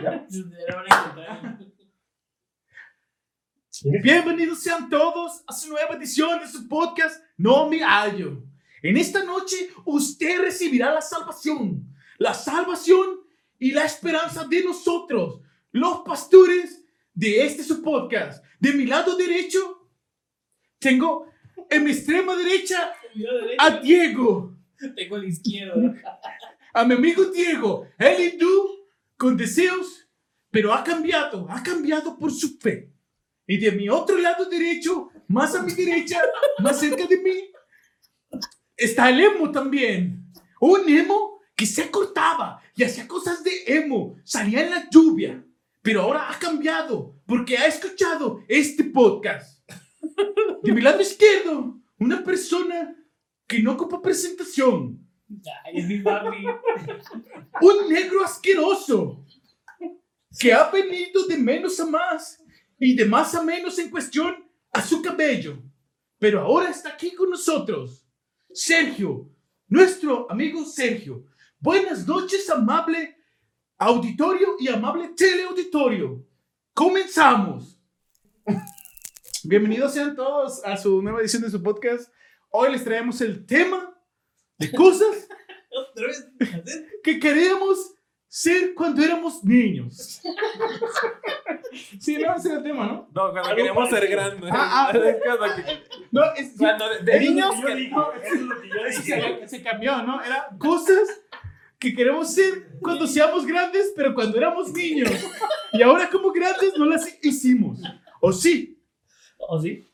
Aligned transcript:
Bienvenidos 4.02 4.62
sean 4.62 4.88
todos 4.88 5.44
a 5.46 5.52
su 5.52 5.68
nueva 5.68 5.94
edición 5.96 6.40
de 6.40 6.48
su 6.48 6.66
podcast 6.68 7.22
No 7.36 7.68
me 7.68 7.80
hallo. 7.80 8.42
En 8.82 8.96
esta 8.96 9.22
noche 9.24 9.56
usted 9.84 10.40
recibirá 10.40 10.90
la 10.92 11.02
salvación, 11.02 11.86
la 12.18 12.32
salvación 12.32 13.20
y 13.58 13.72
la 13.72 13.84
esperanza 13.84 14.46
de 14.46 14.64
nosotros, 14.64 15.42
los 15.70 16.00
pastores 16.00 16.82
de 17.12 17.44
este 17.44 17.62
su 17.62 17.82
podcast. 17.82 18.42
De 18.58 18.72
mi 18.72 18.86
lado 18.86 19.16
derecho 19.16 19.86
tengo 20.78 21.30
en 21.68 21.84
mi 21.84 21.90
extrema 21.90 22.34
derecha 22.36 22.94
a 23.58 23.70
Diego. 23.80 24.56
Tengo 24.96 25.16
a 25.16 25.18
la 25.18 25.26
izquierda. 25.26 25.74
A 26.72 26.84
mi 26.84 26.94
amigo 26.94 27.26
Diego, 27.26 27.86
él 27.98 28.32
hindú 28.32 28.79
con 29.20 29.36
deseos, 29.36 30.08
pero 30.50 30.72
ha 30.72 30.82
cambiado, 30.82 31.46
ha 31.50 31.62
cambiado 31.62 32.18
por 32.18 32.32
su 32.32 32.56
fe. 32.56 32.90
Y 33.46 33.58
de 33.58 33.70
mi 33.72 33.86
otro 33.90 34.16
lado 34.16 34.46
derecho, 34.46 35.10
más 35.28 35.54
a 35.54 35.62
mi 35.62 35.74
derecha, 35.74 36.22
más 36.60 36.80
cerca 36.80 37.06
de 37.06 37.18
mí, 37.18 37.52
está 38.74 39.10
el 39.10 39.20
emo 39.20 39.50
también. 39.50 40.24
Un 40.58 40.88
emo 40.88 41.38
que 41.54 41.66
se 41.66 41.90
cortaba 41.90 42.62
y 42.74 42.82
hacía 42.82 43.06
cosas 43.06 43.44
de 43.44 43.64
emo, 43.66 44.16
salía 44.24 44.64
en 44.64 44.70
la 44.70 44.88
lluvia, 44.88 45.44
pero 45.82 46.00
ahora 46.00 46.30
ha 46.30 46.38
cambiado 46.38 47.20
porque 47.26 47.58
ha 47.58 47.66
escuchado 47.66 48.42
este 48.48 48.84
podcast. 48.84 49.60
De 50.62 50.72
mi 50.72 50.80
lado 50.80 51.02
izquierdo, 51.02 51.78
una 51.98 52.24
persona 52.24 52.96
que 53.46 53.62
no 53.62 53.72
ocupa 53.72 54.00
presentación, 54.00 55.06
Un 57.60 57.88
negro 57.88 58.24
asqueroso 58.24 59.24
que 60.38 60.52
ha 60.52 60.70
venido 60.70 61.26
de 61.26 61.36
menos 61.36 61.78
a 61.80 61.86
más 61.86 62.42
y 62.78 62.94
de 62.96 63.04
más 63.04 63.34
a 63.34 63.42
menos 63.42 63.78
en 63.78 63.90
cuestión 63.90 64.48
a 64.72 64.82
su 64.82 65.02
cabello, 65.02 65.62
pero 66.18 66.40
ahora 66.40 66.70
está 66.70 66.90
aquí 66.90 67.14
con 67.14 67.30
nosotros. 67.30 68.06
Sergio, 68.52 69.30
nuestro 69.68 70.30
amigo 70.30 70.64
Sergio. 70.64 71.26
Buenas 71.58 72.06
noches, 72.06 72.48
amable 72.50 73.16
auditorio 73.78 74.56
y 74.58 74.68
amable 74.68 75.08
teleauditorio. 75.16 76.26
Comenzamos. 76.74 77.78
Bienvenidos 79.44 79.94
sean 79.94 80.14
todos 80.14 80.62
a 80.64 80.76
su 80.76 81.00
nueva 81.02 81.20
edición 81.20 81.42
de 81.42 81.50
su 81.50 81.62
podcast. 81.62 82.12
Hoy 82.50 82.72
les 82.72 82.84
traemos 82.84 83.20
el 83.20 83.46
tema 83.46 83.90
de 84.60 84.70
cosas 84.72 85.28
que 87.02 87.18
queríamos 87.18 87.94
ser 88.28 88.74
cuando 88.74 89.02
éramos 89.02 89.42
niños. 89.42 90.20
Sí, 92.00 92.16
no, 92.18 92.34
ese 92.36 92.48
era 92.48 92.58
el 92.58 92.62
tema, 92.64 92.86
¿no? 92.86 93.08
No, 93.14 93.30
cuando 93.32 93.54
queríamos 93.56 93.90
ser 93.90 94.08
grandes. 94.08 94.50
Ah, 94.52 94.90
ah. 94.92 94.98
No, 96.12 96.22
es, 96.36 96.54
cuando 96.58 96.88
de, 96.88 97.02
de 97.04 97.16
es 97.16 97.24
lo 97.24 97.30
niños 97.30 97.54
que 97.54 97.60
yo 97.60 97.66
que- 97.66 97.74
digo. 97.74 98.12
Eso 98.22 98.34
es 98.34 98.40
lo 98.42 98.60
que 98.60 98.68
yo 98.68 98.82
decía. 98.84 99.38
se, 99.40 99.48
se 99.48 99.62
cambió, 99.62 100.02
¿no? 100.02 100.22
Era 100.22 100.48
cosas 100.58 101.08
que 101.78 101.94
queremos 101.94 102.32
ser 102.34 102.78
cuando 102.80 103.06
seamos 103.06 103.46
grandes, 103.46 103.92
pero 103.96 104.14
cuando 104.14 104.36
éramos 104.36 104.72
niños. 104.72 105.10
Y 105.72 105.82
ahora 105.82 106.10
como 106.10 106.30
grandes 106.32 106.74
no 106.76 106.84
las 106.86 107.06
hicimos. 107.22 107.80
¿O 108.20 108.32
sí? 108.32 108.82
¿O 109.38 109.60
sí? 109.60 109.88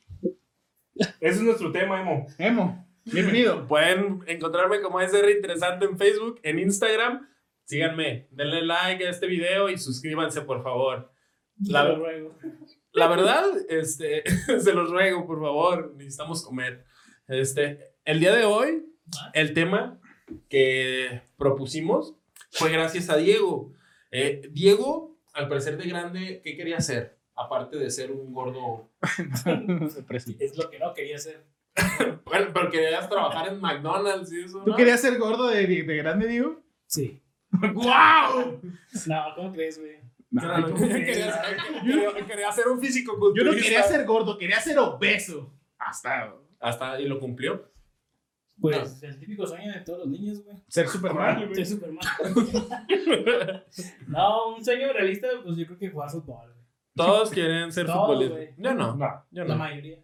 Ese 0.95 1.11
es 1.21 1.43
nuestro 1.43 1.71
tema, 1.71 2.01
Emo. 2.01 2.27
Emo, 2.39 2.86
bienvenido. 3.07 3.67
Pueden 3.69 4.23
encontrarme 4.27 4.81
como 4.81 5.01
SR 5.01 5.31
Interesante 5.33 5.85
en 5.87 5.99
Facebook, 5.99 6.41
en 6.43 6.59
Instagram. 6.59 7.29
Síganme, 7.65 8.29
denle 8.31 8.63
like 8.65 9.05
a 9.07 9.11
este 9.11 9.27
video 9.27 9.69
y 9.69 9.79
suscríbanse, 9.79 10.43
por 10.43 10.63
favor. 10.63 11.11
La- 11.65 11.83
Te 11.83 11.89
lo 11.89 11.97
ruego. 11.97 12.39
La 12.93 13.09
verdad, 13.09 13.45
este, 13.69 14.23
se 14.61 14.73
los 14.73 14.91
ruego, 14.91 15.27
por 15.27 15.41
favor, 15.41 15.95
necesitamos 15.97 16.43
comer. 16.45 16.85
Este, 17.29 17.95
el 18.05 18.21
día 18.21 18.35
de 18.35 18.45
hoy, 18.45 18.87
el 19.35 19.53
tema 19.53 20.01
que 20.49 21.23
propusimos 21.37 22.15
fue 22.53 22.71
gracias 22.71 23.11
a 23.11 23.17
Diego. 23.17 23.73
Eh, 24.13 24.49
Diego, 24.53 25.19
al 25.35 25.49
parecer 25.49 25.77
de 25.77 25.89
grande, 25.89 26.41
¿qué 26.43 26.57
quería 26.57 26.79
hacer? 26.79 27.19
Aparte 27.35 27.77
de 27.77 27.91
ser 27.91 28.13
un 28.13 28.33
gordo. 28.33 28.89
Es 30.39 30.57
lo 30.57 30.71
que 30.71 30.79
no 30.79 30.95
quería 30.95 31.17
hacer. 31.17 31.45
Bueno, 32.25 32.51
pero 32.53 32.71
querías 32.71 33.09
trabajar 33.09 33.49
en 33.49 33.61
McDonald's 33.61 34.33
y 34.33 34.41
eso. 34.43 34.61
¿Tú 34.65 34.71
¿no? 34.71 34.77
querías 34.77 35.01
ser 35.01 35.17
gordo 35.19 35.47
de, 35.49 35.67
de, 35.67 35.83
de 35.85 35.97
grande, 35.97 36.27
digo? 36.27 36.61
Sí. 36.87 37.23
¡Guau! 37.51 38.61
No, 39.07 39.25
¿cómo 39.37 39.53
crees, 39.53 39.79
güey? 39.79 39.97
Claro, 40.37 40.71
¿cómo 40.73 40.89
quería, 40.89 41.05
crees? 41.05 41.35
quería- 41.83 42.27
quería 42.27 42.53
ser 42.53 42.67
un 42.69 42.81
físico 42.81 43.13
Yo 43.15 43.19
culturista. 43.21 43.57
no 43.57 43.63
quería 43.63 43.83
ser 43.85 44.05
gordo, 44.05 44.37
quería 44.37 44.61
ser 44.61 44.79
obeso. 44.79 45.53
Hasta 45.79 46.35
Hasta, 46.61 47.01
y 47.01 47.07
lo 47.07 47.21
cumplió. 47.21 47.71
Pues 48.61 49.03
el 49.03 49.19
típico 49.19 49.47
sueño 49.47 49.73
de 49.73 49.81
todos 49.81 50.01
los 50.01 50.09
niños, 50.09 50.43
güey. 50.45 50.57
ser 50.69 50.89
Superman. 50.89 51.55
Soy 51.55 51.65
Superman. 51.67 52.05
no, 54.09 54.55
un 54.57 54.65
sueño 54.65 54.93
realista, 54.93 55.29
pues 55.45 55.57
yo 55.57 55.67
creo 55.67 55.79
que 55.79 55.91
jugar 55.91 56.11
fútbol, 56.11 56.47
güey. 56.53 56.67
Todos 56.95 57.31
quieren 57.31 57.71
ser 57.73 57.87
futbolistas. 57.87 58.31
güey. 58.39 58.55
Yo 58.57 58.75
no. 58.75 58.97
No. 58.97 59.25
Yo 59.31 59.45
La 59.45 59.55
no. 59.55 59.59
mayoría. 59.59 59.99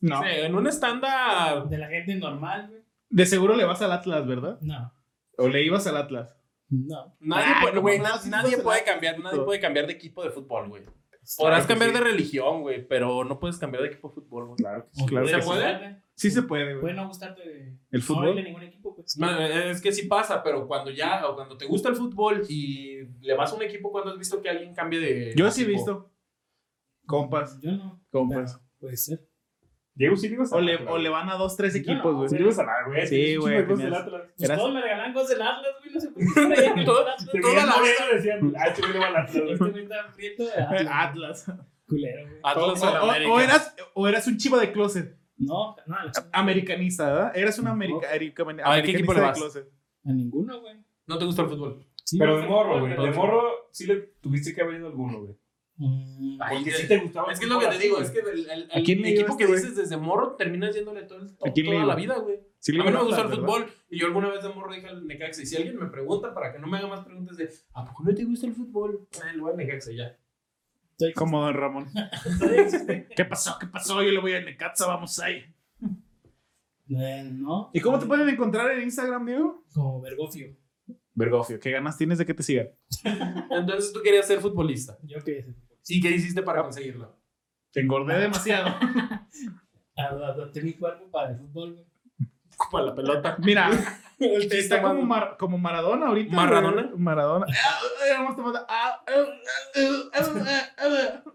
No. 0.00 0.20
Sí, 0.22 0.28
en 0.30 0.54
un 0.54 0.66
estándar. 0.66 1.68
De 1.68 1.78
la 1.78 1.88
gente 1.88 2.14
normal, 2.14 2.68
güey. 2.68 2.82
De 3.08 3.26
seguro 3.26 3.54
le 3.56 3.64
vas 3.64 3.80
al 3.82 3.92
Atlas, 3.92 4.26
¿verdad? 4.26 4.58
No. 4.60 4.92
¿O 5.38 5.48
le 5.48 5.62
ibas 5.64 5.86
al 5.86 5.96
Atlas? 5.96 6.36
No. 6.68 7.16
Nadie, 7.20 7.44
Ah, 7.48 7.58
puede, 7.60 7.74
¿cómo 7.74 7.82
güey, 7.82 7.98
no? 8.00 8.18
Sí, 8.18 8.28
nadie 8.28 8.56
sí, 8.56 8.62
puede 8.62 8.82
cambiar, 8.84 9.18
nadie 9.20 9.40
puede 9.42 9.60
cambiar 9.60 9.86
de 9.86 9.92
equipo 9.92 10.22
de 10.24 10.30
fútbol, 10.30 10.68
güey. 10.68 10.82
Podrás 11.38 11.62
que 11.66 11.68
cambiar 11.74 11.90
sí. 11.90 11.98
de 11.98 12.04
religión, 12.04 12.62
güey, 12.62 12.86
pero 12.86 13.24
no 13.24 13.38
puedes 13.40 13.58
cambiar 13.58 13.82
de 13.82 13.88
equipo 13.90 14.08
de 14.08 14.14
fútbol, 14.14 14.46
güey. 14.46 14.56
Claro, 14.58 14.88
O 15.00 15.06
claro 15.06 15.26
¿Se 15.26 15.34
que 15.36 15.42
sí. 15.42 15.48
puede? 15.48 16.02
Sí 16.14 16.30
se 16.30 16.42
puede, 16.42 16.64
güey. 16.72 16.80
Puede 16.80 16.94
no 16.94 17.06
gustarte 17.08 17.42
¿El 17.90 18.00
no 18.00 18.00
fútbol? 18.00 18.28
irle 18.30 18.40
a 18.40 18.44
ningún 18.44 18.62
equipo, 18.62 18.94
pues. 18.94 19.16
No, 19.18 19.38
es 19.40 19.80
que 19.80 19.92
sí 19.92 20.06
pasa, 20.06 20.42
pero 20.42 20.66
cuando 20.66 20.90
ya, 20.90 21.26
o 21.28 21.34
cuando 21.34 21.56
te 21.56 21.66
gusta 21.66 21.88
el 21.88 21.96
fútbol 21.96 22.42
y 22.48 23.04
le 23.20 23.34
vas 23.34 23.52
a 23.52 23.56
un 23.56 23.62
equipo, 23.62 23.90
cuando 23.92 24.10
has 24.12 24.18
visto 24.18 24.40
que 24.42 24.48
alguien 24.50 24.74
cambie 24.74 24.98
de. 25.00 25.34
Yo 25.36 25.50
sí 25.50 25.62
he 25.62 25.66
visto. 25.66 26.10
Compas. 27.06 27.60
Yo 27.60 27.72
no. 27.72 28.00
Compas. 28.10 28.60
Puede 28.80 28.96
ser. 28.96 29.26
Diego 29.96 30.14
sí 30.14 30.28
le 30.28 30.34
ibas 30.34 30.52
a 30.52 30.56
O 30.56 30.60
le, 30.60 30.76
o 30.76 30.98
le 30.98 31.08
van 31.08 31.28
a 31.30 31.34
dos, 31.36 31.56
tres 31.56 31.74
equipos, 31.74 32.04
no, 32.04 32.16
güey. 32.18 32.28
Sí 32.28 32.36
le 32.36 32.42
ibas 32.42 32.58
a 32.58 32.64
la, 32.64 32.72
güey. 32.86 33.06
Sí, 33.06 33.36
güey. 33.36 33.66
Pues 33.66 33.80
Eras- 33.80 34.58
todos 34.58 34.72
me 34.74 34.82
regalan 34.82 35.12
cosas 35.12 35.30
del 35.30 35.42
Atlas, 35.42 35.72
güey. 35.80 35.94
No 35.94 36.00
sé 36.00 36.08
por 36.10 36.22
qué. 36.74 36.84
Toda 36.84 37.04
la 37.66 37.66
morenos, 37.76 37.96
decían, 38.12 38.54
ah, 38.58 38.66
este 38.68 38.82
güey 38.82 38.92
le 38.92 38.98
va 38.98 39.06
al 39.06 39.16
Atlas. 39.16 39.36
Este 39.36 39.56
güey 39.70 39.82
está 39.82 40.12
prieto 40.14 40.44
de 40.44 40.88
Atlas. 40.90 41.52
Culero, 41.88 42.28
güey. 42.28 42.40
O, 42.42 42.46
Atlas 42.46 42.82
o, 42.82 42.86
o- 42.86 43.10
América. 43.10 43.32
o 43.32 43.40
eras, 43.40 43.76
o 43.94 44.08
eras 44.08 44.26
un 44.26 44.36
chivo 44.36 44.58
de 44.58 44.70
closet. 44.72 45.16
No, 45.38 45.76
no. 45.86 45.96
Americanista, 46.32 47.06
¿verdad? 47.12 47.36
Eras 47.36 47.58
un 47.58 47.66
america, 47.68 48.14
erica- 48.14 48.42
A 48.42 48.74
ver, 48.76 48.84
¿qué 48.84 48.92
equipo 48.92 49.12
le 49.14 49.20
americanista 49.20 49.20
de 49.20 49.20
vas? 49.26 49.38
closet. 49.38 49.68
A 50.04 50.12
ninguno, 50.12 50.60
güey. 50.60 50.76
No 51.06 51.18
te 51.18 51.24
gusta 51.24 51.42
el 51.42 51.48
fútbol. 51.48 51.86
Sí, 52.04 52.18
Pero 52.18 52.38
de 52.40 52.46
morro, 52.46 52.80
güey. 52.80 52.92
De 52.96 53.10
morro 53.12 53.68
sí 53.72 53.86
le 53.86 53.96
tuviste 54.20 54.54
que 54.54 54.62
haber 54.62 54.76
ido 54.76 54.86
a 54.86 54.90
alguno, 54.90 55.20
güey. 55.22 55.36
Mm, 55.78 56.38
Ay, 56.40 56.56
Porque 56.56 56.70
sí 56.72 56.88
te 56.88 56.98
gustaba. 56.98 57.32
Es 57.32 57.38
que 57.38 57.44
es 57.44 57.50
lo 57.50 57.58
que 57.58 57.66
te 57.66 57.78
digo, 57.78 58.00
es 58.00 58.10
que 58.10 58.20
el, 58.20 58.48
el- 58.50 58.70
¿A 58.72 58.80
quién 58.82 58.98
el 58.98 59.04
le 59.04 59.10
equipo 59.10 59.36
que 59.36 59.46
dices 59.46 59.76
desde 59.76 59.96
morro 59.98 60.34
terminas 60.36 60.74
yéndole 60.74 61.02
todo 61.02 61.18
el- 61.18 61.36
¿A 61.46 61.52
quién 61.52 61.66
le 61.66 61.72
toda 61.72 61.86
la 61.86 61.94
vida, 61.94 62.16
güey. 62.18 62.40
Sí 62.58 62.72
a 62.72 62.82
mí 62.82 62.90
no 62.90 62.98
me 62.98 63.04
gusta 63.04 63.20
al 63.22 63.30
el 63.32 63.38
fútbol 63.38 63.66
y 63.90 63.98
yo 64.00 64.06
alguna 64.06 64.30
vez 64.30 64.42
de 64.42 64.48
morro 64.48 64.72
dije 64.72 64.86
al 64.88 65.06
Necaxa. 65.06 65.42
Y 65.42 65.46
si 65.46 65.56
alguien 65.56 65.78
me 65.78 65.86
pregunta 65.86 66.32
para 66.34 66.52
que 66.52 66.58
no 66.58 66.66
me 66.66 66.78
haga 66.78 66.86
más 66.88 67.04
preguntas 67.04 67.36
de 67.36 67.50
¿a 67.74 67.84
poco 67.84 68.04
no 68.04 68.14
te 68.14 68.24
gusta 68.24 68.46
el 68.46 68.54
fútbol? 68.54 69.06
Eh, 69.12 69.34
le 69.36 69.40
voy 69.40 69.50
al 69.52 69.56
Necaxa 69.58 69.92
ya. 69.92 70.16
Todavía 70.96 71.14
Como 71.14 71.42
Don 71.44 71.54
Ramón. 71.54 71.86
¿Qué 73.16 73.24
pasó? 73.26 73.56
¿Qué 73.60 73.66
pasó? 73.66 74.02
Yo 74.02 74.10
le 74.10 74.18
voy 74.20 74.32
a 74.32 74.40
Necaxa, 74.40 74.86
vamos 74.86 75.18
ahí. 75.18 75.44
Eh, 76.88 77.28
no. 77.32 77.70
¿Y 77.74 77.80
cómo 77.80 77.98
te 77.98 78.06
pueden 78.06 78.28
encontrar 78.28 78.70
en 78.70 78.82
Instagram, 78.84 79.26
Diego? 79.26 79.64
Como 79.74 80.00
Bergofio. 80.00 80.56
Vergofio. 81.14 81.58
¿Qué 81.60 81.70
ganas 81.70 81.96
tienes 81.98 82.18
de 82.18 82.26
que 82.26 82.34
te 82.34 82.42
sigan? 82.42 82.68
Entonces 83.50 83.92
tú 83.92 84.00
querías 84.02 84.26
ser 84.26 84.40
futbolista. 84.40 84.96
Yo 85.02 85.18
quería 85.22 85.44
ser. 85.44 85.54
¿Y 85.88 86.00
qué 86.00 86.10
hiciste 86.10 86.42
para 86.42 86.62
conseguirlo? 86.62 87.16
Te 87.72 87.80
engordé 87.80 88.18
demasiado. 88.18 88.74
Adapté 89.96 90.62
mi 90.62 90.74
cuerpo 90.74 91.10
para 91.10 91.30
el 91.30 91.38
fútbol, 91.38 91.72
güey. 91.74 91.86
Para 92.72 92.84
la 92.86 92.94
pelota. 92.94 93.36
Mira, 93.40 93.70
chiste 94.18 94.58
está 94.58 94.80
como, 94.82 95.02
Mar- 95.02 95.36
como 95.38 95.58
Maradona 95.58 96.06
ahorita. 96.08 96.34
¿Maradona? 96.34 96.82
güey. 96.84 96.98
Maradona. 96.98 97.46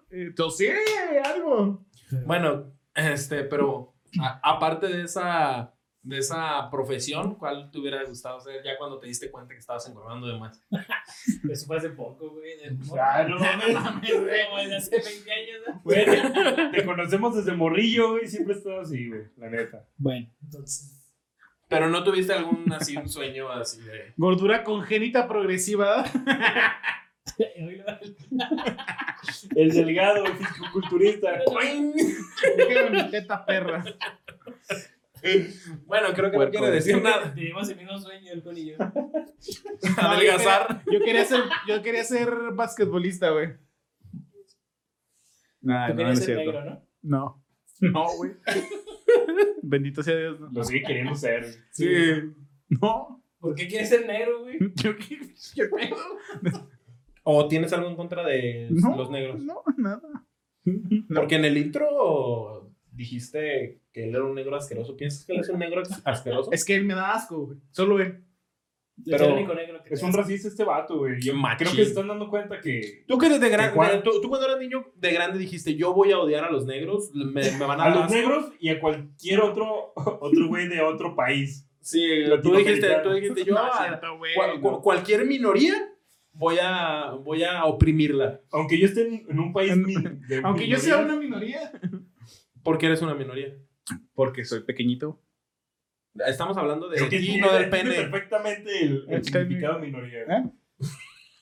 Entonces, 0.10 0.78
sí, 0.86 1.18
algo. 1.24 1.86
Bueno, 2.26 2.72
este, 2.96 3.44
pero 3.44 3.94
a- 4.22 4.40
aparte 4.44 4.88
de 4.88 5.04
esa, 5.04 5.74
de 6.04 6.18
esa 6.18 6.68
profesión, 6.72 7.36
¿cuál 7.36 7.70
te 7.70 7.78
hubiera 7.78 8.04
gustado 8.04 8.38
hacer 8.38 8.64
ya 8.64 8.78
cuando 8.78 9.00
te 9.00 9.08
diste 9.08 9.30
cuenta 9.30 9.54
que 9.54 9.60
estabas 9.60 9.88
engordando 9.88 10.28
de 10.28 10.40
más? 10.40 10.60
Eso 11.50 11.66
fue 11.68 11.78
hace 11.78 11.90
poco, 11.90 12.32
güey. 12.32 12.58
de 12.58 12.72
morro. 12.72 13.02
Ah, 13.02 13.24
no 13.24 13.38
mames. 13.38 13.68
De 14.08 14.76
hace 14.76 15.00
20 15.00 15.32
años, 15.32 15.58
¿no? 15.68 15.82
Güey, 15.84 16.06
te- 16.72 16.86
conocemos 16.86 17.36
desde 17.36 17.54
morrillo, 17.54 18.12
güey. 18.14 18.28
Siempre 18.28 18.56
he 18.56 18.58
estado 18.58 18.82
así, 18.82 19.10
güey. 19.10 19.24
La 19.38 19.50
neta. 19.50 19.86
Bueno, 19.98 20.28
entonces. 20.44 20.98
Pero 21.68 21.88
no 21.88 22.04
tuviste 22.04 22.34
algún 22.34 22.72
así 22.74 22.98
un 22.98 23.08
sueño 23.08 23.50
así 23.50 23.80
de 23.82 24.14
Gordura 24.18 24.64
congénita 24.64 25.28
progresiva. 25.28 26.04
El 29.56 29.70
delgado, 29.72 30.26
el 30.26 30.34
mi 32.92 33.10
teta 33.12 33.46
perra. 33.46 33.84
Bueno, 35.86 36.08
creo 36.14 36.32
que 36.32 36.38
Puerco. 36.38 36.54
no 36.54 36.60
quiere 36.60 36.76
decir 36.76 37.02
nada. 37.02 37.34
Tenemos 37.36 37.70
el 37.70 37.78
mismo 37.78 38.00
sueño, 38.00 38.32
el 38.32 38.44
con 38.44 38.58
y 38.58 38.66
yo. 38.72 38.76
Adelgazar. 39.98 40.84
Yo 40.92 41.00
quería 41.00 41.26
ser, 41.26 41.42
yo 41.68 41.82
quería 41.82 42.04
ser 42.04 42.30
basquetbolista, 42.54 43.30
güey. 43.32 43.50
Nah, 45.62 45.88
Tú 45.88 45.94
no, 45.94 45.96
no 45.96 45.96
querías 45.98 46.20
es 46.20 46.26
ser 46.26 46.36
cierto. 46.38 46.52
negro, 46.62 46.66
¿no? 46.66 46.88
No. 47.02 47.44
No, 47.82 48.06
güey. 48.18 48.32
Bendito 49.64 50.04
sea 50.04 50.16
Dios, 50.16 50.40
no. 50.40 50.50
Lo 50.52 50.64
sigue 50.64 50.84
queriendo 50.84 51.16
ser. 51.16 51.46
Sí. 51.72 51.88
No. 52.70 53.24
¿Por 53.40 53.56
qué 53.56 53.68
quieres 53.68 53.90
ser 53.90 54.06
negro, 54.06 54.42
güey? 54.42 54.58
Yo 54.76 54.96
qué, 54.98 55.20
qué 55.56 55.66
pedo. 55.66 56.68
¿O 57.24 57.48
tienes 57.48 57.74
algo 57.74 57.90
en 57.90 57.96
contra 57.96 58.24
de 58.24 58.68
No, 58.72 58.96
los 58.96 59.10
negros? 59.10 59.40
No, 59.40 59.64
nada. 59.78 60.02
No. 60.64 61.20
Porque 61.22 61.36
en 61.36 61.46
el 61.46 61.58
intro 61.58 62.71
dijiste 62.92 63.80
que 63.92 64.04
él 64.06 64.10
era 64.16 64.24
un 64.24 64.36
negro 64.36 64.56
asqueroso. 64.56 64.96
¿Piensas 64.96 65.26
que 65.26 65.34
él 65.34 65.40
es 65.42 65.50
un 65.50 65.60
negro 65.60 65.82
asqueroso? 66.06 66.52
Es 66.52 66.64
que 66.66 66.76
él 66.76 66.86
me 66.86 66.94
da 66.94 67.14
asco, 67.14 67.46
güey. 67.48 67.58
Solo 67.72 68.00
él. 68.00 68.24
Pero- 69.04 69.26
el 69.26 69.32
único 69.34 69.56
negro 69.56 69.82
que 69.84 69.94
Es 69.96 70.04
un 70.04 70.14
racista 70.14 70.48
este 70.48 70.64
vato, 70.64 71.00
güey. 71.00 71.20
Creo 71.20 71.58
que 71.58 71.66
se 71.66 71.82
están 71.82 72.08
dando 72.08 72.30
cuenta 72.30 72.60
que 72.60 73.04
Tú 73.08 73.18
que 73.18 73.30
desde 73.30 73.40
¿De 73.46 73.50
grande, 73.50 73.74
cuál? 73.76 74.04
tú, 74.04 74.22
tú 74.22 74.30
cuando 74.30 74.46
eras 74.48 74.60
niño 74.60 74.86
de 74.96 75.12
grande 75.12 75.40
dijiste, 75.40 75.76
yo 75.76 75.94
voy 75.94 76.12
a 76.12 76.20
odiar 76.20 76.44
a 76.44 76.52
los 76.52 76.66
negros, 76.66 77.10
me, 77.14 77.42
me 77.52 77.66
van 77.66 77.80
a 77.80 77.86
a 77.86 77.90
los 77.90 78.04
asco". 78.04 78.14
negros 78.14 78.52
y 78.60 78.70
a 78.70 78.80
cualquier 78.80 79.40
otro 79.42 79.94
otro 79.96 80.48
güey 80.48 80.68
de 80.68 80.82
otro 80.82 81.16
país. 81.16 81.68
Sí, 81.80 82.00
tú 82.44 82.54
dijiste, 82.56 82.88
tú 83.02 83.12
dijiste, 83.12 83.44
yo 83.44 83.56
No, 83.56 83.66
a 83.74 83.78
siento, 83.88 84.18
güey, 84.20 84.36
cua- 84.36 84.60
no. 84.60 84.62
cua- 84.62 84.82
cualquier 84.82 85.26
minoría 85.26 85.74
voy 86.34 86.58
a, 86.62 87.12
voy 87.24 87.44
a 87.44 87.66
oprimirla. 87.66 88.40
Aunque 88.52 88.78
yo 88.78 88.86
esté 88.86 89.08
en, 89.08 89.26
en 89.28 89.40
un 89.40 89.52
país 89.52 89.72
de 90.28 90.42
Aunque 90.44 90.68
yo 90.68 90.78
sea 90.78 90.98
minoría, 90.98 91.14
una 91.14 91.22
minoría. 91.24 91.72
Porque 92.64 92.86
eres 92.88 93.02
una 93.02 93.16
minoría. 93.16 93.56
Porque 94.14 94.46
soy 94.46 94.62
pequeñito. 94.64 95.22
Estamos 96.28 96.58
hablando 96.58 96.90
de 96.90 97.02
ti, 97.08 97.38
no 97.40 97.52
del 97.54 97.70
pene. 97.70 97.92
perfectamente 97.96 98.82
el, 98.84 99.06
el 99.08 99.14
El 99.16 99.24
significado 99.24 99.80
de 99.80 99.86
minoría. 99.88 100.20
¿Eh? 100.24 100.44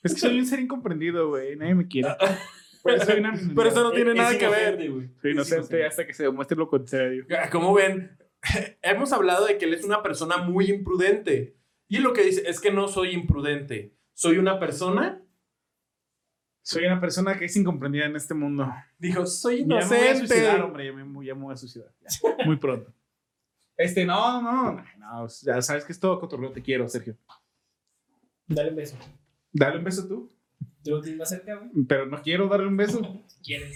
Es 0.03 0.13
que 0.13 0.19
soy 0.19 0.39
un 0.39 0.45
ser 0.45 0.59
incomprendido, 0.59 1.29
güey. 1.29 1.55
Nadie 1.55 1.75
me 1.75 1.87
quiere. 1.87 2.09
Pero 2.83 3.03
soy 3.03 3.19
una 3.19 3.31
minoría. 3.31 3.53
Pero 3.55 3.69
eso 3.69 3.83
no 3.83 3.91
tiene 3.91 4.11
Es- 4.11 4.17
nada 4.17 4.31
es 4.31 4.37
que 4.37 4.47
ver. 4.47 4.75
Soy 4.77 4.87
inocente 4.87 5.31
inocente. 5.31 5.85
hasta 5.85 6.05
que 6.07 6.13
se 6.13 6.23
demuestre 6.23 6.55
lo 6.57 6.69
contrario. 6.69 7.25
Como 7.51 7.73
ven, 7.73 8.17
hemos 8.81 9.11
hablado 9.11 9.47
de 9.47 9.57
que 9.57 9.65
él 9.65 9.73
es 9.73 9.83
una 9.83 10.01
persona 10.03 10.37
muy 10.37 10.69
imprudente. 10.69 11.55
Y 11.87 11.97
lo 11.97 12.13
que 12.13 12.23
dice 12.23 12.43
es 12.47 12.59
que 12.61 12.71
no 12.71 12.87
soy 12.87 13.09
imprudente. 13.09 13.95
Soy 14.13 14.37
una 14.37 14.59
persona. 14.59 15.21
Soy 16.69 16.85
una 16.85 17.01
persona 17.01 17.35
que 17.35 17.45
es 17.45 17.55
incomprendida 17.55 18.05
en 18.05 18.15
este 18.15 18.35
mundo. 18.35 18.71
Dijo, 18.99 19.25
soy 19.25 19.65
Ya 19.65 19.65
me 19.89 19.97
voy 19.97 20.07
a 20.07 20.15
suicidar, 20.15 20.39
inocente. 20.39 20.61
hombre. 20.61 20.85
Ya 20.85 20.93
me, 20.93 21.25
ya 21.25 21.33
me 21.33 21.41
voy 21.41 21.53
a 21.53 21.57
suicidar. 21.57 21.91
Ya. 21.99 22.09
Muy 22.45 22.57
pronto. 22.57 22.93
Este, 23.75 24.05
no, 24.05 24.39
no. 24.39 24.73
No, 24.73 24.83
no, 24.99 25.27
ya 25.27 25.63
sabes 25.63 25.83
que 25.83 25.93
es 25.93 25.99
todo 25.99 26.19
cotorreo. 26.19 26.51
Te 26.51 26.61
quiero, 26.61 26.87
Sergio. 26.87 27.17
Dale 28.45 28.69
un 28.69 28.75
beso. 28.75 28.97
Dale 29.51 29.79
un 29.79 29.83
beso 29.83 30.07
tú. 30.07 30.29
¿Tú 30.83 30.91
lo 30.91 31.01
tienes 31.01 31.17
más 31.17 31.29
cerca, 31.29 31.55
güey? 31.55 31.71
Pero 31.87 32.05
no 32.05 32.21
quiero 32.21 32.47
darle 32.47 32.67
un 32.67 32.77
beso. 32.77 33.01
Quieres. 33.43 33.75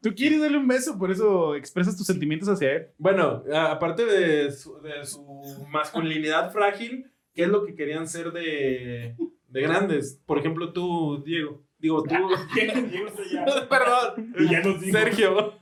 Tú 0.00 0.14
quieres 0.14 0.40
darle 0.40 0.58
un 0.58 0.68
beso, 0.68 0.96
por 0.96 1.10
eso 1.10 1.56
expresas 1.56 1.96
tus 1.96 2.06
sentimientos 2.06 2.48
hacia 2.48 2.72
él. 2.72 2.88
Bueno, 2.98 3.42
aparte 3.52 4.04
de 4.04 4.52
su, 4.52 4.80
de 4.80 5.04
su 5.04 5.66
masculinidad 5.70 6.52
frágil, 6.52 7.10
¿qué 7.32 7.44
es 7.44 7.48
lo 7.48 7.64
que 7.64 7.74
querían 7.74 8.06
ser 8.06 8.30
de, 8.30 9.16
de 9.54 9.60
grandes? 9.62 10.20
Por 10.26 10.38
ejemplo, 10.38 10.72
tú, 10.72 11.22
Diego. 11.24 11.62
Digo, 11.78 12.02
tú. 12.02 12.14
Ya. 13.32 13.44
Perdón. 13.68 14.34
Y 14.38 14.50
ya 14.50 14.60
nos 14.60 14.80
dijo. 14.80 14.98
Sergio. 14.98 15.54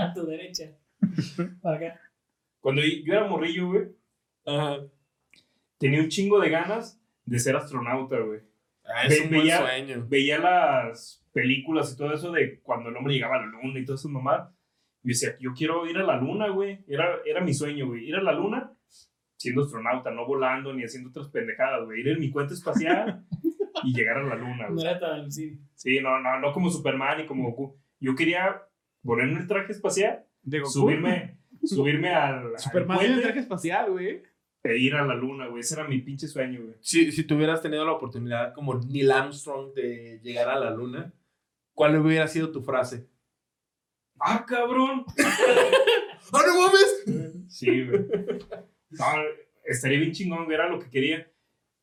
A 0.00 0.12
tu 0.14 0.26
derecha. 0.26 0.64
Para 1.62 1.76
acá. 1.76 2.00
Cuando 2.60 2.82
yo 2.82 3.12
era 3.12 3.26
morrillo, 3.28 3.68
güey, 3.68 3.84
Ajá. 4.46 4.78
tenía 5.78 6.00
un 6.00 6.08
chingo 6.08 6.40
de 6.40 6.50
ganas 6.50 7.00
de 7.24 7.38
ser 7.38 7.56
astronauta, 7.56 8.18
güey. 8.20 8.40
Ah, 8.84 9.06
es 9.06 9.20
un 9.20 9.28
buen 9.30 9.42
Veía- 9.42 9.58
sueño. 9.58 10.06
Veía 10.08 10.38
las 10.38 11.24
películas 11.32 11.92
y 11.92 11.96
todo 11.98 12.12
eso 12.14 12.32
de 12.32 12.60
cuando 12.60 12.88
el 12.88 12.96
hombre 12.96 13.14
llegaba 13.14 13.36
a 13.36 13.40
la 13.40 13.46
luna 13.46 13.78
y 13.78 13.84
todo 13.84 13.96
eso, 13.96 14.08
mamá. 14.08 14.52
Y 15.02 15.08
decía, 15.08 15.36
yo 15.40 15.52
quiero 15.52 15.86
ir 15.86 15.98
a 15.98 16.04
la 16.04 16.16
luna, 16.16 16.48
güey. 16.48 16.84
Era, 16.88 17.18
era 17.26 17.40
mi 17.42 17.52
sueño, 17.54 17.86
güey. 17.86 18.08
Ir 18.08 18.16
a 18.16 18.22
la 18.22 18.32
luna 18.32 18.72
siendo 19.46 19.62
astronauta, 19.62 20.10
no 20.10 20.26
volando 20.26 20.72
ni 20.72 20.84
haciendo 20.84 21.10
otras 21.10 21.28
pendejadas, 21.28 21.84
güey. 21.84 22.00
Ir 22.00 22.08
en 22.08 22.20
mi 22.20 22.30
cuenta 22.30 22.54
espacial 22.54 23.24
y 23.84 23.94
llegar 23.94 24.18
a 24.18 24.22
la 24.24 24.34
luna, 24.36 24.68
No 24.68 24.74
güey. 24.74 24.86
era 24.86 24.98
tan 25.00 25.10
alucinante. 25.20 25.62
Sí, 25.74 26.00
no, 26.00 26.20
no, 26.20 26.38
no 26.40 26.52
como 26.52 26.70
Superman 26.70 27.20
y 27.20 27.26
como 27.26 27.50
Goku. 27.50 27.76
Yo 28.00 28.14
quería 28.14 28.62
ponerme 29.02 29.40
el 29.40 29.46
traje 29.46 29.72
espacial, 29.72 30.24
Digo, 30.42 30.66
subirme, 30.66 31.38
subirme 31.64 32.14
al, 32.14 32.46
al 32.54 32.58
Superman 32.58 32.98
en 32.98 33.04
el 33.04 33.08
puente 33.12 33.22
traje 33.26 33.40
espacial, 33.40 33.90
güey. 33.90 34.22
e 34.62 34.76
ir 34.78 34.94
a 34.94 35.04
la 35.06 35.14
luna, 35.14 35.46
güey. 35.46 35.60
Ese 35.60 35.74
era 35.74 35.88
mi 35.88 35.98
pinche 36.00 36.26
sueño, 36.28 36.60
güey. 36.62 36.74
Si, 36.80 37.10
si 37.12 37.24
tuvieras 37.24 37.62
tenido 37.62 37.84
la 37.84 37.92
oportunidad 37.92 38.52
como 38.54 38.74
Neil 38.74 39.10
Armstrong 39.12 39.72
de 39.74 40.20
llegar 40.22 40.48
a 40.48 40.58
la 40.58 40.70
luna, 40.70 41.12
¿cuál 41.72 41.96
hubiera 41.98 42.26
sido 42.28 42.50
tu 42.52 42.62
frase? 42.62 43.08
¡Ah, 44.18 44.44
cabrón! 44.48 45.04
¡Ah, 46.32 46.42
no 46.46 46.66
mames! 46.66 47.04
Sí, 47.48 47.84
güey. 47.86 48.06
Estaría 49.64 49.98
bien 49.98 50.12
chingón, 50.12 50.50
era 50.52 50.68
lo 50.68 50.78
que 50.78 50.90
quería. 50.90 51.30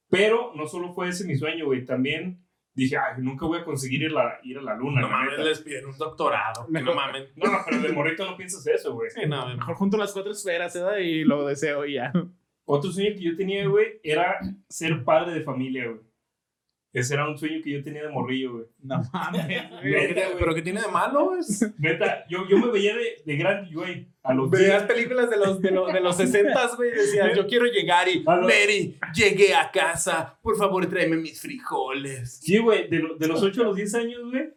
Pero 0.10 0.54
no 0.56 0.68
solo 0.68 0.94
fue 0.94 1.10
ese 1.10 1.26
mi 1.26 1.36
sueño, 1.36 1.66
güey. 1.66 1.86
También 1.86 2.46
dije, 2.74 2.98
ay, 2.98 3.22
nunca 3.22 3.46
voy 3.46 3.60
a 3.60 3.66
conseguir 3.66 4.04
ir, 4.04 4.12
la- 4.12 4.40
ir 4.44 4.58
a 4.58 4.62
la 4.62 4.76
luna. 4.76 5.02
No 5.02 5.08
la 5.10 5.14
mames, 5.18 5.32
neta. 5.32 5.44
les 5.44 5.60
piden 5.62 5.86
un 5.88 5.98
doctorado. 5.98 6.68
Mejor- 6.70 6.90
No 6.90 6.96
mames. 6.96 7.36
No, 7.36 7.52
no, 7.52 7.58
pero 7.66 7.82
de 7.82 7.90
morrito 7.92 8.26
no 8.30 8.38
piensas 8.38 8.66
eso, 8.68 8.94
güey. 8.94 9.10
Sí, 9.10 9.22
no, 9.28 9.48
Mejor 9.56 9.76
junto 9.76 9.98
las 9.98 10.14
cuatro 10.14 10.32
esferas, 10.32 10.74
¿verdad? 10.74 10.98
Y 10.98 11.24
lo 11.24 11.46
deseo 11.46 11.86
y 11.86 11.94
ya. 11.96 12.12
Otro 12.66 12.92
sueño 12.92 13.14
que 13.16 13.22
yo 13.24 13.36
tenía, 13.36 13.68
güey, 13.68 14.00
era 14.04 14.40
ser 14.70 15.04
padre 15.04 15.34
de 15.34 15.42
familia, 15.44 15.88
güey. 15.88 16.00
Ese 16.94 17.16
era 17.16 17.28
un 17.28 17.36
sueño 17.38 17.60
que 17.64 17.72
yo 17.72 17.84
tenía 17.84 18.04
de 18.04 18.10
morrillo, 18.10 18.54
güey. 18.54 18.66
No 18.84 19.02
mames, 19.12 19.48
Neta, 19.48 19.80
güey. 19.82 19.92
güey. 19.94 20.16
¿Pero 20.38 20.54
qué 20.56 20.62
tiene 20.62 20.80
de 20.82 20.88
malo? 20.90 21.36
Es- 21.36 21.74
Neta, 21.80 22.24
yo, 22.30 22.48
yo 22.48 22.60
me 22.60 22.68
veía 22.72 22.96
de, 22.96 23.24
de 23.26 23.36
grande, 23.36 23.74
güey. 23.74 24.08
A 24.22 24.34
los 24.34 24.50
Veías 24.52 24.84
10. 24.88 24.94
películas 24.94 25.30
de 25.30 25.38
los, 25.38 25.60
de, 25.62 25.72
los, 25.72 25.92
de 25.92 26.00
los 26.00 26.16
60, 26.16 26.76
güey, 26.78 26.92
y 26.92 26.94
decías, 26.94 27.36
yo 27.36 27.46
quiero 27.48 27.66
llegar 27.66 28.08
y, 28.08 28.24
A 28.28 28.36
lo- 28.36 28.44
Mary, 28.44 28.98
llegué 29.14 29.54
a 29.56 29.70
casa, 29.72 30.38
por 30.42 30.56
favor 30.56 30.86
tráeme 30.88 31.18
mis 31.18 31.42
frijoles. 31.42 32.38
Sí, 32.42 32.58
güey, 32.60 32.88
de, 32.88 33.00
lo- 33.00 33.16
de 33.16 33.28
los 33.28 33.42
8 33.42 33.62
a 33.62 33.66
los 33.66 33.76
10 33.76 33.96
años, 33.96 34.22
güey. 34.32 34.50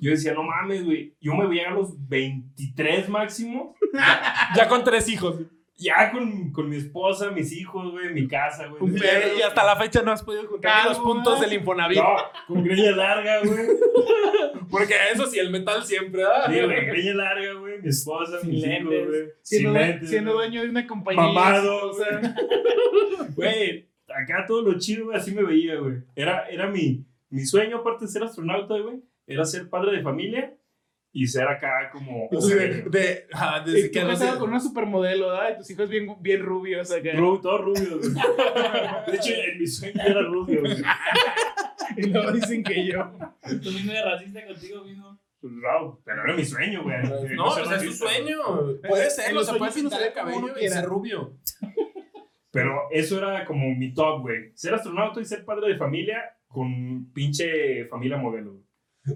Yo 0.00 0.10
decía, 0.10 0.32
no 0.32 0.42
mames, 0.42 0.82
güey. 0.84 1.14
Yo 1.20 1.34
me 1.34 1.46
veía 1.46 1.68
a 1.68 1.72
los 1.74 1.92
23 2.08 3.08
máximo. 3.10 3.74
Ya 4.56 4.68
con 4.68 4.82
tres 4.82 5.08
hijos. 5.08 5.36
Ya 5.76 6.12
con, 6.12 6.52
con 6.52 6.68
mi 6.68 6.76
esposa, 6.76 7.30
mis 7.32 7.52
hijos, 7.52 7.90
güey, 7.90 8.12
mi 8.12 8.28
casa, 8.28 8.68
güey. 8.68 8.80
Un 8.80 8.94
perro, 8.94 9.36
y 9.36 9.42
hasta 9.42 9.64
la 9.64 9.74
fecha 9.76 10.02
no 10.02 10.12
has 10.12 10.22
podido 10.22 10.46
juntar 10.46 10.86
los 10.88 10.98
puntos 11.00 11.40
del 11.40 11.52
Infonavit. 11.54 11.98
No, 11.98 12.16
con 12.46 12.62
greña 12.62 12.92
larga, 12.92 13.40
güey. 13.40 13.66
Porque 14.70 14.94
eso 15.12 15.26
sí, 15.26 15.38
el 15.38 15.50
metal 15.50 15.82
siempre, 15.84 16.22
¿ah? 16.22 16.44
Sí, 16.46 16.60
güey, 16.60 16.86
greña 16.86 17.14
larga, 17.14 17.54
güey. 17.54 17.82
Mi 17.82 17.88
esposa, 17.88 18.40
Sin 18.40 18.50
mis 18.50 18.64
hijos, 18.64 18.84
güey. 18.84 19.24
Siendo, 19.42 19.70
Sin 19.70 19.72
lentes, 19.72 20.10
siendo 20.10 20.34
güey. 20.34 20.46
dueño 20.48 20.62
de 20.62 20.70
una 20.70 20.86
compañía. 20.86 21.22
Mamado, 21.22 21.90
o 21.90 21.92
sea, 21.92 22.20
Güey, 23.34 23.88
acá 24.08 24.44
todo 24.46 24.62
lo 24.62 24.78
chido, 24.78 25.06
güey, 25.06 25.16
así 25.16 25.32
me 25.32 25.42
veía, 25.42 25.76
güey. 25.76 25.96
Era, 26.14 26.46
era 26.48 26.68
mi, 26.68 27.04
mi 27.30 27.44
sueño, 27.44 27.78
aparte 27.78 28.04
de 28.04 28.10
ser 28.12 28.22
astronauta, 28.22 28.78
güey, 28.78 29.02
era 29.26 29.44
ser 29.44 29.68
padre 29.68 29.96
de 29.96 30.02
familia 30.02 30.54
y 31.16 31.26
ser 31.28 31.46
acá 31.48 31.90
como... 31.92 32.26
O 32.30 32.40
sea, 32.40 32.56
de, 32.56 32.82
de, 32.82 33.26
ah, 33.32 33.62
Y 33.64 33.70
desde 33.70 33.88
tú 33.88 33.92
que 33.94 34.00
no 34.02 34.08
casado 34.08 34.32
sé- 34.32 34.38
con 34.40 34.50
una 34.50 34.58
supermodelo, 34.60 35.28
¿verdad? 35.28 35.50
Y 35.54 35.58
tus 35.58 35.70
hijos 35.70 35.88
bien, 35.88 36.08
bien 36.20 36.42
rubios 36.42 36.90
acá. 36.90 37.12
Ru- 37.12 37.40
todo 37.40 37.58
rubio, 37.58 37.98
güey. 37.98 38.10
De 39.06 39.16
hecho, 39.16 39.32
en 39.32 39.58
mi 39.60 39.66
sueño 39.66 40.02
era 40.04 40.20
rubio, 40.22 40.60
güey. 40.60 40.76
Y 41.96 42.02
luego 42.08 42.32
dicen 42.32 42.64
que 42.64 42.86
yo. 42.86 43.12
Tú 43.62 43.70
mismo 43.70 43.92
eres 43.92 44.04
racista 44.04 44.44
contigo 44.44 44.82
mismo. 44.84 45.16
Pues, 45.40 45.52
wow, 45.54 46.00
pero 46.04 46.24
era 46.24 46.34
mi 46.34 46.44
sueño, 46.44 46.82
güey. 46.82 46.96
No, 47.36 47.50
sé 47.52 47.60
o 47.60 47.64
sea, 47.66 47.76
es 47.76 47.84
tu 47.84 47.92
sueño. 47.92 48.36
Puede 48.88 49.04
En 49.04 49.10
ser, 49.10 49.32
los 49.34 49.42
o 49.44 49.50
sea, 49.50 49.58
puede 49.58 49.70
sueños 49.72 49.92
pintar 49.92 50.08
el 50.08 50.14
cabello 50.14 50.54
y 50.60 50.68
ser 50.68 50.84
rubio. 50.84 51.36
Pero 52.50 52.88
eso 52.90 53.18
era 53.18 53.44
como 53.44 53.72
mi 53.76 53.92
top, 53.94 54.22
güey. 54.22 54.50
Ser 54.54 54.74
astronauta 54.74 55.20
y 55.20 55.24
ser 55.24 55.44
padre 55.44 55.68
de 55.68 55.76
familia 55.76 56.36
con 56.48 57.12
pinche 57.12 57.84
familia 57.86 58.16
modelo. 58.16 58.63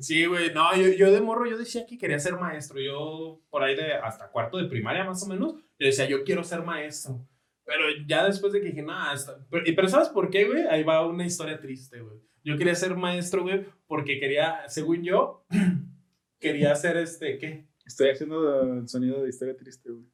Sí, 0.01 0.27
güey, 0.27 0.53
no, 0.53 0.77
yo, 0.77 0.89
yo 0.89 1.11
de 1.11 1.21
morro 1.21 1.47
yo 1.47 1.57
decía 1.57 1.87
que 1.87 1.97
quería 1.97 2.19
ser 2.19 2.37
maestro. 2.37 2.81
Yo 2.81 3.41
por 3.51 3.63
ahí 3.63 3.75
de 3.75 3.95
hasta 3.95 4.31
cuarto 4.31 4.59
de 4.59 4.69
primaria 4.69 5.05
más 5.05 5.23
o 5.23 5.27
menos, 5.27 5.55
yo 5.79 5.87
decía, 5.87 6.07
yo 6.07 6.25
quiero 6.25 6.45
ser 6.45 6.63
maestro. 6.63 7.27
Pero 7.65 7.85
ya 8.07 8.27
después 8.27 8.53
de 8.53 8.61
que 8.61 8.69
dije, 8.69 8.83
nada, 8.83 9.15
pero, 9.51 9.65
pero 9.65 9.89
¿sabes 9.89 10.09
por 10.09 10.31
qué, 10.31 10.45
güey? 10.47 10.67
Ahí 10.69 10.83
va 10.83 11.07
una 11.07 11.27
historia 11.27 11.61
triste, 11.61 12.01
güey. 12.01 12.19
Yo 12.45 12.57
quería 12.57 12.75
ser 12.75 12.97
maestro, 12.97 13.43
güey, 13.43 13.67
porque 13.87 14.19
quería, 14.19 14.69
según 14.69 15.03
yo, 15.03 15.47
quería 16.41 16.75
ser 16.77 16.97
este, 16.97 17.39
¿qué? 17.39 17.67
Estoy 17.85 18.11
haciendo 18.11 18.75
el 18.75 18.89
sonido 18.89 19.23
de 19.23 19.29
historia 19.29 19.57
triste, 19.57 19.91
güey. 19.91 20.05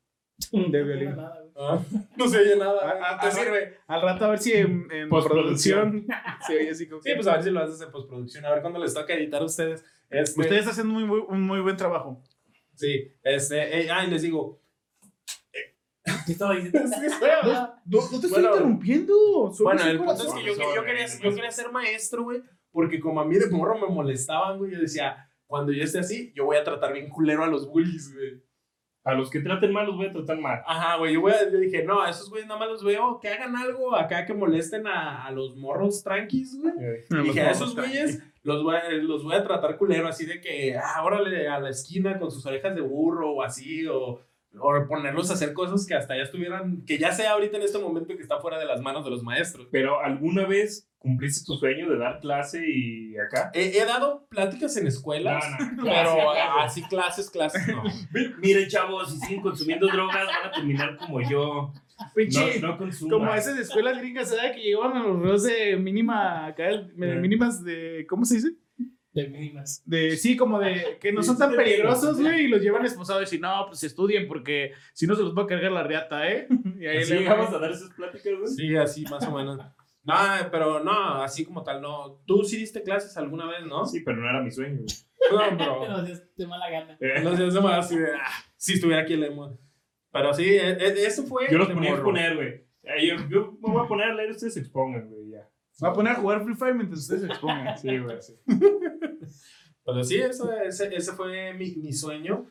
De 0.50 0.58
No 0.80 0.86
violín. 0.86 1.16
nada, 1.16 1.40
güey. 1.40 1.52
Ah, 1.56 1.80
no 2.16 2.28
se 2.28 2.38
oye 2.38 2.56
nada. 2.56 2.80
Ah, 2.82 2.98
ah, 3.02 3.14
no 3.14 3.20
te 3.20 3.26
ah, 3.26 3.30
sirve. 3.30 3.76
Al 3.86 4.02
rato 4.02 4.24
a 4.24 4.28
ver 4.30 4.38
si 4.38 4.52
en, 4.52 4.88
en 4.90 5.08
Postproducción. 5.08 6.04
producción 6.06 6.20
se 6.46 6.56
oye 6.58 6.70
así 6.70 6.88
como 6.88 7.02
Sí, 7.02 7.10
pues 7.14 7.26
a 7.26 7.32
ver 7.34 7.42
si 7.44 7.50
lo 7.50 7.60
haces 7.60 7.80
en 7.80 7.90
postproducción. 7.92 8.44
A 8.44 8.50
ver 8.50 8.60
cuándo 8.60 8.78
les 8.80 8.92
toca 8.94 9.14
editar 9.14 9.40
a 9.42 9.44
ustedes. 9.44 9.84
Este, 10.10 10.40
Ustedes 10.40 10.66
hacen 10.66 10.86
muy, 10.86 11.04
muy- 11.04 11.24
un 11.28 11.42
muy 11.42 11.60
buen 11.60 11.76
trabajo. 11.76 12.22
Sí, 12.74 13.12
este, 13.22 13.82
eh, 13.82 13.90
ay, 13.90 14.10
les 14.10 14.22
digo. 14.22 14.60
¿Qué 16.26 16.32
estaba 16.32 16.54
diciendo? 16.54 16.80
No, 17.86 18.00
no 18.00 18.08
te 18.08 18.14
estoy 18.14 18.30
Bueno, 18.30 18.48
interrumpiendo. 18.50 19.14
Bueno, 19.60 19.82
el 19.84 19.98
punto 19.98 20.12
es 20.26 20.34
que 20.34 20.42
yo, 20.44 20.52
yo 20.74 20.84
quería, 20.84 21.06
yo 21.06 21.34
quería 21.34 21.50
ser 21.50 21.70
maestro, 21.70 22.24
güey, 22.24 22.42
porque 22.72 22.98
como 22.98 23.20
a 23.20 23.24
mí 23.24 23.36
de 23.36 23.48
morro 23.50 23.78
me 23.78 23.86
molestaban, 23.94 24.58
güey, 24.58 24.72
yo 24.72 24.78
decía, 24.80 25.28
cuando 25.46 25.72
yo 25.72 25.82
esté 25.84 26.00
así, 26.00 26.32
yo 26.34 26.44
voy 26.46 26.56
a 26.56 26.64
tratar 26.64 26.92
bien 26.92 27.08
culero 27.08 27.44
a 27.44 27.46
los 27.46 27.68
bullies, 27.68 28.12
güey. 28.12 28.42
A 29.04 29.12
los 29.12 29.28
que 29.30 29.40
traten 29.40 29.70
mal 29.70 29.86
los 29.86 29.96
voy 29.96 30.06
a 30.06 30.12
tratar 30.12 30.38
mal. 30.38 30.62
Ajá, 30.66 30.96
güey, 30.96 31.12
yo, 31.12 31.20
yo 31.52 31.58
dije, 31.58 31.84
no, 31.84 32.00
a 32.00 32.08
esos 32.08 32.30
güeyes 32.30 32.48
nada 32.48 32.58
más 32.58 32.70
los 32.70 32.82
veo, 32.82 33.20
que 33.20 33.28
hagan 33.28 33.54
algo 33.54 33.94
acá, 33.94 34.24
que 34.24 34.32
molesten 34.32 34.86
a, 34.86 35.26
a 35.26 35.30
los 35.30 35.56
morros 35.56 36.02
tranquis, 36.02 36.58
güey. 36.58 36.72
Eh, 36.80 37.04
dije, 37.22 37.42
a 37.42 37.50
esos 37.50 37.76
güeyes 37.76 38.22
los 38.42 38.62
voy, 38.62 38.76
a, 38.76 38.88
los 38.90 39.22
voy 39.22 39.34
a 39.34 39.44
tratar 39.44 39.76
culero, 39.76 40.08
así 40.08 40.24
de 40.24 40.40
que, 40.40 40.76
ah, 40.76 41.02
órale 41.04 41.48
a 41.48 41.60
la 41.60 41.68
esquina 41.68 42.18
con 42.18 42.30
sus 42.30 42.46
orejas 42.46 42.74
de 42.74 42.80
burro 42.80 43.32
o 43.32 43.42
así, 43.42 43.86
o, 43.86 44.22
o 44.58 44.86
ponerlos 44.88 45.30
a 45.30 45.34
hacer 45.34 45.52
cosas 45.52 45.86
que 45.86 45.94
hasta 45.94 46.16
ya 46.16 46.22
estuvieran, 46.22 46.82
que 46.86 46.96
ya 46.96 47.12
sea 47.12 47.32
ahorita 47.32 47.58
en 47.58 47.64
este 47.64 47.78
momento 47.78 48.16
que 48.16 48.22
está 48.22 48.40
fuera 48.40 48.58
de 48.58 48.64
las 48.64 48.80
manos 48.80 49.04
de 49.04 49.10
los 49.10 49.22
maestros. 49.22 49.68
Pero 49.70 50.00
alguna 50.00 50.46
vez 50.46 50.88
cumpliste 51.04 51.44
tu 51.44 51.56
sueño 51.58 51.88
de 51.90 51.98
dar 51.98 52.18
clase 52.18 52.64
y 52.66 53.14
acá. 53.18 53.50
He, 53.54 53.76
he 53.78 53.84
dado 53.84 54.26
pláticas 54.30 54.74
en 54.78 54.86
escuelas, 54.86 55.44
No, 55.60 55.66
no, 55.76 55.82
pero 55.84 56.14
clase, 56.32 56.40
así 56.60 56.82
clases, 56.84 57.30
clases, 57.30 57.68
no. 57.68 57.82
Miren, 58.40 58.66
chavos, 58.68 59.12
si 59.12 59.18
siguen 59.20 59.42
consumiendo 59.42 59.86
drogas, 59.86 60.26
van 60.26 60.48
a 60.48 60.50
terminar 60.50 60.96
como 60.96 61.20
yo. 61.20 61.72
Pinche- 62.16 62.60
No, 62.60 62.68
no 62.68 62.78
consuman. 62.78 63.18
Como 63.20 63.34
esas 63.34 63.58
escuelas 63.58 63.98
gringas, 63.98 64.30
¿sabes? 64.30 64.52
Que 64.56 64.62
llevan 64.62 64.96
a 64.96 65.02
los 65.02 65.20
reos 65.22 65.42
de 65.44 65.76
mínima, 65.76 66.46
acá, 66.46 66.64
de 66.68 67.12
Eh. 67.12 67.14
mínimas 67.20 67.62
de, 67.62 68.06
¿cómo 68.08 68.24
se 68.24 68.36
dice? 68.36 68.48
De 69.12 69.28
mínimas. 69.28 69.80
De, 69.86 70.16
sí, 70.16 70.36
como 70.36 70.58
de, 70.58 70.98
que 71.00 71.12
no 71.12 71.22
son 71.22 71.38
tan 71.38 71.54
peligrosos, 71.54 72.20
güey, 72.20 72.46
y 72.46 72.48
los 72.48 72.60
llevan 72.62 72.84
esposados 72.84 73.32
y 73.32 73.38
no, 73.38 73.66
pues 73.68 73.84
estudien, 73.84 74.26
porque 74.26 74.72
si 74.92 75.06
no 75.06 75.14
se 75.14 75.22
los 75.22 75.36
va 75.38 75.42
a 75.44 75.46
cargar 75.46 75.70
la 75.70 75.84
riata, 75.84 76.28
¿eh? 76.28 76.48
Y 76.80 76.86
ahí 76.86 77.04
le 77.04 77.18
llegamos 77.20 77.52
a 77.52 77.58
dar 77.58 77.70
esas 77.70 77.90
pláticas, 77.90 78.32
güey. 78.40 78.48
Sí, 78.52 78.74
así 78.74 79.04
más 79.04 79.24
o 79.28 79.36
menos. 79.36 79.60
No, 80.04 80.14
pero 80.50 80.84
no, 80.84 81.22
así 81.22 81.44
como 81.44 81.62
tal, 81.62 81.80
no. 81.80 82.20
Tú 82.26 82.44
sí 82.44 82.58
diste 82.58 82.82
clases 82.82 83.16
alguna 83.16 83.46
vez, 83.46 83.64
¿no? 83.64 83.86
Sí, 83.86 84.00
pero 84.00 84.18
no 84.18 84.28
era 84.28 84.42
mi 84.42 84.50
sueño, 84.50 84.80
güey. 84.82 85.50
No, 85.50 85.56
pero. 85.58 85.80
Pero 85.80 86.02
de 86.36 86.46
mala 86.46 86.68
gana. 86.70 86.96
Eh, 87.00 87.20
No 87.22 87.34
sé, 87.36 87.46
eso 87.46 87.62
me 87.62 87.70
da 87.70 87.78
así 87.78 87.96
de. 87.98 88.08
ah, 88.14 88.26
si 88.56 88.74
estuviera 88.74 89.02
aquí 89.02 89.14
el 89.14 89.24
emo. 89.24 89.58
Pero 90.12 90.32
sí, 90.34 90.44
e- 90.44 90.72
e- 90.72 91.06
eso 91.06 91.24
fue. 91.24 91.46
yo 91.50 91.58
los 91.58 91.68
de 91.68 91.74
ponía 91.74 91.90
a 91.90 91.96
morro. 91.96 92.10
exponer, 92.10 92.36
güey. 92.36 92.48
Eh, 92.82 93.08
Yo, 93.08 93.16
yo 93.30 93.52
me 93.62 93.72
voy 93.72 93.84
a 93.84 93.88
poner 93.88 94.10
a 94.10 94.14
leer, 94.14 94.30
ustedes 94.32 94.52
se 94.54 94.60
expongan, 94.60 95.08
güey, 95.08 95.30
ya. 95.30 95.48
Va 95.82 95.88
a 95.88 95.92
poner 95.94 96.12
a 96.12 96.16
jugar 96.16 96.44
Free 96.44 96.54
Fire 96.54 96.74
mientras 96.74 97.00
ustedes 97.00 97.22
se 97.22 97.26
expongan. 97.28 97.76
Sí, 97.78 97.98
güey, 97.98 98.20
sí. 98.20 98.34
Pero 99.86 100.04
sí, 100.04 100.16
eso, 100.16 100.52
ese, 100.52 100.94
ese 100.94 101.12
fue 101.12 101.52
mi, 101.54 101.74
mi 101.76 101.92
sueño 101.92 102.46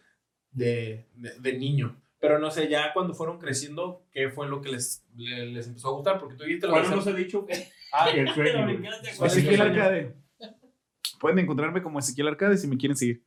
de, 0.52 1.08
de, 1.16 1.40
de 1.40 1.54
niño. 1.58 2.00
Pero 2.24 2.40
no 2.40 2.50
sé, 2.52 2.70
ya 2.70 2.94
cuando 2.94 3.14
fueron 3.14 3.38
creciendo, 3.38 4.08
¿qué 4.10 4.30
fue 4.30 4.48
lo 4.48 4.62
que 4.62 4.70
les, 4.70 5.06
le- 5.14 5.48
les 5.48 5.68
empezó 5.68 5.90
a 5.90 5.92
gustar? 5.92 6.20
Porque 6.22 6.36
tú 6.36 6.46
dijiste 6.46 6.68
lo 6.68 6.74
de 6.74 6.80
¿Cuándo 6.80 7.02
ser- 7.02 7.14
nos 7.14 7.20
ha 7.20 7.22
dicho? 7.22 7.46
Ah, 7.92 8.10
el 8.16 8.30
sueño, 8.30 8.66
me 8.66 8.78
güey. 8.78 8.82
quedas 8.82 9.02
de 9.02 9.10
acuerdo. 9.10 9.18
¿Cuál 9.18 9.30
es 9.32 9.38
Ezequiel? 9.38 9.62
Arcade. 9.62 10.16
Pueden 11.20 11.40
encontrarme 11.40 11.82
como 11.84 12.00
Ezequiel 12.00 12.30
Arcade 12.30 12.56
si 12.58 12.68
me 12.68 12.78
quieren 12.78 12.96
seguir. 12.96 13.26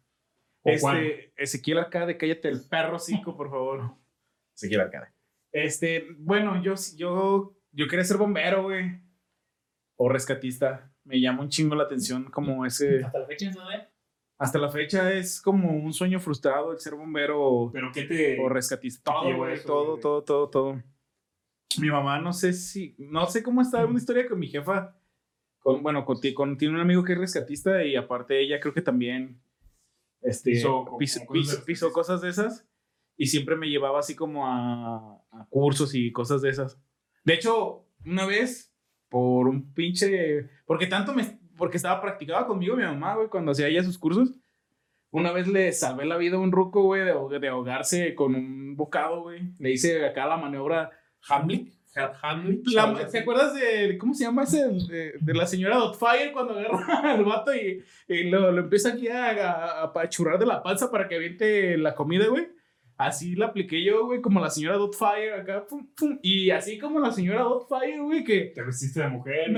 Este, 0.65 1.31
Ezequiel 1.37 1.77
Arcade, 1.79 2.17
cállate 2.17 2.49
el 2.49 2.63
perro 2.63 2.99
cinco, 2.99 3.37
por 3.37 3.51
favor. 3.51 3.95
Ezequiel 4.55 4.81
Arcade. 4.81 5.09
Este, 5.53 6.07
bueno, 6.19 6.63
yo, 6.63 6.73
yo, 6.97 7.55
yo 7.73 7.89
quería 7.89 8.05
ser 8.07 8.17
bombero, 8.17 8.63
güey. 8.63 8.99
O 9.97 10.09
rescatista. 10.09 10.91
Me 11.05 11.21
llama 11.21 11.43
un 11.43 11.51
chingo 11.51 11.75
la 11.75 11.85
atención 11.85 12.31
como 12.31 12.65
ese... 12.65 13.05
Hasta 13.05 13.19
la 13.19 13.27
fecha, 13.27 13.51
¿no? 13.53 13.71
eh? 13.71 13.87
Hasta 14.39 14.59
la 14.59 14.69
fecha 14.71 15.13
es 15.13 15.41
como 15.41 15.71
un 15.73 15.93
sueño 15.95 16.21
frustrado 16.21 16.73
el 16.73 16.79
ser 16.79 16.95
bombero 16.95 17.41
o, 17.43 17.73
¿Pero 17.73 17.91
qué 17.93 18.03
te...? 18.03 18.39
o 18.41 18.49
rescatista. 18.51 19.11
¿Qué 19.13 19.29
Todo, 19.29 19.37
güey, 19.39 19.55
eso, 19.55 19.67
todo, 19.67 19.87
güey? 19.93 20.01
todo, 20.03 20.23
todo, 20.25 20.49
todo. 20.51 20.83
Mi 21.81 21.89
mamá, 21.91 22.19
no 22.21 22.33
sé 22.33 22.53
si... 22.53 22.95
No 22.99 23.27
sé 23.27 23.43
cómo 23.43 23.63
está 23.63 23.85
una 23.87 23.99
historia 23.99 24.29
con 24.29 24.39
mi 24.39 24.49
jefa. 24.49 24.95
Con, 25.59 25.83
bueno, 25.83 26.05
con, 26.05 26.19
con- 26.35 26.57
tiene 26.59 26.75
un 26.75 26.81
amigo 26.81 27.03
que 27.03 27.15
es 27.15 27.19
rescatista 27.19 27.83
y 27.85 27.97
aparte 27.97 28.39
ella 28.41 28.61
creo 28.61 28.75
que 28.75 28.83
también 28.83 29.41
este, 30.23 30.63
como- 30.63 30.99
piso, 30.99 31.21
cosas 31.27 31.61
piso 31.65 31.93
cosas 31.93 32.21
de 32.21 32.29
esas 32.29 32.67
y 33.17 33.27
siempre 33.27 33.57
me 33.57 33.69
llevaba 33.69 33.99
así 34.01 34.15
como 34.15 34.47
a, 34.47 35.17
a 35.31 35.47
cursos 35.49 35.95
y 35.95 36.13
cosas 36.13 36.43
de 36.43 36.51
esas. 36.51 36.79
De 37.25 37.35
hecho, 37.35 37.87
una 38.05 38.27
vez, 38.27 38.73
por 39.09 39.49
un 39.49 39.73
pinche... 39.73 40.49
Porque 40.67 40.87
tanto 40.87 41.15
me... 41.15 41.41
Porque 41.57 41.77
estaba 41.77 42.01
practicaba 42.01 42.47
conmigo 42.47 42.77
mi 42.77 42.83
mamá, 42.85 43.15
güey, 43.17 43.29
cuando 43.29 43.53
hacía 43.53 43.69
ella 43.69 43.83
sus 43.83 43.99
cursos. 43.99 44.33
Una 45.11 45.33
vez 45.33 45.47
le 45.47 45.73
salvé 45.73 46.05
la 46.05 46.17
vida 46.17 46.37
a 46.37 46.41
un 46.41 46.53
ruco, 46.53 46.83
güey, 46.83 47.03
de, 47.05 47.39
de 47.39 47.49
ahogarse 47.49 48.15
con 48.15 48.35
un 48.35 48.77
bocado, 48.77 49.23
güey. 49.23 49.41
Le 49.59 49.71
hice 49.71 50.05
acá 50.05 50.27
la 50.27 50.37
maniobra 50.37 50.91
Hamlet. 51.29 51.69
Ha- 51.95 52.13
Hamlet. 52.23 52.67
la-. 52.67 53.07
¿Te 53.07 53.21
acuerdas 53.21 53.55
de, 53.55 53.97
cómo 53.97 54.13
se 54.13 54.25
llama 54.25 54.43
ese? 54.43 54.69
De, 54.89 55.15
de 55.19 55.35
la 55.35 55.47
señora 55.47 55.77
Dotfire 55.79 56.33
cuando 56.33 56.59
agarra 56.59 57.13
al 57.15 57.25
vato 57.25 57.55
y, 57.55 57.83
y 58.09 58.25
lo, 58.25 58.53
lo 58.53 58.61
empieza 58.61 58.91
aquí 58.91 59.09
a, 59.09 59.31
a, 59.31 59.53
a 59.81 59.83
apachurrar 59.85 60.39
de 60.39 60.45
la 60.47 60.63
panza 60.63 60.91
para 60.91 61.09
que 61.09 61.15
aviente 61.15 61.79
la 61.79 61.95
comida, 61.95 62.27
güey? 62.29 62.49
Así 62.99 63.35
la 63.37 63.47
apliqué 63.47 63.85
yo, 63.85 64.07
güey, 64.07 64.23
como 64.23 64.41
la 64.41 64.49
señora 64.49 64.79
Dotfire 64.79 65.35
acá, 65.35 65.67
pum, 65.67 65.87
pum. 65.95 66.19
Y 66.23 66.51
así 66.51 66.79
como 66.79 66.99
la 66.99 67.13
señora 67.13 67.43
Dotfire, 67.43 68.01
güey, 68.01 68.25
que 68.25 68.53
Te 68.55 68.63
vestiste 68.63 69.01
de 69.01 69.09
mujer. 69.09 69.53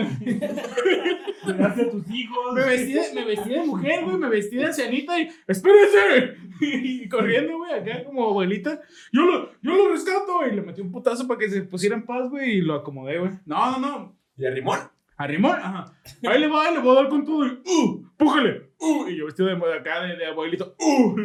Cuidaste 1.44 1.82
a 1.86 1.90
tus 1.90 2.10
hijos. 2.10 2.54
me 2.54 2.64
vestí 2.64 2.92
de, 2.94 3.14
me 3.14 3.24
vestí 3.24 3.50
de 3.50 3.62
mujer, 3.62 4.04
güey, 4.04 4.16
me 4.16 4.28
vestí 4.28 4.56
de 4.56 4.64
ancianita 4.66 5.20
y 5.20 5.28
¡espérense! 5.46 6.36
Y 6.60 7.08
corriendo, 7.08 7.58
güey, 7.58 7.72
acá 7.72 8.02
como 8.04 8.30
abuelita. 8.30 8.80
Yo 9.12 9.22
lo, 9.22 9.52
yo 9.62 9.76
lo 9.76 9.92
rescato 9.92 10.44
y 10.44 10.56
le 10.56 10.62
metí 10.62 10.80
un 10.80 10.90
putazo 10.90 11.28
para 11.28 11.38
que 11.38 11.48
se 11.48 11.62
pusiera 11.62 11.94
en 11.94 12.04
paz, 12.04 12.28
güey, 12.28 12.56
y 12.56 12.60
lo 12.60 12.74
acomodé, 12.74 13.18
güey. 13.20 13.30
No, 13.46 13.70
no, 13.70 13.78
no. 13.78 14.16
Y 14.36 14.44
a 14.44 14.50
Rimón. 14.50 14.97
A 15.18 15.26
Rimón, 15.26 15.56
ajá. 15.60 15.92
Ahí 16.26 16.40
le 16.40 16.46
va, 16.48 16.70
le 16.70 16.78
voy 16.78 16.96
a 16.96 17.00
dar 17.02 17.08
con 17.10 17.24
todo 17.24 17.44
y 17.46 17.60
¡uh! 17.66 18.08
¡Pújale! 18.16 18.70
¡uh! 18.78 19.08
Y 19.08 19.16
yo 19.16 19.26
vestido 19.26 19.48
de, 19.48 19.56
de 19.56 19.74
acá, 19.74 20.00
de, 20.02 20.16
de 20.16 20.26
abuelito, 20.26 20.74
¡uh! 20.78 21.16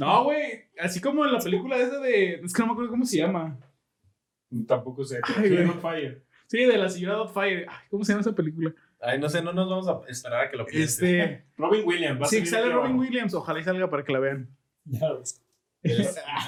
¿no? 0.00 0.24
Güey. 0.24 0.64
Así 0.80 1.00
como 1.00 1.24
en 1.24 1.32
la 1.32 1.38
película 1.38 1.76
esa 1.76 1.98
de. 2.00 2.34
Es 2.44 2.52
que 2.52 2.60
no 2.62 2.66
me 2.66 2.72
acuerdo 2.72 2.90
cómo 2.90 3.04
se 3.04 3.18
llama. 3.18 3.56
Tampoco 4.66 5.04
sé. 5.04 5.20
On 5.26 5.80
fire. 5.80 6.24
Sí, 6.46 6.64
de 6.64 6.78
la 6.78 6.88
señora 6.88 7.14
Dotfire. 7.16 7.66
Ay, 7.68 7.86
¿Cómo 7.90 8.04
se 8.04 8.12
llama 8.12 8.22
esa 8.22 8.34
película? 8.34 8.72
Ay, 9.00 9.20
no 9.20 9.28
sé, 9.28 9.42
no 9.42 9.52
nos 9.52 9.68
vamos 9.68 9.86
a 9.88 10.10
esperar 10.10 10.46
a 10.46 10.50
que 10.50 10.56
lo 10.56 10.66
pienses. 10.66 11.00
Este. 11.02 11.44
Robin 11.58 11.82
Williams. 11.86 12.20
va 12.20 12.26
a 12.26 12.28
Sí, 12.28 12.36
salir 12.44 12.48
sale 12.48 12.72
Robin. 12.72 12.98
Williams. 12.98 13.34
Ojalá 13.34 13.60
y 13.60 13.64
salga 13.64 13.88
para 13.88 14.02
que 14.04 14.12
la 14.12 14.18
vean. 14.18 14.48
Ya 14.84 15.12
ves. 15.12 15.40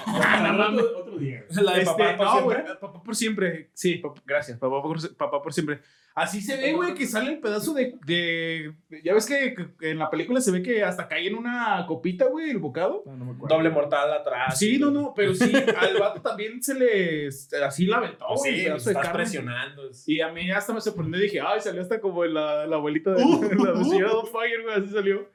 Rato, 0.07 0.99
otro 0.99 1.17
día. 1.17 1.45
La 1.61 1.73
de 1.75 1.81
Este, 1.83 2.03
papá 2.03 2.17
por 2.17 2.25
no, 2.25 2.33
siempre. 2.33 2.75
papá 2.81 3.03
por 3.03 3.15
siempre. 3.15 3.69
Sí, 3.73 3.95
papá- 3.95 4.21
gracias, 4.25 4.57
papá 4.59 4.81
por, 4.81 5.15
papá 5.15 5.41
por 5.41 5.53
siempre. 5.53 5.79
Así 6.13 6.41
se 6.41 6.57
ve, 6.57 6.73
güey, 6.73 6.93
que 6.93 7.07
sale 7.07 7.31
el 7.31 7.39
pedazo 7.39 7.73
de, 7.73 7.95
de- 8.05 8.73
Ya 9.03 9.13
ves 9.13 9.25
que, 9.25 9.55
en 9.81 9.97
la 9.97 10.09
película 10.09 10.41
se 10.41 10.51
ve 10.51 10.61
que 10.61 10.83
hasta 10.83 11.07
cae 11.07 11.27
en 11.27 11.35
una 11.35 11.85
copita, 11.87 12.25
güey, 12.25 12.49
el 12.49 12.57
bocado. 12.59 13.03
No, 13.05 13.15
no 13.15 13.25
me 13.25 13.31
acuerdo. 13.31 13.55
Doble 13.55 13.69
mortal 13.69 14.11
atrás. 14.13 14.59
Sí, 14.59 14.77
no, 14.77 14.91
no, 14.91 15.13
pero 15.15 15.33
sí, 15.33 15.51
al 15.77 15.97
vato 15.97 16.21
también 16.21 16.61
se 16.61 16.75
le. 16.75 17.27
Así 17.65 17.85
la 17.85 17.97
aventó, 17.97 18.25
güey, 18.35 18.55
sí, 18.59 18.65
estás 18.65 18.93
carne. 18.93 19.13
presionando. 19.13 19.89
es- 19.89 20.07
Y 20.07 20.19
a 20.19 20.27
mí 20.33 20.51
hasta 20.51 20.73
me 20.73 20.81
sorprendió 20.81 21.17
y 21.19 21.23
dije, 21.23 21.39
ay, 21.39 21.61
salió 21.61 21.81
hasta 21.81 22.01
como 22.01 22.25
la, 22.25 22.67
la 22.67 22.75
abuelita 22.75 23.11
de 23.13 23.23
Uh, 23.23 23.63
la 23.63 23.73
uh. 23.79 23.85
señora 23.85 24.11
Fire, 24.31 24.63
güey, 24.63 24.75
así 24.75 24.89
salió. 24.93 25.29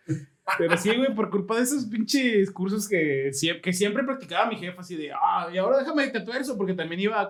Pero 0.59 0.77
sí, 0.77 0.95
güey, 0.95 1.13
por 1.15 1.31
culpa 1.31 1.57
de 1.57 1.63
esos 1.63 1.87
pinches 1.87 2.51
cursos 2.53 2.87
que, 2.89 3.31
que 3.63 3.73
siempre 3.73 4.05
practicaba 4.05 4.47
mi 4.49 4.57
jefa, 4.57 4.83
así 4.83 4.95
de, 4.95 5.11
ah, 5.13 5.49
y 5.53 5.59
ahora 5.59 5.79
déjame 5.79 6.07
tatuar 6.09 6.41
eso, 6.41 6.57
porque 6.57 6.75
también 6.75 7.01
iba 7.01 7.21
a, 7.21 7.27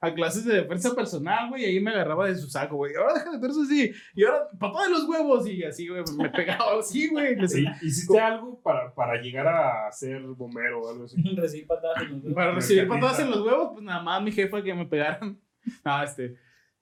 a 0.00 0.14
clases 0.14 0.44
de 0.44 0.54
defensa 0.54 0.94
personal, 0.94 1.50
güey, 1.50 1.62
y 1.62 1.66
ahí 1.66 1.80
me 1.80 1.90
agarraba 1.90 2.26
de 2.26 2.34
su 2.34 2.48
saco, 2.48 2.76
güey, 2.76 2.94
ahora 2.94 3.14
déjame 3.14 3.36
tatuar 3.36 3.50
eso 3.50 3.62
así, 3.62 3.92
y 4.14 4.24
ahora, 4.24 4.48
papá 4.58 4.84
de 4.84 4.90
los 4.90 5.04
huevos, 5.06 5.46
y 5.46 5.62
así, 5.62 5.88
güey, 5.88 6.02
me 6.16 6.30
pegaba 6.30 6.72
así, 6.80 7.08
güey. 7.08 7.36
¿Hiciste 7.42 8.18
algo 8.18 8.60
para, 8.62 8.94
para 8.94 9.20
llegar 9.20 9.46
a 9.46 9.92
ser 9.92 10.22
bombero 10.22 10.82
o 10.82 10.90
algo 10.90 11.04
así? 11.04 11.22
Recibir 11.36 11.66
patadas 11.66 12.02
en 12.02 12.12
los 12.12 12.22
dedos. 12.22 12.34
Para 12.34 12.52
recibir 12.52 12.88
patadas 12.88 13.20
en 13.20 13.30
los 13.30 13.40
huevos, 13.40 13.70
pues 13.72 13.84
nada 13.84 14.02
más 14.02 14.22
mi 14.22 14.32
jefa 14.32 14.62
que 14.62 14.74
me 14.74 14.86
pegaran. 14.86 15.38
No, 15.84 16.02
este. 16.02 16.36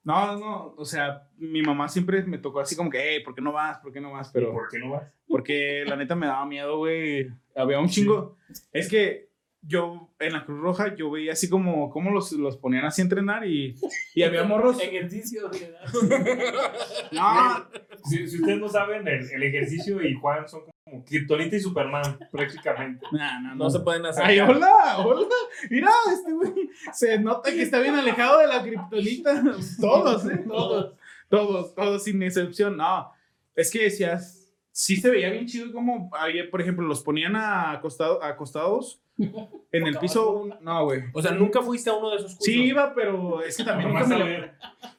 No, 0.05 0.39
no, 0.39 0.75
o 0.77 0.85
sea, 0.85 1.29
mi 1.37 1.61
mamá 1.63 1.89
siempre 1.89 2.23
me 2.23 2.39
tocó 2.39 2.61
así 2.61 2.77
como 2.77 2.89
que, 2.89 2.99
hey, 3.03 3.23
¿por 3.25 3.35
qué 3.35 3.43
no 3.43 3.53
vas? 3.53 3.79
¿Por 3.79 3.93
qué 3.93 4.01
no 4.01 4.13
vas? 4.13 4.31
¿Pero 4.33 4.47
Pero, 4.47 4.59
por 4.59 4.69
qué 4.69 4.79
no 4.79 4.91
vas? 4.93 5.13
porque 5.27 5.85
la 5.87 5.97
neta 5.97 6.15
me 6.15 6.27
daba 6.27 6.47
miedo, 6.47 6.79
güey. 6.79 7.29
Había 7.57 7.81
un 7.81 7.89
chingo. 7.89 8.37
Es 8.73 8.89
que 8.89 9.28
yo, 9.63 10.11
en 10.19 10.33
la 10.33 10.45
Cruz 10.45 10.61
Roja, 10.61 10.95
yo 10.95 11.11
veía 11.11 11.33
así 11.33 11.49
como, 11.49 11.91
como 11.91 12.11
los, 12.11 12.33
los 12.33 12.57
ponían 12.57 12.85
así 12.85 13.01
a 13.03 13.05
entrenar 13.05 13.47
y, 13.47 13.75
y 14.15 14.23
había 14.23 14.45
morros. 14.45 14.79
Ejercicio. 14.83 15.51
No, 17.13 17.67
Si, 18.05 18.29
si 18.29 18.37
ustedes 18.39 18.59
no 18.59 18.69
saben, 18.69 19.07
el, 19.09 19.29
el 19.31 19.43
ejercicio 19.43 20.03
y 20.03 20.15
Juan 20.15 20.47
son 20.49 20.63
como 20.85 21.05
Kryptonita 21.05 21.57
y 21.57 21.61
Superman, 21.61 22.19
prácticamente. 22.31 23.05
Nah, 23.13 23.41
no, 23.41 23.55
No 23.55 23.71
se 23.71 23.81
pueden 23.81 24.05
hacer. 24.07 24.25
Ay, 24.25 24.41
hola, 24.41 24.99
hola. 24.99 25.27
Mira, 25.71 25.91
este 26.13 26.33
güey 26.33 26.71
se 26.93 27.19
nota 27.19 27.51
que 27.51 27.63
está 27.63 27.81
bien 27.81 27.95
alejado 27.95 28.41
de 28.41 28.47
la 28.47 28.63
kriptonita. 28.63 29.43
Todos, 29.81 30.27
¿eh? 30.27 30.45
Todos, 30.47 30.95
todos, 31.29 31.75
todos, 31.75 32.05
sin 32.05 32.23
excepción. 32.23 32.77
No, 32.77 33.11
es 33.55 33.71
que 33.71 33.85
decías, 33.85 34.48
sí 34.81 34.95
se 34.97 35.11
veía 35.11 35.29
bien 35.31 35.45
chido 35.47 35.73
como, 35.73 36.09
ayer, 36.21 36.49
por 36.51 36.61
ejemplo, 36.61 36.87
los 36.87 37.03
ponían 37.03 37.35
a 37.35 37.73
acostado, 37.73 38.23
acostados 38.23 39.01
en 39.73 39.87
el 39.89 39.99
piso. 39.99 40.31
un- 40.43 40.55
No, 40.61 40.85
güey. 40.85 41.03
O 41.13 41.21
sea, 41.21 41.33
nunca 41.33 41.61
fuiste 41.63 41.91
a 41.91 41.95
uno 41.95 42.11
de 42.11 42.17
esos 42.19 42.37
cursos. 42.37 42.45
Sí 42.45 42.63
iba, 42.63 42.95
pero 42.95 43.43
es 43.43 43.57
que 43.57 43.65
también 43.65 43.89
nunca 43.89 44.03
Nomás 44.05 44.09
me 44.09 44.15
a 44.15 44.19
lo... 44.21 44.25
ver. 44.27 44.53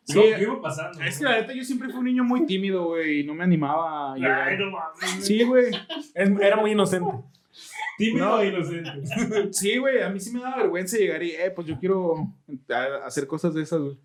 Sí. 0.03 0.15
Yo 0.15 0.37
iba 0.37 0.61
pasando. 0.61 1.01
Es 1.01 1.17
que 1.19 1.23
la 1.23 1.39
neta 1.39 1.53
yo 1.53 1.63
siempre 1.63 1.87
fui 1.89 1.99
un 1.99 2.05
niño 2.05 2.23
muy 2.25 2.45
tímido, 2.45 2.87
güey, 2.87 3.21
y 3.21 3.23
no 3.23 3.33
me 3.33 3.45
animaba 3.45 4.11
a 4.11 4.13
Ay, 4.15 4.57
no 4.57 4.71
mames. 4.71 5.25
Sí, 5.25 5.43
güey. 5.43 5.67
Era 6.13 6.57
muy 6.57 6.71
inocente. 6.71 7.11
Tímido 7.97 8.25
No. 8.25 8.41
e 8.41 8.47
inocente. 8.47 9.53
Sí, 9.53 9.77
güey, 9.77 10.01
a 10.01 10.09
mí 10.09 10.19
sí 10.19 10.31
me 10.33 10.41
da 10.41 10.57
vergüenza 10.57 10.97
llegar 10.97 11.23
y, 11.23 11.31
eh, 11.31 11.51
pues 11.55 11.67
yo 11.67 11.79
quiero 11.79 12.15
hacer 13.05 13.27
cosas 13.27 13.53
de 13.53 13.61
esas, 13.63 13.79
güey. 13.79 13.97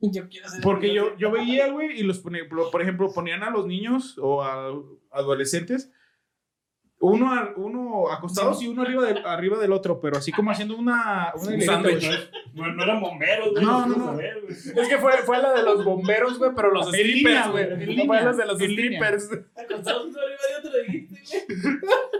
Yo 0.00 0.28
quiero 0.28 0.48
ser 0.48 0.60
Porque 0.62 0.92
yo, 0.92 1.16
yo 1.16 1.30
veía, 1.30 1.70
güey, 1.70 1.98
y 1.98 2.02
los 2.02 2.18
ponía, 2.18 2.48
por 2.48 2.70
por 2.70 2.82
ejemplo, 2.82 3.12
ponían 3.12 3.42
a 3.42 3.50
los 3.50 3.66
niños 3.66 4.18
o 4.18 4.42
a 4.42 4.72
adolescentes, 5.10 5.90
uno, 6.98 7.32
a- 7.32 7.52
uno 7.56 8.10
acostados 8.10 8.62
y 8.62 8.68
uno 8.68 8.82
arriba, 8.82 9.04
del- 9.04 9.24
arriba 9.26 9.58
del 9.58 9.72
otro, 9.72 10.00
pero 10.00 10.16
así 10.16 10.32
como 10.32 10.50
haciendo 10.50 10.76
una... 10.76 11.32
una 11.36 11.60
sándwich. 11.60 12.08
No, 12.54 12.72
no 12.72 12.82
eran 12.82 13.00
bomberos, 13.00 13.50
güey. 13.52 13.62
No, 13.64 13.86
no, 13.86 14.12
no. 14.14 14.20
Es 14.20 14.88
que 14.88 14.96
fue, 14.98 15.12
fue 15.18 15.40
la 15.42 15.52
de 15.52 15.62
los 15.62 15.84
bomberos, 15.84 16.38
güey, 16.38 16.52
pero 16.56 16.70
los 16.72 16.88
strippers, 16.88 17.50
güey. 17.50 18.06
fue 18.06 18.22
los 18.22 18.36
de 18.38 18.46
los 18.46 18.58
strippers. 18.58 19.28
Acostados 19.56 20.06
uno 20.06 20.18
arriba 20.18 20.40
de 20.48 20.68
otro, 20.68 20.80
dijiste, 20.86 21.44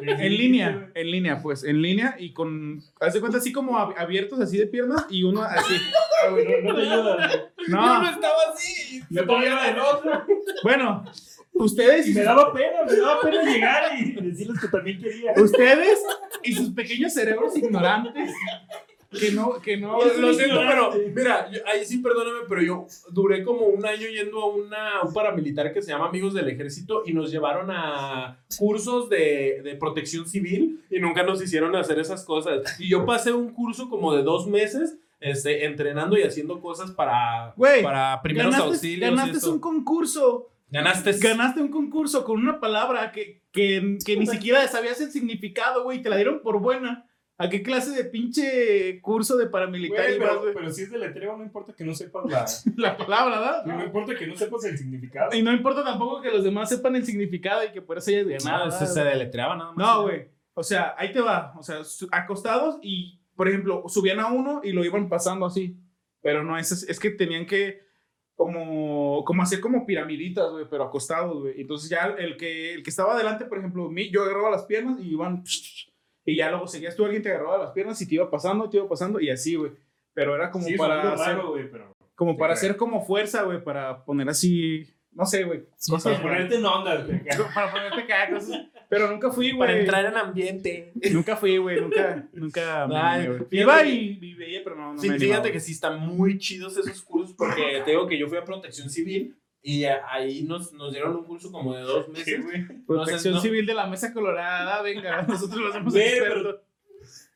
güey. 0.00 0.20
En 0.20 0.36
línea, 0.36 0.90
en 0.94 1.10
línea, 1.10 1.40
pues, 1.42 1.64
en 1.64 1.80
línea 1.80 2.14
y 2.18 2.32
con, 2.34 2.82
haz 3.00 3.14
de 3.14 3.20
cuenta, 3.20 3.38
así 3.38 3.52
como 3.52 3.78
ab- 3.78 3.94
abiertos 3.96 4.38
así 4.40 4.58
de 4.58 4.66
piernas 4.66 5.06
y 5.08 5.22
uno 5.22 5.42
así. 5.42 5.74
Ah, 6.22 6.30
no, 6.30 6.36
no 6.36 6.74
te 6.76 6.82
ayuda. 6.82 7.30
Yo 7.66 7.74
no 7.76 8.02
No, 8.02 8.10
estaba 8.10 8.34
así. 8.52 9.02
Yo 9.08 9.22
era 9.22 9.64
del 9.64 9.78
otro. 9.78 10.22
bueno, 10.62 11.04
ustedes 11.52 12.08
Y 12.08 12.14
me 12.14 12.22
daba 12.22 12.52
pena, 12.52 12.82
me 12.88 12.96
daba 12.96 13.20
pena 13.20 13.42
llegar 13.42 13.82
y 13.98 14.12
decirles 14.12 14.60
que 14.60 14.68
también 14.68 15.00
quería. 15.00 15.32
ustedes 15.36 16.00
y 16.44 16.52
sus 16.52 16.70
pequeños 16.70 17.12
cerebros 17.14 17.56
ignorantes 17.56 18.32
que 19.18 19.30
no, 19.30 19.54
que 19.62 19.76
no. 19.78 19.98
Lo, 20.18 20.34
siento, 20.34 20.60
pero 20.66 20.92
mira, 21.14 21.48
yo- 21.50 21.60
ahí 21.72 21.86
sí 21.86 21.98
perdóname, 21.98 22.40
pero 22.48 22.60
yo 22.60 22.86
duré 23.10 23.44
como 23.44 23.66
un 23.66 23.86
año 23.86 24.06
yendo 24.08 24.42
a 24.42 24.46
una, 24.54 25.02
un 25.04 25.12
paramilitar 25.14 25.72
que 25.72 25.80
se 25.80 25.92
llama 25.92 26.08
Amigos 26.08 26.34
del 26.34 26.48
Ejército 26.48 27.02
y 27.06 27.12
nos 27.14 27.30
llevaron 27.30 27.70
a 27.70 28.38
cursos 28.58 29.08
de, 29.08 29.62
de 29.62 29.76
protección 29.76 30.28
civil 30.28 30.84
y 30.90 30.98
nunca 30.98 31.22
nos 31.22 31.40
hicieron 31.42 31.74
hacer 31.76 31.98
esas 32.00 32.24
cosas. 32.24 32.78
Y 32.80 32.90
yo 32.90 33.06
pasé 33.06 33.32
un 33.32 33.50
curso 33.54 33.88
como 33.88 34.12
de 34.14 34.22
dos 34.22 34.48
meses 34.48 34.98
este, 35.20 35.64
entrenando 35.64 36.18
y 36.18 36.22
haciendo 36.24 36.60
cosas 36.60 36.90
para, 36.90 37.54
Güey, 37.56 37.82
para 37.82 38.20
primeros 38.22 38.52
Ganaste, 38.52 38.68
auxilios. 38.74 39.08
y 39.12 39.14
ganaste 39.16 39.38
eso. 39.38 39.52
un 39.52 39.60
concurso. 39.60 40.50
Ganaste. 40.68 41.12
Ganaste 41.18 41.60
un 41.60 41.70
concurso 41.70 42.24
con 42.24 42.38
una 42.38 42.60
palabra 42.60 43.12
que, 43.12 43.42
que, 43.52 43.98
que 44.04 44.16
ni 44.16 44.26
siquiera 44.26 44.66
sabías 44.68 45.00
el 45.00 45.10
significado, 45.10 45.84
güey, 45.84 45.98
y 45.98 46.02
te 46.02 46.10
la 46.10 46.16
dieron 46.16 46.40
por 46.42 46.60
buena. 46.60 47.06
¿A 47.38 47.50
qué 47.50 47.62
clase 47.62 47.90
de 47.90 48.04
pinche 48.04 48.98
curso 49.02 49.36
de 49.36 49.46
paramilitar 49.46 50.06
Güey, 50.06 50.16
ibas, 50.16 50.28
pero, 50.30 50.40
güey? 50.40 50.54
pero 50.54 50.70
si 50.70 50.82
es 50.84 50.90
de 50.90 50.98
letreo, 50.98 51.36
no 51.36 51.44
importa 51.44 51.74
que 51.74 51.84
no 51.84 51.94
sepas 51.94 52.24
la. 52.30 52.46
La 52.76 52.96
palabra, 52.96 53.38
¿verdad? 53.38 53.66
No 53.66 53.84
importa 53.84 54.16
que 54.16 54.26
no 54.26 54.36
sepas 54.36 54.64
el 54.64 54.78
significado. 54.78 55.36
Y 55.36 55.42
no 55.42 55.52
importa 55.52 55.84
tampoco 55.84 56.22
que 56.22 56.30
los 56.30 56.42
demás 56.42 56.70
sepan 56.70 56.96
el 56.96 57.04
significado 57.04 57.62
y 57.64 57.72
que 57.72 57.82
por 57.82 57.98
eso 57.98 58.10
hayas 58.10 58.26
ganado. 58.26 58.66
No, 58.66 58.86
se, 58.86 59.04
deletreaba 59.04 59.54
nada 59.54 59.72
más. 59.72 59.86
No, 59.86 60.02
güey. 60.04 60.28
O 60.54 60.62
sea, 60.62 60.94
ahí 60.96 61.12
te 61.12 61.20
va. 61.20 61.52
O 61.58 61.62
sea, 61.62 61.82
acostados 62.10 62.78
y, 62.80 63.20
por 63.34 63.48
ejemplo, 63.48 63.84
subían 63.86 64.20
a 64.20 64.28
uno 64.28 64.62
y 64.64 64.72
lo 64.72 64.82
iban 64.82 65.10
pasando 65.10 65.44
así. 65.44 65.78
Pero 66.22 66.42
no, 66.42 66.56
es, 66.58 66.72
es 66.72 66.98
que 66.98 67.10
tenían 67.10 67.44
que 67.44 67.85
como, 68.36 69.24
como 69.24 69.42
hacer 69.42 69.60
como 69.60 69.84
piramiditas, 69.86 70.50
güey, 70.52 70.66
pero 70.70 70.84
acostados, 70.84 71.40
güey. 71.42 71.60
Entonces 71.60 71.88
ya 71.90 72.14
el 72.18 72.36
que, 72.36 72.74
el 72.74 72.82
que 72.82 72.90
estaba 72.90 73.14
adelante, 73.14 73.46
por 73.46 73.58
ejemplo, 73.58 73.88
mi- 73.88 74.10
yo 74.10 74.22
agarraba 74.22 74.50
las 74.50 74.64
piernas 74.66 75.00
y 75.00 75.10
iban... 75.12 75.42
Y 76.28 76.36
ya 76.36 76.50
luego 76.50 76.66
seguías 76.66 76.96
tú, 76.96 77.04
alguien 77.04 77.22
te 77.22 77.30
agarraba 77.30 77.56
las 77.58 77.70
piernas 77.70 78.00
y 78.02 78.06
te 78.08 78.16
iba 78.16 78.28
pasando, 78.30 78.68
te 78.68 78.76
iba 78.78 78.88
pasando 78.88 79.20
y 79.20 79.30
así, 79.30 79.54
güey. 79.54 79.72
Pero 80.12 80.34
era 80.34 80.50
como 80.50 80.64
Sí, 80.66 80.76
para 80.76 81.12
hacer, 81.12 81.36
raro, 81.36 81.54
pero. 81.70 81.92
como 82.14 82.36
para 82.36 82.54
creo. 82.54 82.58
hacer 82.68 82.76
como 82.76 83.00
fuerza, 83.04 83.42
güey, 83.44 83.62
para 83.62 84.04
poner 84.04 84.28
así, 84.28 84.86
no 85.16 85.26
sé, 85.26 85.42
güey. 85.44 85.64
Sí, 85.76 85.90
cosas 85.90 86.16
sí, 86.16 86.22
Para 86.22 86.34
ponerte 86.34 86.56
en 86.56 86.64
onda, 86.66 86.96
güey. 87.02 87.20
para 87.54 87.72
ponerte 87.72 88.06
cada 88.06 88.30
cosa. 88.30 88.70
Pero 88.88 89.10
nunca 89.10 89.30
fui, 89.32 89.50
güey. 89.50 89.58
Para 89.68 89.78
entrar 89.80 90.04
en 90.04 90.16
ambiente. 90.16 90.92
Nunca 91.12 91.36
fui, 91.36 91.56
güey, 91.56 91.80
nunca, 91.80 92.28
nunca. 92.32 92.86
Ay, 92.92 93.28
Iba 93.50 93.84
y, 93.84 94.18
y 94.22 94.34
veía, 94.34 94.60
pero 94.62 94.76
no, 94.76 94.94
no 94.94 95.00
Sí, 95.00 95.08
me 95.08 95.14
fíjate 95.18 95.34
animaba. 95.34 95.52
que 95.52 95.60
sí 95.60 95.72
están 95.72 95.98
muy 96.06 96.38
chidos 96.38 96.76
esos 96.76 97.02
cursos 97.02 97.34
porque 97.36 97.82
te 97.84 97.90
digo 97.92 98.06
que 98.06 98.16
yo 98.18 98.28
fui 98.28 98.38
a 98.38 98.44
protección 98.44 98.88
civil 98.90 99.34
y 99.62 99.82
ahí 99.84 100.44
nos, 100.44 100.72
nos 100.74 100.92
dieron 100.92 101.16
un 101.16 101.24
curso 101.24 101.50
como 101.50 101.74
de 101.74 101.82
dos 101.82 102.06
Sí, 102.06 102.12
meses. 102.12 102.44
güey. 102.44 102.64
Protección 102.86 103.34
no. 103.34 103.40
Civil 103.40 103.66
de 103.66 103.74
la 103.74 103.86
Mesa 103.88 104.12
Colorada, 104.12 104.80
venga, 104.82 105.22
nosotros 105.28 105.60
lo 105.60 105.68
hacemos 105.68 105.94
expertos. 105.96 106.56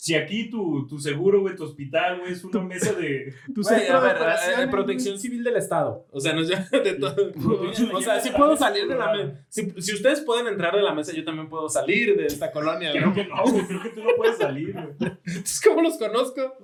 Si 0.03 0.15
aquí 0.15 0.49
tu, 0.49 0.87
tu 0.87 0.99
seguro, 0.99 1.43
güey, 1.43 1.55
tu 1.55 1.65
hospital, 1.65 2.21
güey, 2.21 2.33
es 2.33 2.43
una 2.43 2.63
mesa 2.63 2.95
de. 2.95 3.35
Tu 3.55 3.61
Güey, 3.61 3.81
centro 3.81 3.99
a 3.99 4.01
de 4.01 4.07
ver, 4.07 4.17
operaciones, 4.17 4.59
eh, 4.61 4.69
protección 4.69 5.19
civil 5.19 5.45
del 5.45 5.57
Estado. 5.57 6.07
O 6.11 6.19
sea, 6.19 6.33
nos 6.33 6.49
llama 6.49 6.67
de 6.73 6.95
todo. 6.95 7.15
O 7.93 8.01
sea, 8.01 8.19
de 8.19 8.31
puedo 8.31 8.57
salir 8.57 8.89
de 8.89 8.95
la 8.95 9.13
mesa. 9.13 9.45
Si, 9.51 9.71
si 9.79 9.93
ustedes 9.95 10.23
pueden 10.23 10.47
entrar 10.47 10.75
de 10.75 10.81
la 10.81 10.95
mesa, 10.95 11.13
yo 11.13 11.23
también 11.23 11.51
puedo 11.51 11.69
salir 11.69 12.17
de 12.17 12.25
esta 12.25 12.51
colonia. 12.51 12.93
Creo 12.93 13.09
¿no? 13.09 13.13
que 13.15 13.27
no, 13.27 13.43
güey, 13.45 13.67
creo 13.67 13.83
que 13.83 13.91
tú 13.91 14.03
no 14.03 14.11
puedes 14.17 14.39
salir, 14.39 14.73
güey. 14.73 14.87
Entonces, 15.27 15.61
¿cómo 15.63 15.83
los 15.83 15.99
conozco? 15.99 16.57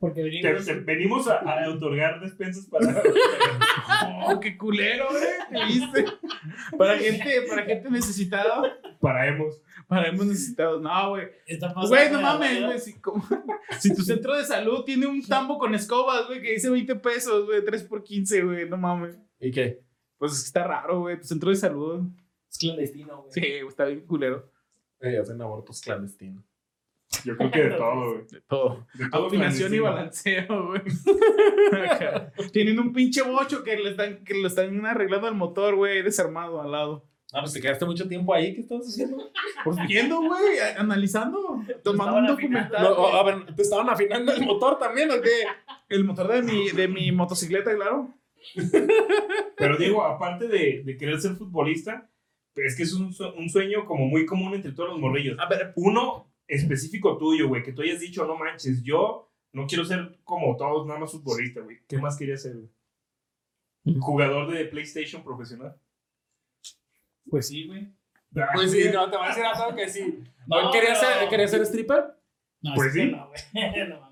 Porque 0.00 0.22
Te- 0.24 0.28
venimos. 0.42 0.66
te- 0.66 0.74
venimos 0.80 1.28
a, 1.28 1.36
a 1.38 1.70
otorgar 1.70 2.18
despensas 2.20 2.66
para. 2.66 3.02
Oh, 4.26 4.40
qué 4.40 4.56
culero, 4.56 5.06
güey. 5.10 5.22
¿Te 5.52 5.64
viste? 5.66 6.04
Para 6.76 6.96
gente, 6.98 7.42
para 7.48 7.62
gente 7.64 7.90
necesitada. 7.90 8.62
para 9.00 9.28
hemos. 9.28 9.60
Para 9.90 10.06
hemos 10.08 10.24
necesitado. 10.24 10.78
No, 10.80 11.08
güey. 11.10 11.26
Güey, 11.88 12.10
no 12.12 12.20
mames, 12.22 12.64
güey. 12.64 12.78
Si, 12.78 13.00
como- 13.00 13.26
si 13.80 13.92
tu 13.94 14.02
centro 14.02 14.36
de 14.36 14.44
salud 14.44 14.84
tiene 14.84 15.06
un 15.08 15.20
tambo 15.20 15.58
con 15.58 15.74
escobas, 15.74 16.28
güey, 16.28 16.40
que 16.40 16.52
dice 16.52 16.70
20 16.70 16.94
pesos, 16.96 17.44
güey, 17.46 17.64
3 17.64 17.82
por 17.84 18.04
15, 18.04 18.42
güey, 18.44 18.68
no 18.68 18.76
mames. 18.76 19.18
¿Y 19.40 19.50
qué? 19.50 19.82
Pues 20.16 20.32
es 20.32 20.42
que 20.42 20.46
está 20.46 20.64
raro, 20.64 21.00
güey. 21.00 21.18
Tu 21.18 21.24
centro 21.26 21.50
de 21.50 21.56
salud. 21.56 22.02
Es 22.48 22.56
clandestino, 22.56 23.22
güey. 23.22 23.32
Sí, 23.32 23.40
está 23.68 23.84
bien 23.86 24.06
culero. 24.06 24.48
Eh, 25.00 25.18
hacen 25.18 25.42
abortos 25.42 25.80
clandestinos. 25.80 26.44
Yo 27.24 27.36
creo 27.36 27.50
que 27.50 27.62
de 27.64 27.70
todo, 27.70 28.12
güey. 28.12 28.26
De 28.30 28.40
todo. 28.42 28.86
De 28.94 29.08
todo 29.10 29.26
Afinación 29.26 29.74
y 29.74 29.78
balanceo, 29.80 30.66
güey. 30.68 30.82
Tienen 32.52 32.78
un 32.78 32.92
pinche 32.92 33.22
bocho 33.22 33.64
que 33.64 33.76
le 33.76 33.90
están, 33.90 34.22
que 34.24 34.34
le 34.34 34.46
están 34.46 34.86
arreglando 34.86 35.26
el 35.26 35.34
motor, 35.34 35.74
güey, 35.74 36.02
desarmado 36.02 36.60
al 36.62 36.70
lado. 36.70 37.09
Ah, 37.32 37.40
pues 37.40 37.52
te 37.52 37.60
quedaste 37.60 37.84
mucho 37.84 38.08
tiempo 38.08 38.34
ahí. 38.34 38.54
¿Qué 38.54 38.60
estabas 38.60 38.86
haciendo? 38.88 39.30
Pues 39.64 39.76
viendo, 39.86 40.20
güey, 40.22 40.58
analizando, 40.78 41.62
tomando 41.84 42.18
un 42.18 42.26
documental. 42.26 42.82
No, 42.82 43.06
a 43.08 43.22
ver, 43.22 43.54
¿te 43.54 43.60
estaban 43.62 43.90
afinando 43.90 44.32
el 44.32 44.42
motor 44.42 44.78
también 44.78 45.10
o 45.10 45.20
qué? 45.20 45.44
El 45.88 46.04
motor 46.04 46.28
de 46.28 46.42
mi, 46.42 46.70
de 46.70 46.88
mi 46.88 47.12
motocicleta, 47.12 47.74
claro. 47.74 48.14
Pero 49.56 49.76
digo, 49.76 50.02
aparte 50.02 50.48
de, 50.48 50.82
de 50.82 50.96
querer 50.96 51.20
ser 51.20 51.36
futbolista, 51.36 52.10
es 52.54 52.74
que 52.74 52.84
es 52.84 52.94
un, 52.94 53.14
un 53.36 53.50
sueño 53.50 53.84
como 53.84 54.06
muy 54.06 54.24
común 54.24 54.54
entre 54.54 54.72
todos 54.72 54.90
los 54.90 54.98
morrillos. 54.98 55.38
A 55.38 55.46
ver, 55.46 55.72
Uno 55.76 56.32
específico 56.48 57.18
tuyo, 57.18 57.48
güey, 57.48 57.62
que 57.62 57.72
tú 57.72 57.82
hayas 57.82 58.00
dicho, 58.00 58.26
no 58.26 58.36
manches, 58.36 58.82
yo 58.82 59.30
no 59.52 59.66
quiero 59.66 59.84
ser 59.84 60.18
como 60.24 60.56
todos, 60.56 60.86
nada 60.86 61.00
más 61.00 61.12
futbolista, 61.12 61.60
güey. 61.60 61.78
¿Qué 61.86 61.98
más 61.98 62.16
quería 62.16 62.36
ser, 62.36 62.56
güey? 62.56 64.00
Jugador 64.00 64.50
de 64.52 64.64
PlayStation 64.66 65.22
profesional. 65.22 65.76
Pues 67.28 67.48
sí, 67.48 67.66
güey. 67.66 67.88
pues 68.54 68.70
sí, 68.72 68.84
no, 68.92 69.10
te 69.10 69.16
voy 69.16 69.26
a 69.26 69.28
decir 69.28 69.44
a 69.44 69.52
todo 69.52 69.74
que 69.74 69.88
sí. 69.88 70.22
No, 70.46 70.70
¿Querías, 70.70 70.98
pero- 71.00 71.20
ser, 71.20 71.28
¿Querías 71.28 71.50
ser 71.50 71.62
stripper? 71.62 72.04
No, 72.62 72.74
Pues 72.74 72.88
es 72.88 72.94
que 72.94 73.00
sí. 73.02 73.10
No, 73.12 73.28
güey. 73.28 73.88
no, 73.88 74.10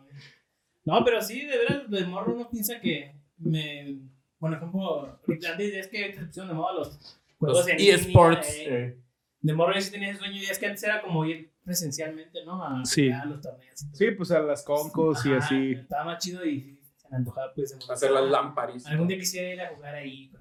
no, 0.85 1.05
pero 1.05 1.21
sí, 1.23 1.45
de 1.45 1.59
veras, 1.59 1.91
de 1.91 2.05
morro 2.07 2.35
uno 2.35 2.49
piensa 2.51 2.81
que 2.81 3.15
me. 3.39 3.99
Bueno, 4.39 4.57
ejemplo, 4.57 5.19
antes 5.51 5.75
es 5.75 5.89
que 5.89 6.15
se 6.15 6.25
pusieron 6.27 6.49
de 6.49 6.55
moda 6.55 6.73
los 6.75 7.19
juegos 7.39 7.59
Los 7.59 7.69
en 7.69 7.77
línea, 7.77 7.95
eSports. 7.97 8.49
eh. 8.57 8.65
Eh, 8.69 8.99
De 9.41 9.53
morro 9.53 9.75
yo 9.75 9.81
sí 9.81 9.91
tenía 9.91 10.11
ese 10.11 10.19
sueño 10.21 10.37
y 10.37 10.45
es 10.45 10.59
que 10.59 10.67
antes 10.67 10.83
era 10.85 11.03
como 11.03 11.25
ir 11.27 11.53
presencialmente, 11.65 12.45
¿no? 12.45 12.65
A, 12.65 12.85
Sí. 12.85 13.11
a 13.11 13.25
los 13.27 13.41
torneos. 13.43 13.85
Sí, 13.93 14.11
pues 14.13 14.31
a 14.31 14.41
las 14.41 14.63
concos 14.65 15.25
y 15.27 15.31
Ajá, 15.31 15.39
así. 15.45 15.73
Estaba 15.73 16.05
más 16.05 16.25
chido 16.25 16.45
y 16.47 16.61
sí, 16.61 16.81
se 16.97 17.09
me 17.11 17.17
antojaba, 17.19 17.53
pues. 17.55 17.77
de. 17.79 17.93
Hacer 17.93 18.11
las 18.13 18.25
lámparas. 18.31 18.87
Algún 18.87 19.09
día 19.09 19.19
quisiera 19.19 19.53
ir 19.53 19.61
a 19.61 19.69
jugar 19.75 19.95
ahí 19.97 20.29
con. 20.31 20.41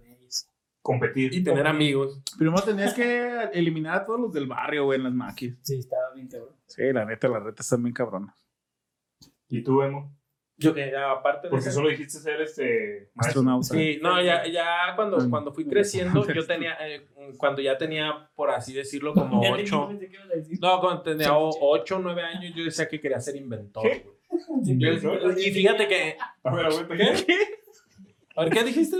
Competir. 0.88 1.34
Y 1.34 1.44
tener 1.44 1.68
amigos. 1.68 2.22
Primero 2.38 2.62
tenías 2.64 2.94
que 2.94 3.50
eliminar 3.54 3.98
a 3.98 4.06
todos 4.06 4.20
los 4.22 4.32
del 4.34 4.48
barrio, 4.48 4.86
güey, 4.86 4.98
en 4.98 5.04
las 5.04 5.14
maquis. 5.14 5.54
Sí, 5.62 5.80
estaba 5.80 6.14
bien 6.16 6.30
cabrón. 6.30 6.56
Sí, 6.66 6.82
la 6.94 7.04
neta, 7.04 7.28
las 7.28 7.44
retas 7.44 7.66
están 7.66 7.84
bien 7.84 7.94
cabronas. 7.94 8.34
¿Y 9.50 9.62
tú, 9.64 9.82
Emo? 9.82 10.14
Yo 10.60 10.74
que 10.74 10.96
aparte 10.96 11.48
de 11.48 11.52
Porque 11.52 11.68
eso- 11.70 11.76
solo 11.80 11.90
dijiste 11.90 12.20
ser 12.20 12.42
este. 12.42 13.12
maestro. 13.14 13.42
Astronauta. 13.42 13.68
Sí, 13.68 14.00
no, 14.02 14.20
ya, 14.24 14.48
ya 14.48 14.96
cuando, 14.96 15.18
Mm. 15.20 15.30
cuando 15.30 15.54
fui 15.54 15.66
creciendo, 15.68 16.26
yo 16.26 16.48
tenía, 16.48 16.76
eh, 16.82 17.06
cuando 17.38 17.62
ya 17.62 17.78
tenía, 17.78 18.30
por 18.34 18.50
así 18.50 18.74
decirlo, 18.74 19.14
como 19.14 19.40
ocho. 19.52 19.90
No, 20.62 20.80
cuando 20.80 21.02
tenía 21.04 21.38
ocho 21.38 21.98
o 21.98 22.00
nueve 22.00 22.22
años, 22.24 22.54
yo 22.56 22.64
decía 22.64 22.88
que 22.88 23.00
quería 23.02 23.20
ser 23.20 23.36
inventor. 23.36 23.84
¿Qué? 23.84 24.06
Yo- 24.64 25.32
y 25.38 25.52
fíjate 25.52 25.88
que. 25.88 26.18
A 26.44 26.56
ver. 26.56 26.68
¿Qué? 27.28 27.36
A 28.36 28.44
ver, 28.44 28.54
¿qué 28.54 28.64
dijiste? 28.64 28.98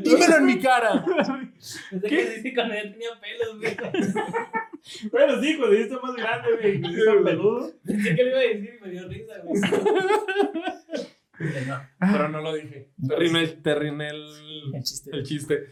Dímelo 0.00 0.36
en 0.36 0.46
mi 0.46 0.58
cara. 0.58 1.04
Pensé 1.90 2.08
que 2.08 2.16
dijiste 2.16 2.54
cuando 2.54 2.74
ya 2.74 2.82
tenía 2.82 3.10
pelos, 3.20 3.58
güey. 3.58 3.76
Bueno, 5.12 5.42
sí, 5.42 5.56
cuando 5.58 5.76
ya 5.76 5.82
está 5.82 6.00
más 6.00 6.14
grande, 6.14 6.48
güey. 6.56 6.80
Cuando 6.80 6.98
está 6.98 7.24
peludo. 7.24 7.72
Pensé 7.84 8.16
que 8.16 8.24
le 8.24 8.30
iba 8.30 8.38
a 8.38 8.42
decir 8.42 8.78
y 8.78 8.84
me 8.84 8.90
dio 8.90 9.08
risa, 9.08 9.34
güey. 9.44 9.60
No, 11.68 11.80
Pero 12.00 12.28
no 12.30 12.40
lo 12.40 12.52
dije. 12.52 12.90
Te 13.06 13.14
el, 13.14 13.62
te 13.62 13.70
el, 13.70 14.74
el 14.74 14.82
chiste. 14.82 15.10
el 15.12 15.22
chiste. 15.22 15.66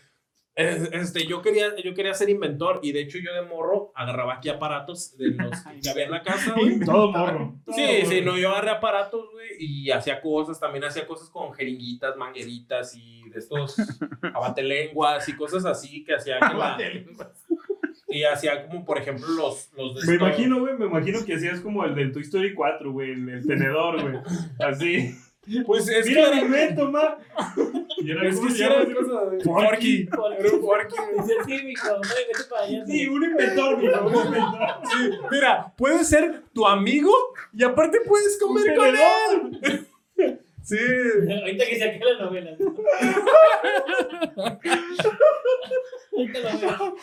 Es- 0.56 0.90
Este, 0.92 1.26
yo 1.26 1.42
quería, 1.42 1.76
yo 1.84 1.92
quería 1.94 2.14
ser 2.14 2.30
inventor 2.30 2.80
y 2.82 2.92
de 2.92 3.00
hecho 3.02 3.18
yo 3.18 3.32
de 3.34 3.42
morro 3.42 3.92
agarraba 3.94 4.34
aquí 4.36 4.48
aparatos 4.48 5.16
de 5.18 5.28
los 5.28 5.50
que 5.82 5.90
había 5.90 6.04
en 6.06 6.10
la 6.10 6.22
casa, 6.22 6.54
güey. 6.56 6.80
Todo 6.80 7.12
morro. 7.12 7.54
todo 7.64 7.74
Sí, 7.76 7.82
morro. 7.82 8.10
sí, 8.10 8.20
no, 8.22 8.38
yo 8.38 8.48
agarré 8.50 8.70
aparatos, 8.70 9.30
güey, 9.32 9.48
y 9.58 9.90
hacía 9.90 10.20
cosas, 10.20 10.58
también 10.58 10.84
hacía 10.84 11.06
cosas 11.06 11.28
con 11.28 11.52
jeringuitas, 11.52 12.16
mangueritas 12.16 12.96
y 12.96 13.28
de 13.28 13.38
estos 13.38 13.76
abatelenguas 14.34 15.28
y 15.28 15.36
cosas 15.36 15.64
así 15.66 16.04
que 16.04 16.14
hacía 16.14 16.38
que 16.40 16.54
la- 16.56 16.78
y 18.08 18.22
hacía 18.24 18.66
como, 18.66 18.84
por 18.84 18.98
ejemplo, 18.98 19.26
los, 19.28 19.68
los 19.76 19.94
de 19.94 20.06
Me 20.06 20.12
estos- 20.14 20.28
imagino, 20.28 20.60
güey, 20.60 20.74
me 20.78 20.86
imagino 20.86 21.18
que 21.24 21.34
hacías 21.34 21.60
como 21.60 21.84
el 21.84 21.94
del 21.94 22.12
Toy 22.12 22.22
Story 22.22 22.54
4, 22.54 22.92
güey, 22.92 23.10
el, 23.10 23.28
el 23.28 23.46
tenedor, 23.46 24.00
güey. 24.00 24.14
Así. 24.60 25.14
Pues 25.64 25.88
es 25.88 26.06
Mira 26.06 26.30
que 26.30 26.38
el 26.38 26.44
invento, 26.44 26.90
ma. 26.90 27.18
Y 27.98 28.10
era 28.10 28.28
es 28.28 28.40
que 28.40 28.48
se 28.50 28.54
sí 28.56 28.62
llama? 28.62 28.74
era 28.82 28.94
cosa 28.94 29.24
de 29.30 29.40
Forky. 29.44 30.06
Forky. 30.06 30.36
Era 30.38 30.50
un. 30.52 30.60
Dice, 31.22 31.34
sí, 32.86 33.06
un 33.08 33.24
inventor, 33.24 33.78
mijo, 33.78 34.06
un 34.06 34.14
inventor. 34.26 34.58
Sí, 34.84 35.10
mira, 35.30 35.72
puedes 35.76 36.08
ser 36.08 36.42
tu 36.52 36.66
amigo 36.66 37.12
y 37.52 37.62
aparte 37.64 38.00
puedes 38.00 38.36
comer 38.38 38.74
con 38.74 38.88
él. 38.88 39.86
Sí. 40.62 40.76
Ahorita 40.78 41.64
que 41.64 41.78
saqué 41.78 42.00
la 42.02 42.18
novela. 42.24 42.50
Ahorita 46.16 46.38
lo 46.40 46.58
veo. 46.58 46.96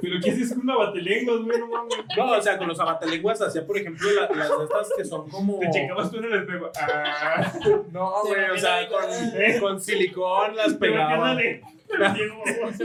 Pero 0.00 0.16
¿qué 0.22 0.30
haces 0.30 0.50
con 0.54 0.62
una 0.62 0.76
batelenguas, 0.76 1.40
güey? 1.42 1.58
No 1.58 1.66
mames. 1.68 1.96
No, 2.16 2.30
o 2.32 2.40
sea, 2.42 2.56
con 2.58 2.68
los 2.68 2.80
abatelenguas 2.80 3.40
hacía, 3.42 3.66
por 3.66 3.76
ejemplo, 3.76 4.08
la- 4.12 4.34
las 4.34 4.48
de 4.58 4.64
estas 4.64 4.88
que 4.96 5.04
son 5.04 5.28
como. 5.28 5.58
Te 5.58 5.70
checabas 5.70 6.10
tú 6.10 6.18
en 6.18 6.24
el 6.24 6.34
espejo. 6.40 6.70
Ah. 6.80 7.52
No, 7.92 8.22
güey, 8.24 8.50
o 8.50 8.58
sea, 8.58 8.88
con, 8.88 9.04
¿eh? 9.10 9.58
con 9.60 9.80
silicón 9.80 10.56
las 10.56 10.74
pegaba. 10.74 11.34
la. 11.34 12.12
Diego, 12.14 12.42
baboso. 12.44 12.84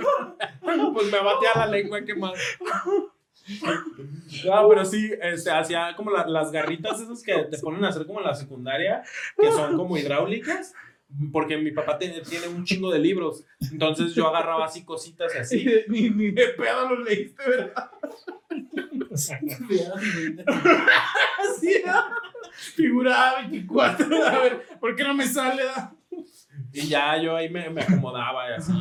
Pues 0.93 1.11
me 1.11 1.19
batía 1.19 1.49
la 1.55 1.67
lengua, 1.67 2.01
¿qué 2.03 2.15
más? 2.15 2.33
No, 4.45 4.69
pero 4.69 4.85
sí, 4.85 5.11
este, 5.21 5.51
hacía 5.51 5.93
como 5.95 6.11
la- 6.11 6.25
las 6.27 6.51
garritas 6.51 6.99
esas 7.01 7.21
que 7.23 7.33
te 7.51 7.57
ponen 7.59 7.83
a 7.83 7.89
hacer 7.89 8.05
como 8.05 8.19
en 8.19 8.25
la 8.27 8.35
secundaria, 8.35 9.03
que 9.37 9.51
son 9.51 9.75
como 9.77 9.97
hidráulicas, 9.97 10.73
porque 11.31 11.57
mi 11.57 11.71
papá 11.71 11.97
te- 11.97 12.21
tiene 12.21 12.47
un 12.47 12.63
chingo 12.63 12.91
de 12.91 12.99
libros, 12.99 13.43
entonces 13.71 14.13
yo 14.15 14.27
agarraba 14.27 14.65
así 14.65 14.83
cositas 14.83 15.35
así. 15.35 15.65
Ni, 15.87 16.09
ni 16.09 16.31
de 16.31 16.47
pedo 16.49 16.89
lo 16.89 17.03
leíste, 17.03 17.43
¿verdad? 17.49 17.91
Era. 19.69 19.93
Figura 22.75 23.33
A24. 23.49 24.23
A 24.27 24.39
ver, 24.39 24.65
¿por 24.79 24.95
qué 24.95 25.03
no 25.03 25.13
me 25.13 25.25
sale? 25.27 25.63
Y 26.71 26.87
ya 26.87 27.17
yo 27.21 27.35
ahí 27.35 27.49
me, 27.49 27.69
me 27.69 27.81
acomodaba 27.81 28.49
y 28.49 28.53
así. 28.53 28.71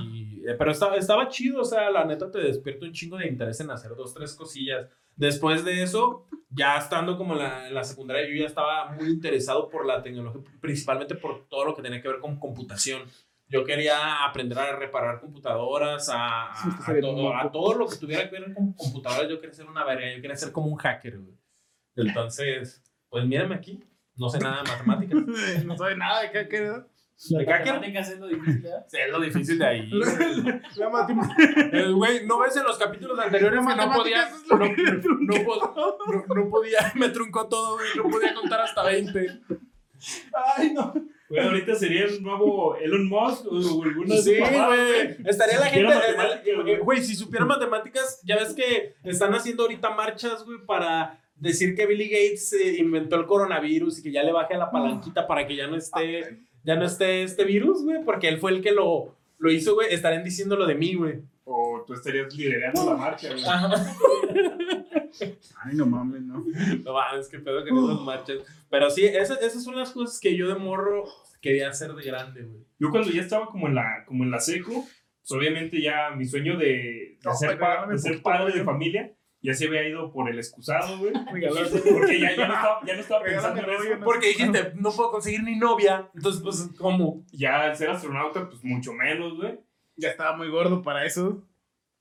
Eh, 0.47 0.55
Pero 0.59 0.71
estaba, 0.73 0.97
estaba 0.97 1.29
chido, 1.29 1.61
o 1.61 1.65
sea, 1.65 1.91
la 1.91 2.05
neta 2.05 2.31
te 2.31 2.39
despierta 2.39 2.85
un 2.87 2.93
chingo 2.93 3.17
de 3.17 3.29
interés 3.29 3.61
en 3.61 3.71
hacer 3.71 3.95
dos, 3.95 4.13
tres 4.15 4.35
cosillas. 4.35 4.89
Después 5.15 5.65
de 5.65 5.83
eso, 5.83 6.27
ya 6.49 6.77
estando 6.79 7.17
como 7.19 7.35
en 7.35 7.41
la, 7.41 7.69
en 7.69 7.75
la 7.75 7.85
secundaria, 7.85 8.27
yo 8.29 8.35
ya 8.41 8.47
estaba 8.47 8.93
muy 8.93 9.09
interesado 9.11 9.69
por 9.69 9.85
la 9.87 10.03
tecnología, 10.03 10.41
principalmente 10.61 11.15
por 11.15 11.47
todo 11.49 11.67
lo 11.67 11.75
que 11.77 11.83
tenía 11.83 12.01
que 12.01 12.09
ver 12.09 12.19
con 12.19 12.39
computación. 12.39 13.03
Yo 13.49 13.65
quería 13.65 14.25
aprender 14.25 14.59
a 14.59 14.75
reparar 14.77 15.21
computadoras, 15.21 16.09
a, 16.09 16.47
a- 16.47 16.79
a 16.87 17.01
todo, 17.01 17.37
a 17.37 17.53
todo 17.53 17.75
lo 17.75 17.87
que 17.87 17.97
tuviera 17.97 18.31
que 18.31 18.39
ver 18.41 18.55
con 18.55 18.73
computadoras. 18.73 19.29
Yo 19.29 19.39
quería 19.39 19.55
ser 19.55 19.67
una 19.67 19.85
verga, 19.85 20.07
yo 20.15 20.23
quería 20.23 20.37
ser 20.37 20.51
como 20.53 20.69
un 20.69 20.77
hacker, 20.79 21.19
güey. 21.19 21.37
Entonces, 21.97 22.83
pues 23.11 23.27
mírame 23.27 23.55
aquí, 23.55 23.81
no 24.17 24.31
sé 24.31 24.39
nada 24.39 24.63
de 24.63 24.71
matemáticas. 24.71 25.19
No 25.67 25.77
sabe 25.77 25.97
nada 25.97 26.23
de 26.23 26.31
qué 26.33 26.49
queda. 26.49 26.87
¿De 27.31 27.45
qué? 27.45 27.51
matemáticas 27.51 28.09
es 28.11 28.19
lo 28.19 28.27
difícil, 28.29 28.63
¿verdad? 28.63 28.87
Es 28.93 29.11
lo 29.13 29.21
difícil 29.21 29.59
de 29.59 29.67
ahí. 29.67 29.91
La 30.77 30.89
matemática. 30.91 31.69
El 31.73 31.95
güey, 31.95 32.27
¿no 32.27 32.39
ves 32.41 32.57
en 32.57 32.65
los 32.65 32.79
capítulos 32.79 33.19
anteriores 33.19 33.61
que 33.61 33.77
no 33.77 33.93
podía, 33.93 34.29
Matemáticas 34.29 34.43
es 34.43 34.49
lo 34.49 34.57
no, 34.59 34.75
que 34.75 34.83
me 34.83 34.99
truncó. 34.99 35.37
no 35.39 35.45
po- 35.45 35.99
no- 36.07 36.35
no 36.45 36.51
podía, 36.51 36.79
me 36.95 37.09
truncó 37.11 37.49
todo, 37.49 37.75
güey, 37.77 37.89
no 37.97 38.11
podía 38.11 38.35
contar 38.35 38.61
hasta 38.61 38.83
20. 38.85 39.41
Ay, 40.57 40.73
no. 40.73 40.93
Güey, 41.29 41.43
ahorita 41.47 41.75
sería 41.77 42.05
el 42.05 42.23
nuevo 42.23 42.77
Elon 42.77 43.09
Musk 43.09 43.47
o 43.51 43.83
alguna 43.85 44.17
de 44.17 44.23
Sí, 44.23 44.37
güey, 44.39 45.17
estaría 45.25 45.61
la 45.61 45.67
Supiera 45.69 46.01
gente, 46.01 46.51
eh, 46.73 46.79
güey. 46.83 46.99
eh, 46.99 47.03
si 47.03 47.15
supieran 47.15 47.49
matemáticas, 47.49 48.21
ya 48.25 48.37
ves 48.37 48.53
que 48.53 48.97
están 49.05 49.33
haciendo 49.35 49.63
ahorita 49.63 49.91
marchas, 49.91 50.45
güey, 50.45 50.59
para 50.67 51.19
decir 51.37 51.75
que 51.75 51.87
Billy 51.87 52.05
Gates 52.09 52.53
eh, 52.53 52.77
inventó 52.79 53.17
el 53.17 53.27
coronavirus 53.27 53.99
y 53.99 54.03
que 54.03 54.13
ya 54.13 54.23
le 54.23 54.33
baje 54.33 54.55
a 54.55 54.59
la 54.59 54.71
palanquita 54.71 55.27
para 55.27 55.47
que 55.47 55.57
ya 55.57 55.67
no 55.69 55.77
esté, 55.77 56.41
ya 56.65 56.77
no 56.77 56.85
esté 56.85 57.23
este 57.23 57.45
virus, 57.45 57.83
güey, 57.85 58.05
porque 58.05 58.29
él 58.29 58.39
fue 58.39 58.53
el 58.53 58.63
que 58.63 58.73
lo, 58.73 59.15
lo 59.39 59.51
hizo, 59.53 59.75
güey, 59.75 59.93
estarían 59.93 60.25
diciendo 60.25 60.57
lo 60.57 60.67
de 60.67 60.75
mí, 60.75 60.95
güey. 60.95 61.21
O 61.45 61.83
tú 61.87 61.95
estarías 61.95 62.33
liderando 62.35 62.85
la 62.85 62.97
marcha, 62.97 63.29
güey. 63.33 63.43
Ay, 65.65 65.75
no 65.75 65.87
mames, 65.87 66.23
no. 66.23 66.45
No 66.85 66.93
mames, 66.93 67.29
qué 67.29 67.39
pedo 67.39 67.65
con 67.67 67.85
esas 67.91 68.01
marchas. 68.01 68.39
Pero 68.71 68.91
sí, 68.91 69.05
esas, 69.05 69.41
esas 69.43 69.63
son 69.63 69.77
las 69.77 69.91
cosas 69.91 70.19
que 70.21 70.37
yo 70.37 70.49
de 70.49 70.55
morro 70.55 71.05
quería 71.41 71.69
hacer 71.69 71.93
de 71.95 72.05
grande, 72.05 72.43
güey. 72.43 72.65
Yo 72.79 72.91
cuando 72.91 73.11
ya 73.11 73.23
estaba 73.23 73.47
como 73.47 73.69
en 73.69 73.75
la, 73.75 74.05
como 74.07 74.25
en 74.25 74.31
la 74.31 74.41
seco, 74.41 74.73
pues 74.73 75.33
obviamente 75.33 75.81
ya 75.81 76.11
mi 76.17 76.25
sueño 76.25 76.57
de, 76.57 76.67
de 76.67 77.19
No, 77.25 77.35
ser, 77.35 77.59
pa- 77.59 77.87
de 77.87 77.99
ser 77.99 78.23
padre 78.23 78.57
de 78.59 78.65
familia 78.65 79.13
ya 79.43 79.55
se 79.55 79.67
había 79.67 79.87
ido 79.89 80.13
por 80.13 80.31
el 80.31 80.39
excusado, 80.39 80.99
güey. 80.99 81.13
Porque 81.25 82.21
ya, 82.21 82.37
ya 82.37 82.47
no 82.47 82.55
estaba, 82.55 82.81
ya 82.87 82.95
no 82.95 83.01
estaba 83.01 83.25
pensando 83.25 83.63
en 83.63 83.71
eso. 83.71 84.05
Porque 84.05 84.29
dijiste, 84.29 84.73
no 84.77 84.93
puedo 84.93 85.11
conseguir 85.11 85.43
ni 85.43 85.57
novia. 85.57 86.09
Entonces, 86.15 86.43
pues, 86.43 86.71
¿cómo? 86.79 87.25
Ya 87.33 87.63
al 87.63 87.77
ser 87.77 87.91
astronauta, 87.91 88.49
pues 88.49 88.63
mucho 88.65 88.93
menos, 88.93 89.37
güey. 89.37 89.59
Ya 89.97 90.11
estaba 90.11 90.37
muy 90.37 90.49
gordo 90.49 90.83
para 90.83 91.05
eso. 91.05 91.45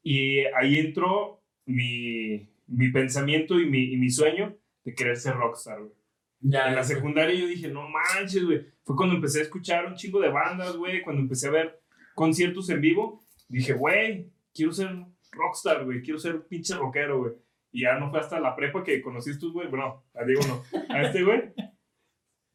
Y 0.04 0.40
ahí 0.56 0.80
entró 0.80 1.42
mi, 1.66 2.48
mi 2.68 2.92
pensamiento 2.92 3.60
y 3.60 3.66
mi, 3.66 3.92
y 3.92 3.98
mi 3.98 4.10
sueño 4.10 4.56
de 4.84 4.94
querer 4.94 5.18
ser 5.18 5.36
rockstar, 5.36 5.80
güey. 5.80 5.94
Ya, 6.42 6.70
En 6.70 6.76
la 6.76 6.84
secundaria 6.84 7.36
yo 7.36 7.48
dije, 7.48 7.68
no 7.68 7.88
manches, 7.90 8.44
güey. 8.44 8.66
Fue 8.84 8.96
cuando 8.96 9.16
empecé 9.16 9.40
a 9.40 9.44
escuchar 9.44 9.86
un 9.86 9.96
chingo 9.96 10.20
de 10.20 10.30
bandas, 10.30 10.76
güey. 10.76 11.02
Cuando 11.02 11.22
empecé 11.22 11.48
a 11.48 11.52
ver 11.52 11.82
conciertos 12.16 12.70
en 12.70 12.82
vivo. 12.82 13.24
Dije, 13.48 13.74
güey, 13.74 14.32
quiero 14.54 14.72
ser 14.72 14.90
rockstar, 15.32 15.86
güey. 15.86 16.02
Quiero 16.02 16.20
ser 16.20 16.46
pinche 16.48 16.76
rockero, 16.76 17.20
güey. 17.20 17.34
Y 17.72 17.84
ya 17.84 17.98
no 17.98 18.10
fue 18.10 18.20
hasta 18.20 18.40
la 18.40 18.56
prepa 18.56 18.84
que 18.84 19.02
conocí 19.02 19.30
a 19.30 19.34
estos, 19.34 19.54
güey. 19.54 19.68
Bueno, 19.68 20.04
a 20.14 20.24
Diego 20.26 20.42
no. 20.48 20.64
A 20.94 21.02
este, 21.04 21.24
güey. 21.24 21.54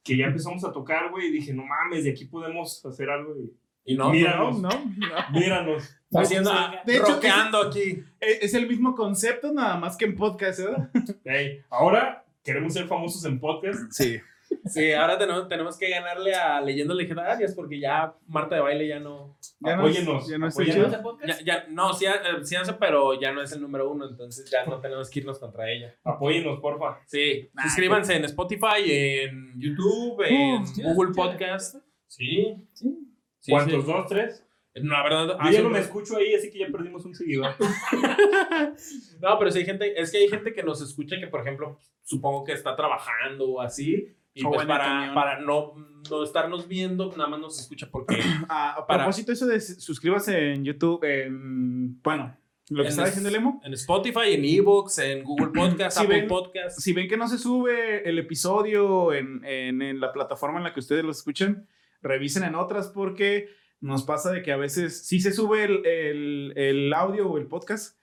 Que 0.04 0.16
ya 0.16 0.26
empezamos 0.26 0.64
a 0.64 0.72
tocar, 0.72 1.10
güey. 1.10 1.28
Y 1.28 1.32
dije, 1.32 1.52
no 1.52 1.64
mames, 1.64 2.04
de 2.04 2.10
aquí 2.10 2.26
podemos 2.26 2.84
hacer 2.84 3.10
algo. 3.10 3.34
güey. 3.34 3.50
Y 3.84 3.96
no, 3.96 4.10
Míranos. 4.10 4.60
No, 4.60 4.68
no, 4.68 4.78
no. 4.80 5.30
Míranos. 5.40 5.96
haciendo, 6.12 6.50
De 6.84 6.96
hecho, 6.96 7.14
rockeando 7.14 7.62
aquí. 7.62 8.02
Es 8.20 8.42
es 8.42 8.54
el 8.54 8.68
mismo 8.68 8.94
concepto, 8.94 9.52
nada 9.52 9.76
más 9.78 9.96
que 9.96 10.04
en 10.04 10.16
podcast, 10.16 10.58
¿verdad? 10.60 10.90
Ey, 11.24 11.62
ahora 11.70 12.24
queremos 12.42 12.74
ser 12.74 12.86
famosos 12.86 13.24
en 13.24 13.38
podcast. 13.38 13.90
Sí. 13.92 14.18
Sí, 14.66 14.92
ahora 14.92 15.16
tenemos, 15.18 15.48
tenemos 15.48 15.78
que 15.78 15.88
ganarle 15.90 16.34
a 16.34 16.60
Leyendas 16.60 16.96
Legendarias 16.96 17.54
porque 17.54 17.78
ya 17.80 18.14
Marta 18.26 18.56
de 18.56 18.60
Baile 18.60 18.88
ya 18.88 18.98
no. 19.00 19.38
Ya 19.60 19.76
no, 19.76 19.82
Apóyenos, 19.82 20.28
ya 20.28 20.38
no 20.38 20.50
chido. 20.50 20.86
¿Ese 20.88 20.98
podcast? 20.98 21.40
Ya, 21.40 21.44
ya, 21.44 21.66
no, 21.68 21.92
sí, 21.94 22.04
eh, 22.06 22.10
sí 22.42 22.56
hace, 22.56 22.72
pero 22.74 23.18
ya 23.20 23.32
no 23.32 23.42
es 23.42 23.52
el 23.52 23.60
número 23.60 23.90
uno, 23.90 24.08
entonces 24.08 24.50
ya 24.50 24.64
no 24.66 24.80
tenemos 24.80 25.08
que 25.08 25.20
irnos 25.20 25.38
contra 25.38 25.70
ella. 25.70 25.94
Apóyenos, 26.04 26.60
porfa. 26.60 26.98
Sí, 27.06 27.48
Nah, 27.54 27.62
suscríbanse 27.64 28.16
en 28.16 28.24
Spotify, 28.26 28.82
en 28.86 29.54
YouTube, 29.60 30.22
en 30.26 30.62
Uh, 30.62 30.94
Google. 30.94 31.12
Podcast. 31.14 31.76
Sí. 32.08 32.56
Sí. 32.72 32.98
Sí, 33.40 33.50
¿Cuántos? 33.52 33.84
sí. 33.84 33.92
¿Dos, 33.92 34.06
tres? 34.08 34.42
No, 34.74 34.92
la 34.92 35.02
verdad, 35.04 35.38
Yo 35.44 35.50
ya 35.52 35.62
no 35.62 35.70
me 35.70 35.78
escucho 35.78 36.16
ahí, 36.18 36.34
así 36.34 36.50
que 36.50 36.58
ya 36.58 36.66
perdimos 36.70 37.04
un 37.06 37.14
seguidor. 37.14 37.54
No, 39.20 39.38
pero 39.38 39.50
sí 39.50 39.60
hay 39.60 39.64
gente, 39.64 39.98
es 40.00 40.10
que 40.10 40.18
hay 40.18 40.28
gente 40.28 40.52
que 40.52 40.62
nos 40.62 40.82
escucha 40.82 41.16
que, 41.18 41.26
por 41.28 41.40
ejemplo, 41.40 41.78
supongo 42.02 42.44
que 42.44 42.52
está 42.52 42.76
trabajando 42.76 43.48
o 43.52 43.60
así. 43.60 44.14
Y 44.36 44.44
pues 44.44 44.66
para, 44.66 45.12
para 45.14 45.40
no, 45.40 45.74
no 46.10 46.22
estarnos 46.22 46.68
viendo, 46.68 47.10
nada 47.16 47.28
más 47.28 47.40
nos 47.40 47.58
escucha 47.60 47.88
porque. 47.90 48.16
Ah, 48.48 48.74
a 48.78 48.86
Para- 48.86 49.04
propósito, 49.04 49.32
eso 49.32 49.46
de 49.46 49.60
suscríbase 49.60 50.52
en 50.52 50.64
YouTube. 50.64 51.02
en- 51.04 52.00
bueno, 52.02 52.36
Lo 52.68 52.78
que 52.82 52.82
En 52.82 52.88
estaba 52.88 53.08
es- 53.08 53.14
diciendo 53.14 53.28
el 53.30 53.36
emo. 53.36 53.60
En 53.64 53.72
Spotify, 53.74 54.34
en 54.34 54.44
Evox, 54.44 54.98
en 54.98 55.24
Google 55.24 55.48
Podcast, 55.54 55.96
Si 55.98 56.04
Apple 56.04 56.18
ven- 56.20 56.28
Podcast. 56.28 56.78
Si 56.80 56.92
ven 56.92 57.08
que 57.08 57.16
no 57.16 57.28
se 57.28 57.38
sube 57.38 58.08
el 58.08 58.18
episodio 58.18 59.12
en, 59.14 59.44
en- 59.44 59.82
en 59.82 60.00
la 60.00 60.12
plataforma 60.12 60.58
en 60.58 60.64
la 60.64 60.74
que 60.74 60.80
ustedes 60.80 61.04
lo 61.04 61.10
escuchan, 61.12 61.66
revisen 62.02 62.42
en 62.44 62.54
otras 62.56 62.88
porque 62.88 63.48
nos 63.80 64.02
pasa 64.04 64.32
de 64.32 64.42
que 64.42 64.52
a 64.52 64.56
veces 64.56 65.06
sí 65.06 65.20
se 65.20 65.32
sube 65.32 65.64
el, 65.64 65.86
el- 65.86 66.52
el 66.56 66.92
audio 66.92 67.28
o 67.30 67.38
el 67.38 67.46
podcast 67.46 67.96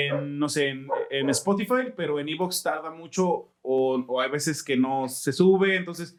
en, 0.00 0.38
no 0.38 0.48
sé, 0.48 0.68
en, 0.68 0.88
en 1.10 1.30
Spotify, 1.30 1.92
pero 1.96 2.18
en 2.18 2.28
Evox 2.28 2.62
tarda 2.62 2.90
mucho 2.90 3.48
o, 3.62 4.04
o 4.06 4.20
hay 4.20 4.30
veces 4.30 4.62
que 4.62 4.76
no 4.76 5.08
se 5.08 5.32
sube, 5.32 5.76
entonces 5.76 6.16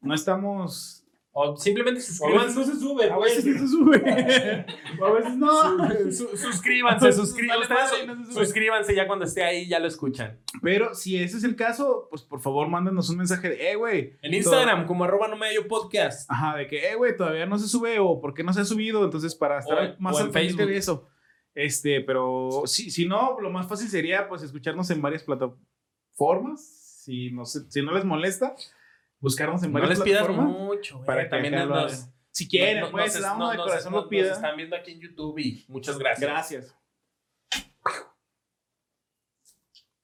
no 0.00 0.14
estamos... 0.14 1.04
O 1.40 1.56
simplemente 1.56 2.00
A 2.00 2.02
veces 2.02 2.16
suscríbanse. 2.16 2.58
no 2.58 2.64
se 2.64 2.80
sube, 2.80 3.10
A 3.10 3.18
veces 3.18 3.44
no 3.46 3.58
se 3.60 3.68
sube. 3.68 4.66
o 5.00 5.04
a 5.04 5.12
veces 5.12 5.36
no. 5.36 6.10
Su- 6.10 6.36
suscríbanse, 6.36 7.12
suscríbanse. 7.22 7.72
Vale, 7.74 8.06
no 8.06 8.24
suscríbanse 8.32 8.92
ya 8.94 9.06
cuando 9.06 9.24
esté 9.24 9.44
ahí, 9.44 9.68
ya 9.68 9.78
lo 9.78 9.86
escuchan. 9.86 10.40
Pero 10.62 10.96
si 10.96 11.16
ese 11.22 11.36
es 11.36 11.44
el 11.44 11.54
caso, 11.54 12.08
pues 12.10 12.22
por 12.22 12.40
favor 12.40 12.66
mándanos 12.68 13.08
un 13.10 13.18
mensaje 13.18 13.50
de, 13.50 13.70
eh, 13.70 13.76
güey. 13.76 14.14
En 14.22 14.34
Instagram, 14.34 14.86
como 14.88 15.04
arroba 15.04 15.28
no 15.28 15.36
medio 15.36 15.68
podcast. 15.68 16.28
Ajá, 16.28 16.56
de 16.56 16.66
que, 16.66 16.90
eh, 16.90 16.96
güey, 16.96 17.16
todavía 17.16 17.46
no 17.46 17.56
se 17.58 17.68
sube 17.68 18.00
o 18.00 18.20
por 18.20 18.34
qué 18.34 18.42
no 18.42 18.52
se 18.52 18.62
ha 18.62 18.64
subido. 18.64 19.04
Entonces, 19.04 19.36
para 19.36 19.60
estar 19.60 19.94
O 19.96 20.02
más 20.02 20.16
al 20.16 20.30
pendiente 20.30 20.64
Facebook. 20.64 20.70
de 20.72 20.76
eso. 20.76 21.08
Este, 21.60 22.00
pero 22.02 22.62
si, 22.66 22.88
si 22.90 23.04
no, 23.06 23.40
lo 23.40 23.50
más 23.50 23.66
fácil 23.66 23.88
sería, 23.88 24.28
pues, 24.28 24.42
escucharnos 24.42 24.88
en 24.90 25.02
varias 25.02 25.24
plataformas. 25.24 26.60
Si 27.04 27.32
no, 27.32 27.44
si 27.44 27.82
no 27.82 27.92
les 27.92 28.04
molesta, 28.04 28.54
buscarnos 29.18 29.62
en 29.64 29.72
No 29.72 29.80
varias 29.80 29.98
les 29.98 30.04
pidas 30.04 30.24
plataformas. 30.26 30.56
mucho, 30.56 30.94
güey. 30.96 31.06
para 31.06 31.22
que 31.24 31.28
También 31.30 31.54
nos-. 31.68 32.08
Si 32.30 32.46
quieren, 32.46 32.80
nos- 32.82 32.90
pues, 32.92 33.18
la 33.20 33.34
nos- 33.36 33.50
de 33.52 33.56
corazón 33.58 33.92
nos- 33.92 34.04
lo 34.04 34.08
pida. 34.08 34.28
Nos 34.28 34.36
están 34.36 34.56
viendo 34.56 34.76
aquí 34.76 34.92
en 34.92 35.00
YouTube 35.00 35.38
y 35.40 35.64
muchas 35.68 35.98
gracias. 35.98 36.30
Gracias. 36.30 36.74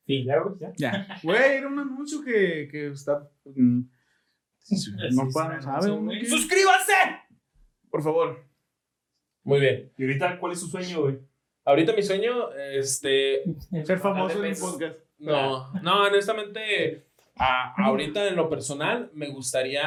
Sí, 0.06 0.24
ya, 0.24 0.38
güey, 0.40 0.56
ya. 0.58 0.72
Ya. 0.76 1.20
Güey, 1.22 1.56
era 1.58 1.68
un 1.68 1.78
anuncio 1.78 2.22
que, 2.22 2.68
que 2.70 2.88
está. 2.88 3.30
mm, 3.44 3.78
No, 3.80 3.86
Sí, 4.66 4.90
para. 5.32 5.60
¡Suscríbanse! 5.62 6.92
Por 7.90 8.02
favor. 8.02 8.44
Muy 9.44 9.60
bien. 9.60 9.92
Y 9.96 10.02
ahorita, 10.04 10.38
¿cuál 10.40 10.52
es 10.52 10.60
su 10.60 10.66
sueño, 10.68 11.02
güey? 11.02 11.18
Ahorita 11.64 11.92
mi 11.94 12.02
sueño, 12.02 12.50
este, 12.72 13.42
Ser 13.84 13.98
famoso 13.98 14.32
en 14.32 14.38
un 14.38 14.42
pesos. 14.50 14.72
podcast. 14.72 14.98
No, 15.18 15.72
no, 15.82 16.02
honestamente, 16.02 17.04
a- 17.36 17.72
ahorita 17.84 18.28
en 18.28 18.36
lo 18.36 18.48
personal 18.50 19.10
me 19.14 19.28
gustaría, 19.28 19.82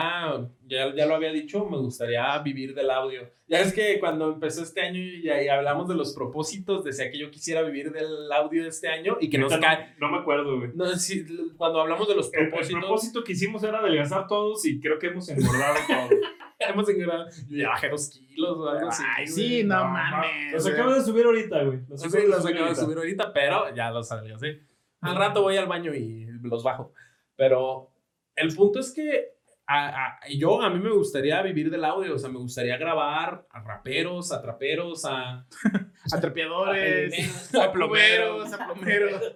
ya, 0.66 0.96
ya 0.96 1.06
lo 1.06 1.16
había 1.16 1.32
dicho, 1.32 1.66
me 1.66 1.78
gustaría 1.78 2.38
vivir 2.40 2.74
del 2.74 2.90
audio. 2.90 3.30
Ya 3.50 3.60
es 3.62 3.72
que 3.72 4.00
cuando 4.00 4.34
empezó 4.34 4.64
este 4.64 4.82
año 4.82 5.00
y, 5.00 5.26
y 5.30 5.48
hablamos 5.48 5.88
de 5.88 5.96
los 5.96 6.14
propósitos, 6.14 6.84
decía 6.84 7.10
que 7.12 7.18
yo 7.20 7.32
quisiera 7.32 7.62
vivir 7.62 7.92
del 7.94 8.30
audio 8.34 8.64
de 8.64 8.70
este 8.70 8.90
año 8.90 9.18
y 9.22 9.30
que 9.30 9.38
nos 9.38 9.56
cae. 9.58 9.94
No, 10.00 10.08
no 10.08 10.14
me 10.18 10.22
acuerdo, 10.22 10.58
güey. 10.58 10.72
No, 10.74 10.86
sí, 10.98 11.26
cuando 11.56 11.80
hablamos 11.80 12.08
de 12.10 12.16
los 12.16 12.34
El, 12.34 12.42
el 12.42 12.50
propósitos, 12.50 12.80
propósito 12.82 13.24
que 13.24 13.32
hicimos 13.34 13.64
era 13.64 13.80
adelgazar 13.80 14.28
todos 14.28 14.66
y 14.66 14.82
creo 14.82 15.00
que 15.00 15.08
hemos 15.08 15.30
engordado 15.30 15.76
todos. 15.88 16.10
hemos 16.70 16.88
engordado. 16.90 17.28
Yo 17.50 17.58
ya 17.58 17.70
bajé 17.70 17.90
dos 17.90 18.10
kilos 18.10 18.58
o 18.58 18.70
algo 18.70 18.88
así. 18.90 19.04
Ay, 19.16 19.28
sí, 19.28 19.64
no, 19.64 19.80
No, 19.84 19.90
mames. 19.90 20.54
Los 20.54 20.68
acabo 20.68 20.94
de 20.94 21.02
subir 21.02 21.26
ahorita, 21.26 21.64
güey. 21.64 21.80
Los 21.88 22.02
Sí, 22.02 22.08
acabo 22.08 22.24
de 22.24 22.30
los 22.30 22.42
subir 22.42 22.54
acabo 22.56 22.64
de 22.66 22.70
ahorita. 22.70 22.82
subir 22.86 22.98
ahorita, 22.98 23.34
pero 23.34 23.76
ya 23.76 23.92
los 23.92 24.12
adelgacé. 24.12 24.62
Al 25.02 25.16
rato 25.16 25.42
voy 25.44 25.58
al 25.58 25.68
baño 25.68 25.94
y 25.94 26.26
los 26.44 26.64
bajo. 26.64 26.94
Pero 27.36 27.92
el 28.36 28.54
punto 28.56 28.80
es 28.80 28.94
que 28.94 29.36
a, 29.68 29.88
a- 30.06 30.20
yo, 30.30 30.62
a 30.62 30.70
mí 30.70 30.80
me 30.80 30.92
gustaría 30.92 31.42
vivir 31.42 31.70
del 31.70 31.84
audio, 31.86 32.16
o 32.16 32.18
sea, 32.18 32.30
me 32.30 32.38
gustaría 32.40 32.78
grabar 32.78 33.46
a 33.50 33.60
raperos, 33.62 34.32
a 34.32 34.42
traperos, 34.42 35.06
a... 35.06 35.46
A 36.10 36.22
trapeadores, 36.22 37.54
A 37.54 37.64
a 37.66 37.72
plomeros, 37.74 38.54
a 38.54 38.66
plomeros. 38.66 39.34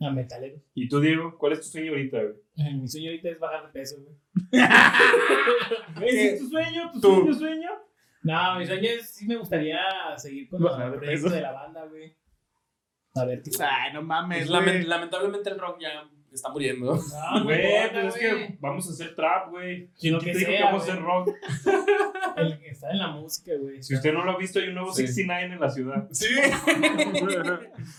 A 0.00 0.10
metaleros. 0.10 0.60
¿Y 0.74 0.88
tú, 0.88 1.00
Diego? 1.00 1.36
¿Cuál 1.36 1.52
es 1.54 1.60
tu 1.60 1.66
sueño 1.68 1.90
ahorita, 1.90 2.18
güey? 2.22 2.34
Mi 2.58 2.88
sueño 2.88 3.10
ahorita 3.10 3.28
es 3.30 3.38
bajar 3.38 3.66
de 3.66 3.72
peso, 3.72 3.96
güey. 4.02 4.16
¿Ese 6.08 6.34
es 6.34 6.40
tu 6.40 6.48
sueño? 6.48 6.90
¿Tu 6.92 7.00
Tú. 7.00 7.08
sueño, 7.14 7.34
sueño? 7.34 7.70
No, 8.22 8.58
mi 8.58 8.66
sueño 8.66 8.88
es, 8.90 9.10
sí 9.14 9.26
me 9.26 9.36
gustaría 9.36 9.78
seguir 10.16 10.48
con 10.48 10.60
Bajar 10.62 10.86
el 10.86 10.92
de 10.92 10.98
proyecto 10.98 11.24
peso. 11.24 11.34
de 11.36 11.40
la 11.42 11.52
banda, 11.52 11.84
güey. 11.86 12.16
A 13.14 13.24
ver 13.24 13.42
qué 13.42 13.50
Ay, 13.62 13.92
no 13.92 14.02
mames. 14.02 14.48
Pues, 14.48 14.86
lamentablemente 14.86 15.50
el 15.50 15.58
rock 15.58 15.78
ya 15.80 16.04
está 16.34 16.50
muriendo. 16.50 16.96
No, 16.96 17.38
no 17.38 17.44
Güey, 17.44 17.64
importa, 17.64 18.02
pues 18.02 18.14
es 18.14 18.20
que 18.20 18.56
vamos 18.60 18.88
a 18.88 18.92
hacer 18.92 19.14
trap, 19.14 19.50
güey. 19.50 19.88
¿Quién 19.98 20.18
te 20.18 20.34
dijo 20.34 20.50
que 20.50 20.62
vamos 20.62 20.82
a 20.82 20.92
hacer 20.92 21.02
rock? 21.02 21.30
El 22.36 22.58
que 22.58 22.68
está 22.70 22.90
en 22.90 22.98
la 22.98 23.08
música, 23.08 23.52
güey. 23.58 23.82
Si 23.82 23.94
usted 23.94 24.12
no 24.12 24.24
lo 24.24 24.32
ha 24.32 24.36
visto, 24.38 24.58
hay 24.58 24.68
un 24.68 24.74
nuevo 24.74 24.92
Sí. 24.92 25.06
69 25.06 25.54
en 25.54 25.60
la 25.60 25.70
ciudad. 25.70 26.08
Sí. 26.12 26.26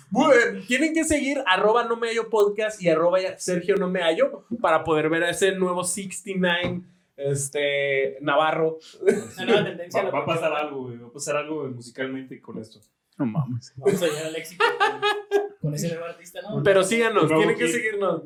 Bueno, 0.10 0.62
tienen 0.68 0.94
que 0.94 1.04
seguir 1.04 1.44
arroba 1.46 1.84
no 1.86 1.96
me 1.98 2.08
hallo 2.08 2.30
podcast 2.30 2.82
y 2.82 2.90
arroba 2.90 3.20
Sergio 3.38 3.76
no 3.76 3.90
me 3.90 4.02
hallo 4.02 4.46
para 4.62 4.84
poder 4.84 5.10
ver 5.10 5.24
a 5.24 5.30
ese 5.30 5.54
nuevo 5.54 5.84
69 5.84 6.82
este, 7.18 8.18
Navarro. 8.22 8.80
Una 9.02 9.46
nueva 9.46 9.66
tendencia. 9.66 10.10
Va, 10.10 10.20
a 10.20 10.26
pasar 10.26 10.54
algo, 10.54 10.84
güey. 10.84 10.98
Va 10.98 11.08
a 11.08 11.12
pasar 11.12 11.36
algo 11.38 11.66
musicalmente 11.70 12.42
con 12.42 12.60
esto. 12.60 12.80
No 13.18 13.26
mames. 13.26 13.74
Vamos 13.76 14.02
a 14.02 14.08
llegar 14.08 14.26
al 14.28 14.36
éxito 14.36 14.64
con 15.62 15.74
ese 15.74 15.90
nuevo 15.90 16.06
artista, 16.06 16.40
¿no? 16.42 16.64
Pero 16.64 16.84
síganos, 16.84 17.28
tienen 17.28 17.58
que 17.58 17.68
seguirnos. 17.68 18.24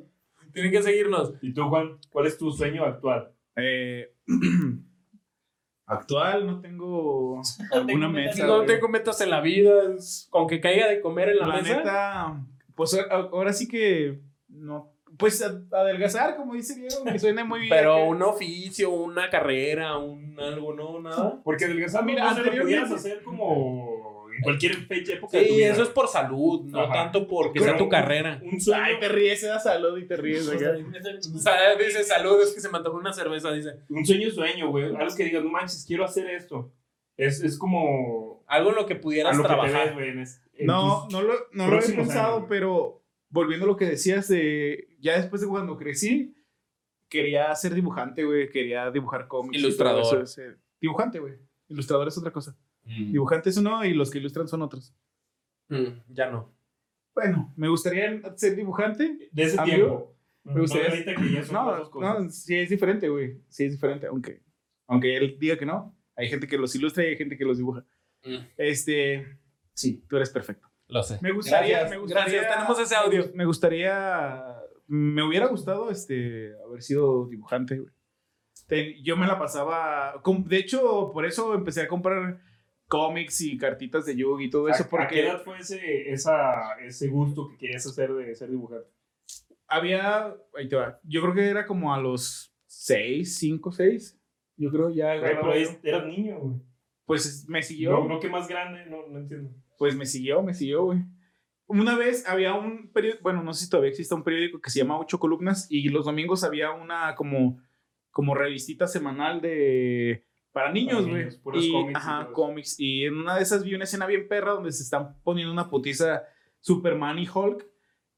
Tienen 0.53 0.71
que 0.71 0.83
seguirnos. 0.83 1.33
¿Y 1.41 1.53
tú, 1.53 1.63
Juan? 1.67 1.97
¿Cuál 2.11 2.27
es 2.27 2.37
tu 2.37 2.51
sueño 2.51 2.83
actual? 2.85 3.31
Eh, 3.55 4.13
actual, 5.85 6.45
no 6.47 6.61
tengo 6.61 7.41
alguna 7.71 7.85
tengo 8.07 8.09
meta. 8.09 8.45
No 8.47 8.63
tengo 8.65 8.87
metas 8.87 9.19
en 9.21 9.29
la 9.29 9.41
vida, 9.41 9.93
es- 9.97 10.27
con 10.29 10.47
que 10.47 10.59
caiga 10.61 10.87
de 10.87 11.01
comer 11.01 11.29
en 11.29 11.37
la, 11.39 11.47
La 11.47 11.55
mesa. 11.61 11.77
neta, 11.77 12.45
pues 12.75 12.97
ahora 13.09 13.53
sí 13.53 13.67
que 13.67 14.19
no. 14.47 14.91
Pues 15.17 15.43
adelgazar, 15.71 16.35
como 16.37 16.55
dice 16.55 16.73
Diego, 16.75 17.03
que 17.03 17.19
suena 17.19 17.43
muy 17.45 17.59
bien. 17.59 17.69
Pero 17.69 18.03
un 18.05 18.23
oficio, 18.23 18.89
una 18.89 19.29
carrera, 19.29 19.97
un 19.99 20.39
algo, 20.39 20.73
no, 20.73 20.99
nada. 21.01 21.39
Porque 21.43 21.65
adelgazar 21.65 22.03
mira, 22.03 22.23
no 22.23 22.31
lo 22.31 22.37
anteriormente- 22.37 22.95
hacer 22.95 23.21
como 23.21 23.92
en 24.35 24.41
cualquier 24.41 24.75
fecha, 24.87 25.13
época 25.13 25.37
de 25.37 25.45
tu 25.45 25.53
Sí, 25.53 25.57
vida. 25.59 25.71
eso 25.73 25.83
es 25.83 25.89
por 25.89 26.07
salud, 26.07 26.63
no 26.65 26.81
Ajá. 26.81 26.93
tanto 26.93 27.27
porque 27.27 27.59
Pero 27.59 27.65
sea 27.71 27.77
tu 27.77 27.83
un- 27.85 27.89
carrera. 27.89 28.39
Un 28.43 28.59
sueño. 28.61 28.81
Ay, 28.83 28.99
te 28.99 29.09
ríes, 29.09 29.39
se 29.41 29.47
da 29.47 29.59
salud 29.59 29.97
y 29.97 30.05
te 30.07 30.15
ríes. 30.17 30.47
O 30.47 30.51
acá. 30.51 30.59
sea, 30.59 30.71
O 31.35 31.37
sea, 31.39 31.75
dice 31.77 32.03
salud, 32.03 32.41
es 32.41 32.53
que 32.53 32.61
se 32.61 32.69
me 32.69 32.77
antojó 32.77 32.97
una 32.97 33.13
cerveza, 33.13 33.51
dice. 33.51 33.75
Un 33.89 34.05
sueño, 34.05 34.29
sueño, 34.31 34.69
güey. 34.69 34.85
Algo 34.95 35.15
que 35.15 35.25
digas, 35.25 35.43
no 35.43 35.49
manches, 35.51 35.85
quiero 35.87 36.03
hacer 36.05 36.29
esto. 36.29 36.71
Es, 37.17 37.43
es 37.43 37.57
como. 37.57 38.43
Algo 38.47 38.69
en 38.71 38.75
lo 38.75 38.85
que 38.85 38.95
pudieras 38.95 39.37
lo 39.37 39.43
que 39.43 39.47
te 39.49 39.53
trabajar. 39.53 39.85
ves, 39.87 39.93
güey. 39.93 40.09
en 40.09 40.19
es- 40.19 40.41
en 40.55 40.65
No, 40.67 41.07
no 41.11 41.21
lo, 41.21 41.33
no 41.51 41.67
lo 41.67 41.79
he 41.79 41.81
pensado, 41.81 42.35
años. 42.37 42.47
pero 42.49 43.01
volviendo 43.29 43.65
a 43.65 43.67
lo 43.67 43.77
que 43.77 43.85
decías 43.85 44.27
de. 44.27 44.87
Ya 44.99 45.15
después 45.17 45.41
de 45.41 45.47
cuando 45.47 45.77
crecí, 45.77 46.33
quería 47.09 47.53
ser 47.55 47.73
dibujante, 47.73 48.23
güey. 48.23 48.49
Quería 48.49 48.89
dibujar 48.91 49.27
cómics. 49.27 49.57
Ilustrador. 49.57 50.01
eso, 50.01 50.21
ese- 50.21 50.55
Dibujante, 50.81 51.19
güey. 51.19 51.35
Ilustrador 51.69 52.07
es 52.07 52.17
otra 52.17 52.31
cosa. 52.31 52.55
Mm. 52.85 53.11
Dibujante 53.13 53.49
es 53.49 53.57
uno 53.57 53.83
y 53.85 53.93
los 53.93 54.11
que 54.11 54.17
ilustran 54.19 54.47
son 54.47 54.61
otros. 54.61 54.93
Mm, 55.69 55.87
ya 56.09 56.29
no. 56.29 56.53
Bueno, 57.15 57.53
me 57.55 57.67
gustaría 57.69 58.21
ser 58.35 58.55
dibujante. 58.55 59.29
De 59.31 59.43
ese 59.43 59.59
Amigo, 59.59 59.75
tiempo. 59.77 60.17
me 60.43 60.61
gustaría- 60.61 60.87
No, 60.89 60.93
ahorita 60.95 61.15
que 61.15 61.31
ya 61.31 61.43
son 61.43 61.55
No, 61.55 61.89
cosas. 61.91 62.43
sí 62.43 62.55
es 62.55 62.69
diferente, 62.69 63.07
güey. 63.09 63.39
Sí 63.47 63.65
es 63.65 63.71
diferente, 63.73 64.07
aunque, 64.07 64.41
aunque 64.87 65.15
él 65.15 65.37
diga 65.39 65.57
que 65.57 65.65
no. 65.65 65.95
Hay 66.15 66.27
gente 66.29 66.47
que 66.47 66.57
los 66.57 66.75
ilustra 66.75 67.03
y 67.03 67.07
hay 67.07 67.17
gente 67.17 67.37
que 67.37 67.45
los 67.45 67.57
dibuja. 67.57 67.85
Mm, 68.25 68.37
Este, 68.57 69.37
sí, 69.73 70.03
tú 70.09 70.17
eres 70.17 70.29
perfecto. 70.29 70.67
lo 70.89 71.01
sé. 71.01 71.17
Me 71.21 71.31
gustaría, 71.31 71.79
Gracias, 71.79 71.91
me 71.91 71.97
gustaría- 71.97 72.33
gracias, 72.41 72.55
tenemos 72.55 72.79
ese 72.79 72.95
audio. 72.95 73.31
Me 73.33 73.45
gustaría, 73.45 74.43
me 74.87 75.23
hubiera 75.23 75.47
gustado, 75.47 75.89
este, 75.89 76.51
haber 76.67 76.81
sido 76.83 77.27
dibujante, 77.29 77.79
güey. 77.79 77.93
Yo 79.03 79.17
me 79.17 79.27
la 79.27 79.37
pasaba, 79.39 80.21
de 80.45 80.57
hecho, 80.57 81.11
por 81.13 81.25
eso 81.25 81.53
empecé 81.53 81.81
a 81.81 81.87
comprar 81.87 82.41
cómics 82.87 83.41
y 83.41 83.57
cartitas 83.57 84.05
de 84.05 84.15
Yu 84.15 84.39
y 84.39 84.49
todo 84.49 84.69
eso, 84.69 84.83
¿A, 84.83 84.85
a 84.85 84.89
qué 84.89 84.89
porque 84.89 85.19
edad 85.21 85.43
fue 85.43 85.57
ese, 85.59 86.11
esa, 86.11 86.73
ese 86.85 87.07
gusto 87.07 87.49
que 87.49 87.57
querías 87.57 87.85
hacer 87.85 88.13
de 88.13 88.35
ser 88.35 88.49
dibujante? 88.49 88.87
había, 89.73 90.35
ahí 90.55 90.67
te 90.67 90.75
va, 90.75 90.99
yo 91.03 91.21
creo 91.21 91.33
que 91.33 91.47
era 91.47 91.65
como 91.65 91.93
a 91.93 91.99
los 91.99 92.53
6, 92.67 93.37
5, 93.37 93.71
6, 93.71 94.19
yo 94.57 94.71
creo 94.71 94.89
ya, 94.91 95.15
pero 95.19 95.51
eras 95.53 96.05
niño, 96.05 96.39
güey. 96.39 96.55
pues 97.05 97.47
me 97.47 97.63
siguió. 97.63 97.91
No, 97.91 98.07
no 98.07 98.19
que 98.19 98.29
más 98.29 98.47
grande, 98.47 98.85
no, 98.85 99.07
no 99.07 99.19
entiendo. 99.19 99.51
Pues 99.77 99.95
me 99.95 100.05
siguió, 100.05 100.43
me 100.43 100.53
siguió, 100.53 100.85
güey. 100.85 100.99
Una 101.65 101.97
vez 101.97 102.27
había 102.27 102.53
un 102.53 102.91
periódico, 102.91 103.23
bueno, 103.23 103.41
no 103.41 103.53
sé 103.53 103.65
si 103.65 103.69
todavía 103.69 103.89
existe 103.89 104.13
un 104.13 104.23
periódico 104.23 104.61
que 104.61 104.69
se 104.69 104.79
llama 104.79 104.99
Ocho 104.99 105.19
Columnas 105.19 105.65
y 105.69 105.89
los 105.89 106.05
domingos 106.05 106.43
había 106.43 106.71
una 106.71 107.15
como, 107.15 107.59
como 108.11 108.35
revistita 108.35 108.85
semanal 108.85 109.41
de... 109.41 110.27
Para 110.53 110.71
niños, 110.71 111.07
güey. 111.09 111.29
puros 111.41 111.65
Y, 111.65 111.71
cómics 111.71 111.91
y 111.93 111.97
Ajá, 111.97 112.21
eso. 112.23 112.33
cómics. 112.33 112.79
Y 112.79 113.05
en 113.05 113.15
una 113.17 113.35
de 113.35 113.41
esas 113.41 113.63
vi 113.63 113.73
una 113.73 113.83
escena 113.85 114.05
bien 114.05 114.27
perra 114.27 114.51
donde 114.53 114.71
se 114.71 114.83
están 114.83 115.19
poniendo 115.23 115.51
una 115.51 115.69
putiza 115.69 116.23
Superman 116.59 117.17
y 117.19 117.27
Hulk 117.27 117.65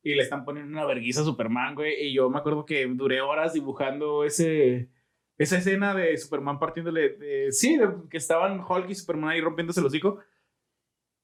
y 0.03 0.15
le 0.15 0.21
están 0.21 0.43
poniendo 0.45 0.71
una 0.71 0.85
verguiza 0.85 1.21
a 1.21 1.23
Superman, 1.25 1.73
güey. 1.75 2.07
Y 2.07 2.13
yo 2.13 2.29
me 2.29 2.37
acuerdo 2.37 2.65
que 2.65 2.85
duré 2.87 3.21
horas 3.21 3.53
dibujando 3.53 4.23
ese, 4.25 4.89
esa 5.37 5.57
escena 5.57 5.95
de 5.95 6.15
Superman 6.17 6.59
partiéndole... 6.59 7.09
De, 7.17 7.51
sí, 7.51 7.77
de- 7.77 7.89
que 8.09 8.17
estaban 8.17 8.59
Hulk 8.59 8.89
y 8.89 8.95
Superman 8.95 9.29
ahí 9.31 9.41
rompiéndose 9.41 9.81
los 9.81 9.87
hocico. 9.91 10.19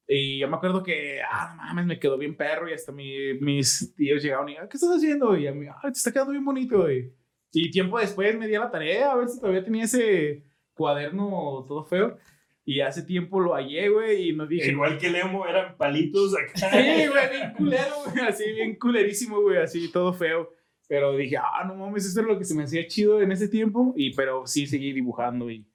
Y 0.07 0.39
yo 0.39 0.47
me 0.49 0.55
acuerdo 0.57 0.81
que, 0.83 1.21
ah, 1.29 1.53
no 1.57 1.63
mames, 1.63 1.85
me 1.85 1.99
quedó 1.99 2.17
bien 2.17 2.35
perro 2.35 2.69
y 2.69 2.73
hasta 2.73 2.91
mi- 2.91 3.33
mis 3.39 3.93
tíos 3.95 4.23
llegaron 4.23 4.49
y, 4.49 4.55
ah, 4.57 4.67
¿qué 4.69 4.77
estás 4.77 4.89
haciendo? 4.95 5.37
Y 5.37 5.45
a 5.47 5.51
mí, 5.53 5.67
ah, 5.69 5.79
te 5.83 5.89
está 5.89 6.11
quedando 6.11 6.31
bien 6.31 6.43
bonito, 6.45 6.79
güey. 6.81 7.13
Y 7.53 7.69
tiempo 7.69 7.99
después 7.99 8.37
me 8.37 8.47
di 8.47 8.55
a 8.55 8.61
la 8.61 8.71
tarea 8.71 9.11
a 9.11 9.15
ver 9.15 9.27
si 9.27 9.39
todavía 9.39 9.63
tenía 9.63 9.83
ese 9.83 10.43
cuaderno 10.81 11.63
todo 11.67 11.85
feo. 11.85 12.17
Y 12.65 12.81
hace 12.81 13.03
tiempo 13.03 13.39
lo 13.39 13.53
hallé, 13.53 13.89
güey, 13.89 14.29
y 14.29 14.35
nos 14.35 14.47
dije, 14.47 14.71
Igual 14.71 14.97
que 14.97 15.09
Lemo, 15.09 15.47
eran 15.47 15.77
palitos 15.77 16.35
acá. 16.35 16.69
Sí, 16.71 17.07
güey, 17.07 17.29
bien 17.29 17.53
culero, 17.55 17.95
güey, 18.05 18.25
así, 18.25 18.51
bien 18.51 18.77
culerísimo, 18.77 19.41
güey, 19.41 19.57
así, 19.57 19.91
todo 19.91 20.13
feo. 20.13 20.51
Pero 20.87 21.15
dije, 21.15 21.37
ah, 21.37 21.63
no 21.65 21.75
mames, 21.75 22.05
eso 22.05 22.21
es 22.21 22.27
lo 22.27 22.37
que 22.37 22.45
se 22.45 22.55
me 22.55 22.63
hacía 22.63 22.87
chido 22.87 23.21
en 23.21 23.31
ese 23.31 23.47
tiempo. 23.47 23.93
Y, 23.95 24.13
pero 24.13 24.45
sí 24.45 24.67
seguí 24.67 24.91
dibujando 24.91 25.49
y, 25.49 25.65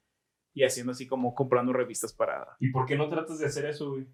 y 0.53 0.63
haciendo 0.63 0.91
así 0.91 1.07
como 1.07 1.33
comprando 1.33 1.73
revistas 1.73 2.13
para... 2.13 2.55
¿Y 2.59 2.69
por 2.69 2.85
qué 2.85 2.95
no 2.95 3.09
tratas 3.09 3.39
de 3.39 3.47
hacer 3.47 3.65
eso, 3.65 3.91
güey? 3.91 4.07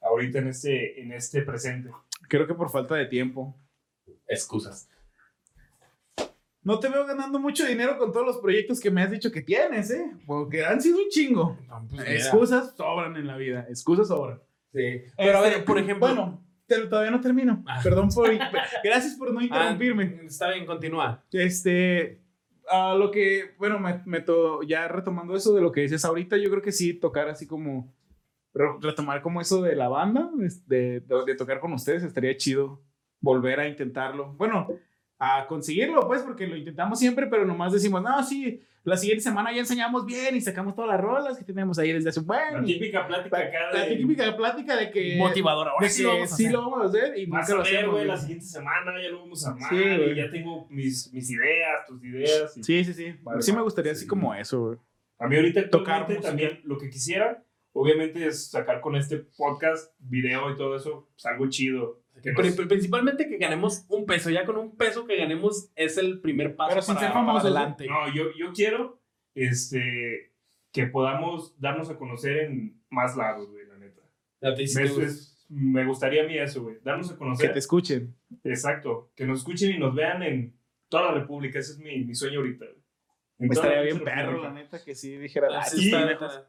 Ahorita 0.00 0.38
en 0.38 0.48
este, 0.48 1.00
en 1.00 1.12
este 1.12 1.42
presente. 1.42 1.90
Creo 2.28 2.46
que 2.46 2.54
por 2.54 2.70
falta 2.70 2.94
de 2.94 3.06
tiempo. 3.06 3.56
Excusas. 4.26 4.88
No 6.68 6.78
te 6.78 6.88
veo 6.88 7.06
ganando 7.06 7.38
mucho 7.40 7.64
dinero 7.66 7.96
con 7.96 8.12
todos 8.12 8.26
los 8.26 8.38
proyectos 8.38 8.78
que 8.78 8.90
me 8.90 9.00
has 9.02 9.10
dicho 9.10 9.32
que 9.32 9.40
tienes, 9.40 9.90
¿eh? 9.90 10.12
Porque 10.26 10.64
han 10.64 10.80
sido 10.82 10.98
un 10.98 11.08
chingo. 11.08 11.56
No, 11.66 11.86
pues. 11.88 12.08
Excusas 12.08 12.74
sobran 12.76 13.16
en 13.16 13.26
la 13.26 13.36
vida, 13.38 13.66
excusas 13.70 14.08
sobran. 14.08 14.40
Sí. 14.74 15.02
Pero 15.16 15.38
a 15.38 15.40
ver, 15.40 15.52
Este, 15.54 15.64
por 15.64 15.78
ejemplo. 15.78 16.06
Bueno, 16.06 16.44
te- 16.66 16.86
todavía 16.86 17.10
no 17.10 17.20
termino. 17.22 17.64
Ah. 17.66 17.80
Perdón 17.82 18.10
por... 18.14 18.30
Gracias 18.84 19.14
por 19.16 19.32
no 19.32 19.40
Ah, 19.40 19.44
interrumpirme. 19.44 20.20
está 20.26 20.50
bien, 20.52 20.66
continúa. 20.66 21.24
Este, 21.32 22.20
a 22.70 22.94
lo 22.94 23.10
que, 23.10 23.54
bueno, 23.58 23.78
me, 23.78 24.02
me 24.04 24.20
to- 24.20 24.62
ya 24.62 24.86
retomando 24.88 25.34
eso 25.34 25.54
de 25.54 25.62
lo 25.62 25.72
que 25.72 25.80
dices 25.80 26.04
ahorita, 26.04 26.36
yo 26.36 26.50
creo 26.50 26.60
que 26.60 26.72
sí, 26.72 26.92
tocar 26.92 27.30
así 27.30 27.46
como, 27.46 27.94
re- 28.52 28.76
retomar 28.82 29.22
como 29.22 29.40
eso 29.40 29.62
de 29.62 29.74
la 29.74 29.88
banda, 29.88 30.30
de, 30.66 31.00
de 31.00 31.34
tocar 31.34 31.60
con 31.60 31.72
ustedes, 31.72 32.02
estaría 32.02 32.36
chido 32.36 32.82
volver 33.20 33.58
a 33.58 33.66
intentarlo. 33.68 34.34
Bueno, 34.34 34.68
a 35.18 35.46
conseguirlo, 35.48 36.06
pues, 36.06 36.22
porque 36.22 36.46
lo 36.46 36.56
intentamos 36.56 36.98
siempre, 36.98 37.26
pero 37.26 37.44
nomás 37.44 37.72
decimos, 37.72 38.02
no, 38.02 38.22
sí, 38.22 38.62
la 38.84 38.96
siguiente 38.96 39.22
semana 39.24 39.52
ya 39.52 39.58
enseñamos 39.60 40.06
bien 40.06 40.36
y 40.36 40.40
sacamos 40.40 40.74
todas 40.74 40.90
las 40.92 41.00
rolas 41.00 41.36
que 41.36 41.44
tenemos 41.44 41.78
ahí 41.78 41.92
desde 41.92 42.08
hace 42.10 42.20
un 42.20 42.26
buen. 42.26 42.54
La 42.54 42.62
típica 42.64 43.06
plática 43.06 43.36
acá 43.38 43.58
la 43.72 43.84
de... 43.84 43.96
típica 43.96 44.36
plática 44.36 44.76
de 44.76 44.90
que... 44.90 45.16
Motivador. 45.18 45.68
Ahora 45.68 45.88
sí 45.88 46.02
lo 46.04 46.10
vamos 46.14 46.32
a 46.32 46.36
sí 46.36 46.44
hacer. 46.44 46.52
lo 46.54 46.60
vamos 46.70 46.82
a 46.82 46.86
hacer 46.86 47.18
y 47.18 47.26
Vas 47.26 47.48
nunca 47.48 47.52
a 47.52 47.56
lo 47.56 47.62
ver, 47.64 47.76
hacemos. 47.76 47.94
güey, 47.94 48.06
la 48.06 48.16
siguiente 48.16 48.44
semana 48.46 48.92
ya 49.02 49.08
lo 49.10 49.18
vamos 49.20 49.44
a 49.46 49.50
armar 49.50 49.70
Sí, 49.70 49.76
y 49.76 50.14
ya 50.14 50.30
tengo 50.30 50.66
mis, 50.70 51.12
mis 51.12 51.30
ideas, 51.30 51.86
tus 51.86 52.04
ideas. 52.04 52.56
y- 52.56 52.62
Sí, 52.64 52.84
sí, 52.84 52.94
sí. 52.94 53.14
Vale, 53.22 53.42
sí 53.42 53.52
me 53.52 53.60
gustaría 53.62 53.92
sí. 53.94 53.98
así 53.98 54.06
como 54.06 54.32
eso, 54.34 54.60
güey. 54.66 54.78
A 55.18 55.26
mí 55.26 55.36
ahorita 55.36 55.68
Tocar 55.68 56.06
también 56.22 56.60
lo 56.64 56.78
que 56.78 56.88
quisiera, 56.88 57.42
obviamente 57.72 58.24
es 58.24 58.50
sacar 58.50 58.80
con 58.80 58.94
este 58.94 59.18
podcast, 59.36 59.92
video 59.98 60.50
y 60.52 60.56
todo 60.56 60.76
eso, 60.76 61.08
pues 61.12 61.26
algo 61.26 61.48
chido. 61.48 62.00
Que 62.22 62.32
Pero, 62.32 62.68
principalmente 62.68 63.28
que 63.28 63.36
ganemos 63.38 63.84
un 63.88 64.06
peso. 64.06 64.30
Ya 64.30 64.44
con 64.44 64.56
un 64.56 64.76
peso 64.76 65.06
que 65.06 65.16
ganemos 65.16 65.70
es 65.76 65.98
el 65.98 66.20
primer 66.20 66.56
paso 66.56 66.70
Pero 66.70 66.82
sin 66.82 66.94
para, 66.96 67.06
ser 67.06 67.12
para 67.14 67.26
famosos, 67.26 67.44
adelante. 67.50 67.86
no, 67.86 68.12
yo, 68.14 68.24
yo 68.36 68.52
quiero 68.52 69.00
este, 69.34 70.32
que 70.72 70.86
podamos 70.86 71.58
darnos 71.60 71.90
a 71.90 71.96
conocer 71.96 72.38
en 72.38 72.82
más 72.90 73.16
lados, 73.16 73.48
güey, 73.50 73.66
la 73.66 73.78
neta. 73.78 74.02
Hice- 74.62 74.80
Me, 74.98 75.04
es- 75.04 75.46
me 75.48 75.86
gustaría 75.86 76.24
a 76.24 76.26
mí 76.26 76.36
eso, 76.38 76.62
güey, 76.62 76.76
darnos 76.82 77.08
a 77.10 77.14
Que 77.14 77.18
conocer. 77.18 77.52
te 77.52 77.58
escuchen. 77.58 78.14
Exacto, 78.44 79.10
que 79.14 79.24
nos 79.26 79.38
escuchen 79.38 79.74
y 79.74 79.78
nos 79.78 79.94
vean 79.94 80.22
en 80.22 80.58
toda 80.88 81.12
la 81.12 81.20
República, 81.20 81.58
ese 81.58 81.72
es 81.72 81.78
mi, 81.78 82.04
mi 82.04 82.14
sueño 82.14 82.40
ahorita. 82.40 82.64
güey. 82.66 83.50
Estaría 83.50 83.76
la 83.76 83.82
bien 83.82 84.02
perro, 84.02 84.42
la 84.42 84.52
neta, 84.52 84.82
que 84.84 84.94
sí 84.96 85.16
dijera. 85.16 85.48
Ah, 85.52 85.60
"Ah, 85.60 85.64
sí 85.64 85.92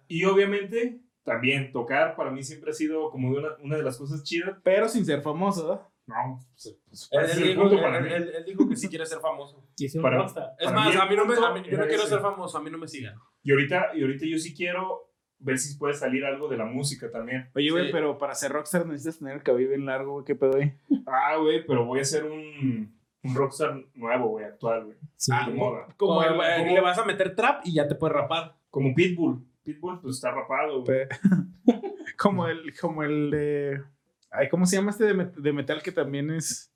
y-. 0.07 0.19
Y 0.19 0.25
obviamente, 0.25 0.99
también 1.29 1.71
tocar 1.71 2.15
para 2.15 2.31
mí 2.31 2.41
siempre 2.43 2.71
ha 2.71 2.73
sido 2.73 3.11
como 3.11 3.29
una, 3.29 3.49
una 3.63 3.77
de 3.77 3.83
las 3.83 3.97
cosas 3.97 4.23
chidas. 4.23 4.57
Pero 4.63 4.89
sin 4.89 5.05
ser 5.05 5.21
famoso. 5.21 5.87
No, 6.07 6.39
pues, 6.53 6.75
pues, 6.87 7.07
Él, 7.11 7.19
él 7.19 7.29
el 7.43 7.47
dijo, 7.49 7.61
punto 7.61 7.81
para 7.83 7.97
él- 7.99 8.03
mí. 8.03 8.09
él- 8.11 8.31
él 8.37 8.43
dijo 8.45 8.67
que 8.67 8.75
sí 8.75 8.89
quiere 8.89 9.05
ser 9.05 9.19
famoso. 9.19 9.63
Y 9.77 9.87
si 9.87 9.99
Para- 9.99 10.23
gusta. 10.23 10.55
Es 10.57 10.65
Para 10.65 10.77
más, 10.79 10.89
mí 10.95 10.99
a 10.99 11.05
mí 11.05 11.15
no 11.15 11.25
me, 11.25 11.35
mí- 11.35 11.69
yo 11.69 11.77
no 11.77 11.85
quiero 11.85 12.01
ese. 12.03 12.09
ser 12.09 12.19
famoso, 12.19 12.57
a 12.57 12.63
mí 12.63 12.71
no 12.71 12.79
me 12.79 12.87
sigan. 12.87 13.13
Y 13.43 13.51
ahorita, 13.51 13.91
y 13.93 14.01
ahorita 14.01 14.25
yo 14.25 14.39
sí 14.39 14.55
quiero 14.55 15.11
ver 15.37 15.59
si 15.59 15.77
puede 15.77 15.93
salir 15.93 16.25
algo 16.25 16.47
de 16.49 16.57
la 16.57 16.65
música 16.65 17.11
también. 17.11 17.49
Oye, 17.55 17.69
güey, 17.69 17.85
Sí. 17.85 17.91
pero 17.93 18.17
para 18.17 18.33
ser 18.33 18.51
rockstar 18.51 18.87
necesitas 18.87 19.19
tener 19.19 19.35
el 19.35 19.43
cabello 19.43 19.69
bien 19.69 19.85
largo, 19.85 20.13
güey. 20.13 20.25
¿Qué 20.25 20.35
pedo 20.35 20.57
ahí? 20.57 20.73
Ah, 21.05 21.35
güey, 21.37 21.63
pero 21.65 21.85
voy 21.85 21.99
a 21.99 22.05
ser 22.05 22.23
un, 22.25 22.91
un 23.23 23.35
rockstar 23.35 23.79
nuevo, 23.93 24.29
güey, 24.29 24.45
actual, 24.45 24.85
güey. 24.85 24.97
Sí. 25.15 25.31
Ah, 25.33 25.47
de 25.47 25.53
moda. 25.53 25.85
Como 25.95 26.15
Como 26.15 26.25
como- 26.25 26.41
le 26.41 26.81
vas 26.81 26.97
a 26.97 27.05
meter 27.05 27.35
trap 27.35 27.61
y 27.65 27.73
ya 27.75 27.87
te 27.87 27.93
puedes 27.93 28.15
rapar. 28.15 28.55
Como 28.71 28.95
Pitbull. 28.95 29.45
Pitbull, 29.73 29.99
pues 30.01 30.15
está 30.15 30.31
rapado, 30.31 30.83
güey. 30.83 31.07
Como 32.17 32.47
el. 32.47 32.77
Como 32.79 33.03
el 33.03 33.31
de. 33.31 33.83
Ay, 34.31 34.49
¿cómo 34.49 34.65
se 34.65 34.75
llama 34.75 34.91
este 34.91 35.05
de, 35.05 35.13
met- 35.15 35.33
de 35.35 35.53
metal 35.53 35.81
que 35.81 35.91
también 35.91 36.29
es. 36.31 36.71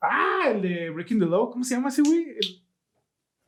Ah, 0.00 0.50
el 0.50 0.62
de 0.62 0.90
Breaking 0.90 1.18
the 1.20 1.26
Law. 1.26 1.50
¿Cómo 1.50 1.64
se 1.64 1.74
llama 1.74 1.88
ese, 1.88 2.02
güey? 2.02 2.30
El- 2.30 2.64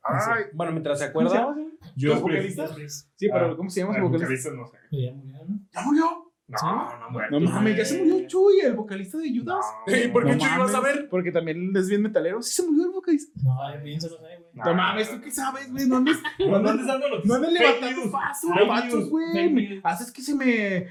Ay, 0.03 0.45
Bueno, 0.53 0.71
mientras 0.71 0.99
se 0.99 1.11
¿cómo 1.11 1.29
se 1.29 1.37
acuerda. 1.37 1.55
llama? 1.61 1.71
Yo 1.95 2.09
¿Los 2.09 2.21
vocalistas? 2.21 3.07
Sí, 3.15 3.27
Ah, 3.29 3.33
pero 3.33 3.55
¿cómo 3.57 3.69
se 3.69 3.81
llama 3.81 3.99
vocalista? 4.01 4.49
no 4.51 4.65
sé. 4.67 4.77
Ya 4.91 5.13
murió, 5.13 5.37
¿no? 5.47 5.59
¿Ya 5.71 5.81
murió? 5.83 6.30
No, 6.51 6.57
¿Sí? 6.59 6.65
no, 6.99 7.09
muerto, 7.11 7.39
No 7.39 7.49
mames, 7.49 7.77
ya 7.77 7.85
se 7.85 7.97
murió 8.03 8.27
Chuy, 8.27 8.59
el 8.61 8.73
vocalista 8.73 9.17
de 9.17 9.29
Judas. 9.37 9.65
No, 9.87 9.95
¿Y 9.95 10.07
por 10.09 10.25
qué 10.25 10.31
No 10.35 10.37
Chuy 10.37 10.57
vas 10.59 10.75
a 10.75 10.79
ver? 10.81 11.07
Porque 11.09 11.31
también 11.31 11.75
es 11.75 11.87
bien 11.89 12.01
metalero. 12.01 12.41
Sí 12.41 12.53
se 12.61 12.67
murió 12.69 12.85
el 12.85 12.91
vocalista. 12.91 13.31
No, 13.43 13.81
bien 13.81 14.01
se 14.01 14.09
lo 14.09 14.17
sabe, 14.17 14.37
güey. 14.37 14.65
No 14.65 14.73
mames, 14.75 15.09
¿tú 15.09 15.21
qué 15.21 15.31
sabes, 15.31 15.71
güey? 15.71 15.87
No 15.87 15.97
andes, 15.97 16.17
no 16.39 16.55
andes, 16.57 16.85
no 17.25 17.33
andes 17.35 17.53
levantando 17.53 18.11
pasos, 18.11 19.09
güey. 19.09 19.81
Haces 19.83 20.11
que 20.11 20.21
se 20.21 20.35
me... 20.35 20.87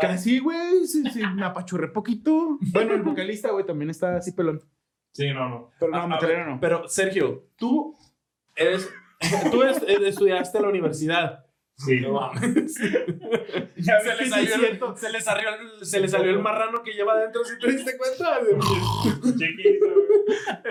Casi, 0.00 0.38
güey, 0.38 0.86
se, 0.86 1.08
se 1.10 1.26
me 1.26 1.44
apachurré 1.44 1.88
poquito. 1.88 2.58
Bueno, 2.72 2.94
el 2.94 3.02
vocalista, 3.02 3.50
güey, 3.50 3.66
también 3.66 3.90
está 3.90 4.16
así 4.16 4.32
pelón. 4.32 4.60
Sí, 5.12 5.28
no, 5.30 5.48
no. 5.48 5.70
Pero 5.78 5.92
no, 5.92 5.98
a 5.98 6.06
metalero 6.06 6.38
ver, 6.38 6.48
no. 6.48 6.58
Pero, 6.60 6.88
Sergio, 6.88 7.48
tú 7.56 7.96
eres. 8.56 8.88
Tú 9.52 9.62
es- 9.62 9.82
eh, 9.82 9.98
estudiaste 10.08 10.58
en 10.58 10.64
la 10.64 10.70
universidad. 10.70 11.44
Sí. 11.76 12.00
No 12.00 12.12
mames. 12.12 12.74
Ya 13.76 14.00
se, 14.00 14.10
vi 14.10 14.16
le 14.16 14.18
que 14.18 14.24
sí 14.24 14.30
salió 14.30 14.68
el, 14.68 14.96
se, 14.96 15.10
le 15.10 15.20
salió 15.20 15.48
el, 15.48 15.84
se 15.86 16.00
le 16.00 16.08
salió 16.08 16.30
el 16.30 16.38
marrano 16.38 16.84
que 16.84 16.92
lleva 16.92 17.14
adentro, 17.14 17.42
¿sí 17.44 17.54
te 17.60 17.72
diste 17.72 17.96
cuenta? 17.98 18.38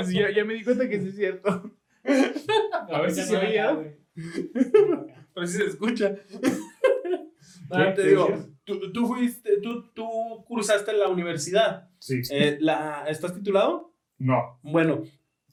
Sí, 0.05 0.13
ya, 0.13 0.31
ya 0.31 0.45
me 0.45 0.53
di 0.53 0.63
cuenta 0.63 0.87
que 0.87 1.01
sí 1.01 1.09
es 1.09 1.15
cierto. 1.15 1.75
A 2.89 3.01
ver 3.01 3.11
si 3.15 3.21
se 3.23 3.35
oía. 3.35 3.77
Pero 5.33 5.47
sí 5.47 5.57
se 5.57 5.65
escucha. 5.65 6.15
¿Qué? 6.15 6.51
Ah, 7.69 7.93
te 7.93 8.03
¿Qué 8.03 8.09
digo, 8.09 8.29
tú 8.65 9.07
fuiste, 9.07 9.59
tú, 9.61 9.91
tú 9.93 10.43
cursaste 10.45 10.91
en 10.91 10.99
la 10.99 11.07
universidad. 11.09 11.89
Sí. 11.99 12.21
Eh, 12.31 12.57
la, 12.59 13.05
¿Estás 13.07 13.33
titulado? 13.33 13.93
No. 14.17 14.59
Bueno, 14.61 15.03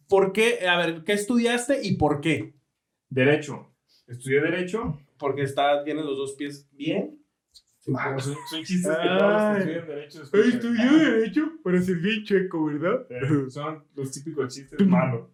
¿por 0.08 0.32
qué? 0.32 0.68
A 0.68 0.76
ver, 0.76 1.04
¿qué 1.04 1.12
estudiaste 1.12 1.80
y 1.82 1.96
por 1.96 2.20
qué? 2.20 2.54
Derecho. 3.08 3.74
Estudié 4.06 4.40
Derecho. 4.40 5.00
Porque 5.18 5.42
está, 5.42 5.82
tienes 5.84 6.04
los 6.04 6.16
dos 6.16 6.32
pies 6.34 6.68
bien. 6.72 7.18
Ah, 7.96 8.18
son, 8.18 8.36
son 8.50 8.64
chistes 8.64 8.96
que 8.96 9.08
todos 9.18 9.58
estudian 9.58 9.86
Derecho. 9.86 10.22
Estudió 10.22 10.98
Derecho 10.98 11.52
para 11.64 11.80
ser 11.80 11.96
bien 11.96 12.22
chueco, 12.22 12.66
¿verdad? 12.66 13.06
Eh, 13.08 13.48
Son 13.48 13.82
los 13.94 14.10
típicos 14.12 14.54
chistes 14.54 14.86
malos. 14.86 15.28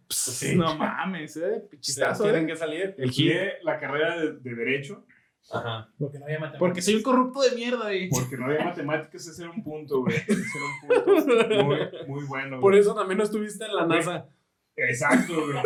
No 0.55 0.77
mames, 0.77 1.37
eh. 1.37 1.65
Chistazo, 1.81 2.23
Tienen 2.23 2.45
eh. 2.45 2.47
que 2.47 2.57
salir. 2.57 2.95
Estudié 2.97 3.55
la 3.63 3.81
carrera 3.81 4.21
de, 4.21 4.33
de 4.35 4.55
Derecho 4.55 5.05
Ajá. 5.53 5.91
Porque 5.99 6.19
no 6.19 6.25
había 6.25 6.39
matemáticas. 6.39 6.59
Porque 6.59 6.83
soy 6.83 6.95
un 6.97 7.03
corrupto 7.03 7.43
de 7.43 7.55
mierda, 7.55 7.85
güey. 7.85 8.09
porque 8.09 8.37
no 8.37 8.47
había 8.47 8.65
matemáticas, 8.65 9.27
ese 9.27 9.43
era 9.43 9.51
un 9.51 9.63
punto, 9.63 10.01
güey. 10.01 10.17
Ese 10.29 10.33
era 10.33 10.97
un 10.97 11.05
punto 11.05 11.65
muy, 11.65 11.79
muy 12.07 12.25
bueno. 12.25 12.61
Por 12.61 12.73
güey. 12.73 12.81
eso 12.81 12.95
también 12.95 13.19
no 13.19 13.25
estuviste 13.25 13.65
en 13.65 13.75
la 13.75 13.87
NASA. 13.87 14.27
Exacto, 14.77 15.35
güey. 15.35 15.63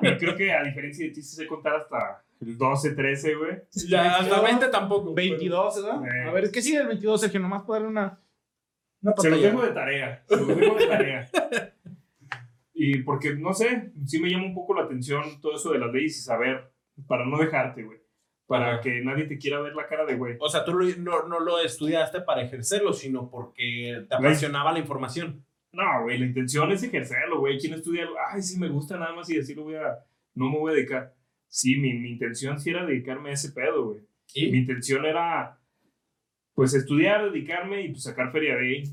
Pero 0.00 0.18
creo 0.18 0.36
que 0.36 0.52
a 0.52 0.62
diferencia 0.62 1.06
de 1.06 1.12
ti, 1.12 1.22
sí 1.22 1.36
sé 1.36 1.46
contar 1.46 1.76
hasta 1.76 2.24
el 2.42 2.58
12, 2.58 2.90
13, 2.94 3.34
güey. 3.36 3.58
Ya, 3.88 4.16
hasta 4.18 4.40
20 4.40 4.68
tampoco. 4.68 5.14
22, 5.14 5.82
¿verdad? 5.82 6.02
Eh. 6.04 6.28
A 6.28 6.32
ver, 6.32 6.50
¿qué 6.50 6.60
sigue 6.60 6.78
el 6.78 6.88
22, 6.88 7.20
Sergio? 7.20 7.40
Nomás 7.40 7.62
para 7.62 7.74
darle 7.80 7.88
una. 7.88 8.18
Una 9.02 9.12
Se 9.16 9.28
pantalla. 9.30 9.46
dejo 9.48 9.62
de 9.62 9.70
tarea. 9.72 10.24
Se 10.28 10.36
los 10.36 10.48
dejo 10.48 10.74
de 10.76 10.86
tarea. 10.86 11.30
Y 12.74 13.02
porque, 13.02 13.34
no 13.34 13.52
sé, 13.52 13.92
sí 14.06 14.18
me 14.20 14.28
llama 14.30 14.46
un 14.46 14.54
poco 14.54 14.74
la 14.74 14.82
atención 14.84 15.40
todo 15.40 15.54
eso 15.54 15.72
de 15.72 15.78
las 15.78 15.92
leyes 15.92 16.18
y 16.18 16.22
saber, 16.22 16.72
para 17.06 17.24
no 17.26 17.38
dejarte, 17.38 17.82
güey. 17.84 18.00
Para 18.46 18.72
Ajá. 18.74 18.80
que 18.80 19.00
nadie 19.02 19.24
te 19.24 19.38
quiera 19.38 19.60
ver 19.60 19.74
la 19.74 19.86
cara 19.86 20.04
de 20.04 20.16
güey. 20.16 20.36
O 20.40 20.48
sea, 20.48 20.64
tú 20.64 20.72
lo- 20.74 20.84
no, 20.98 21.28
no 21.28 21.40
lo 21.40 21.58
estudiaste 21.60 22.20
para 22.22 22.42
ejercerlo, 22.42 22.92
sino 22.92 23.30
porque 23.30 24.04
te 24.08 24.14
apasionaba 24.14 24.72
la 24.72 24.78
información. 24.80 25.44
No, 25.72 26.02
güey, 26.02 26.18
la 26.18 26.26
intención 26.26 26.70
es 26.72 26.82
ejercerlo, 26.82 27.38
güey. 27.40 27.58
¿Quién 27.58 27.74
estudia? 27.74 28.06
Ay, 28.30 28.42
sí, 28.42 28.58
me 28.58 28.68
gusta 28.68 28.98
nada 28.98 29.14
más 29.14 29.30
y 29.30 29.36
decirlo 29.36 29.64
voy 29.64 29.76
a... 29.76 29.98
No 30.34 30.50
me 30.50 30.58
voy 30.58 30.72
a 30.72 30.76
dedicar. 30.76 31.14
Sí, 31.54 31.76
mi, 31.76 31.92
mi 31.92 32.12
intención 32.12 32.58
sí 32.58 32.70
era 32.70 32.86
dedicarme 32.86 33.28
a 33.28 33.32
ese 33.34 33.52
pedo, 33.52 33.84
güey. 33.88 34.00
Mi 34.34 34.42
¿Y? 34.42 34.56
intención 34.56 35.04
era, 35.04 35.60
pues, 36.54 36.72
estudiar, 36.72 37.30
dedicarme 37.30 37.82
y 37.82 37.88
pues, 37.90 38.04
sacar 38.04 38.32
feria 38.32 38.56
de 38.56 38.60
ahí. 38.66 38.84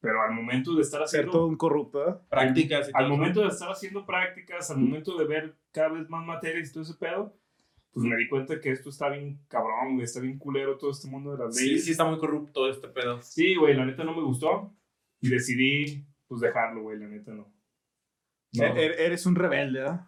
Pero 0.00 0.20
al 0.22 0.32
momento 0.32 0.74
de 0.74 0.82
estar 0.82 0.98
Ser 1.06 1.20
haciendo... 1.20 1.30
todo 1.32 1.46
un 1.46 1.56
corrupto, 1.56 1.98
¿verdad? 2.00 2.20
Prácticas 2.28 2.88
y 2.88 2.92
Al 2.94 3.04
todo. 3.06 3.16
momento 3.16 3.42
de 3.42 3.48
estar 3.48 3.70
haciendo 3.70 4.04
prácticas, 4.06 4.70
al 4.72 4.78
momento 4.78 5.16
de 5.16 5.24
ver 5.26 5.54
cada 5.70 5.90
vez 5.90 6.08
más 6.08 6.26
materias 6.26 6.68
y 6.68 6.72
todo 6.72 6.82
ese 6.82 6.94
pedo, 6.94 7.36
pues 7.92 8.06
me 8.06 8.16
di 8.16 8.26
cuenta 8.28 8.58
que 8.60 8.70
esto 8.72 8.88
está 8.88 9.08
bien 9.10 9.38
cabrón, 9.46 9.92
güey, 9.94 10.04
está 10.04 10.18
bien 10.20 10.38
culero 10.38 10.78
todo 10.78 10.90
este 10.90 11.06
mundo 11.06 11.36
de 11.36 11.44
las 11.44 11.54
Sí, 11.54 11.66
leyes. 11.66 11.84
sí 11.84 11.90
está 11.92 12.04
muy 12.06 12.18
corrupto 12.18 12.68
este 12.68 12.88
pedo. 12.88 13.20
Sí, 13.22 13.54
güey, 13.54 13.74
la 13.76 13.84
neta 13.84 14.02
no 14.02 14.16
me 14.16 14.22
gustó 14.22 14.74
y 15.20 15.28
decidí, 15.28 16.04
pues, 16.26 16.40
dejarlo, 16.40 16.82
güey, 16.82 16.98
la 16.98 17.06
neta 17.06 17.32
no. 17.34 17.52
No, 18.54 18.64
E- 18.64 18.86
e- 18.86 19.04
Eres 19.06 19.26
un 19.26 19.36
rebelde, 19.36 19.80
¿verdad? 19.80 20.06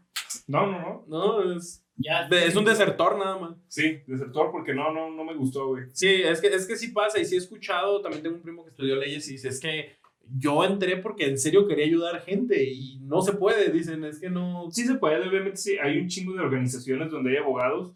no, 0.49 0.67
no, 0.67 0.81
no. 0.81 1.05
No, 1.07 1.53
es, 1.57 1.82
Ya. 1.97 2.27
es 2.31 2.57
un 2.57 2.65
desertor 2.65 3.19
nada 3.19 3.39
más. 3.39 3.57
Sí, 3.69 4.01
desertor 4.07 4.51
porque 4.51 4.75
no, 4.75 4.93
no, 4.93 5.11
no 5.11 5.25
me 5.25 5.35
gustó, 5.35 5.69
güey. 5.69 5.85
Sí, 5.93 6.09
es 6.09 6.41
que, 6.41 6.49
es 6.49 6.67
que 6.67 6.77
sí 6.77 6.89
pasa 6.89 7.21
y 7.21 7.25
sí 7.25 7.35
he 7.35 7.39
escuchado, 7.39 8.01
también 8.01 8.23
tengo 8.23 8.37
un 8.37 8.43
primo 8.43 8.65
que 8.65 8.71
estudió 8.71 8.97
leyes 8.97 9.29
y 9.29 9.33
dice, 9.33 9.49
es 9.49 9.61
que 9.61 9.97
yo 10.29 10.65
entré 10.65 10.97
porque 10.97 11.27
en 11.27 11.39
serio 11.39 11.67
quería 11.67 11.85
ayudar 11.85 12.23
gente 12.23 12.63
y 12.65 12.99
no 13.01 13.23
se 13.23 13.35
puede, 13.35 13.71
dicen, 13.71 14.05
es 14.05 14.19
que 14.21 14.31
no... 14.31 14.71
Sí 14.71 14.85
se 14.87 14.95
puede, 14.95 15.29
obviamente 15.29 15.57
sí. 15.59 15.77
Hay 15.83 15.99
un 15.99 16.09
chingo 16.09 16.33
de 16.35 16.41
organizaciones 16.41 17.11
donde 17.11 17.31
hay 17.31 17.37
abogados 17.37 17.95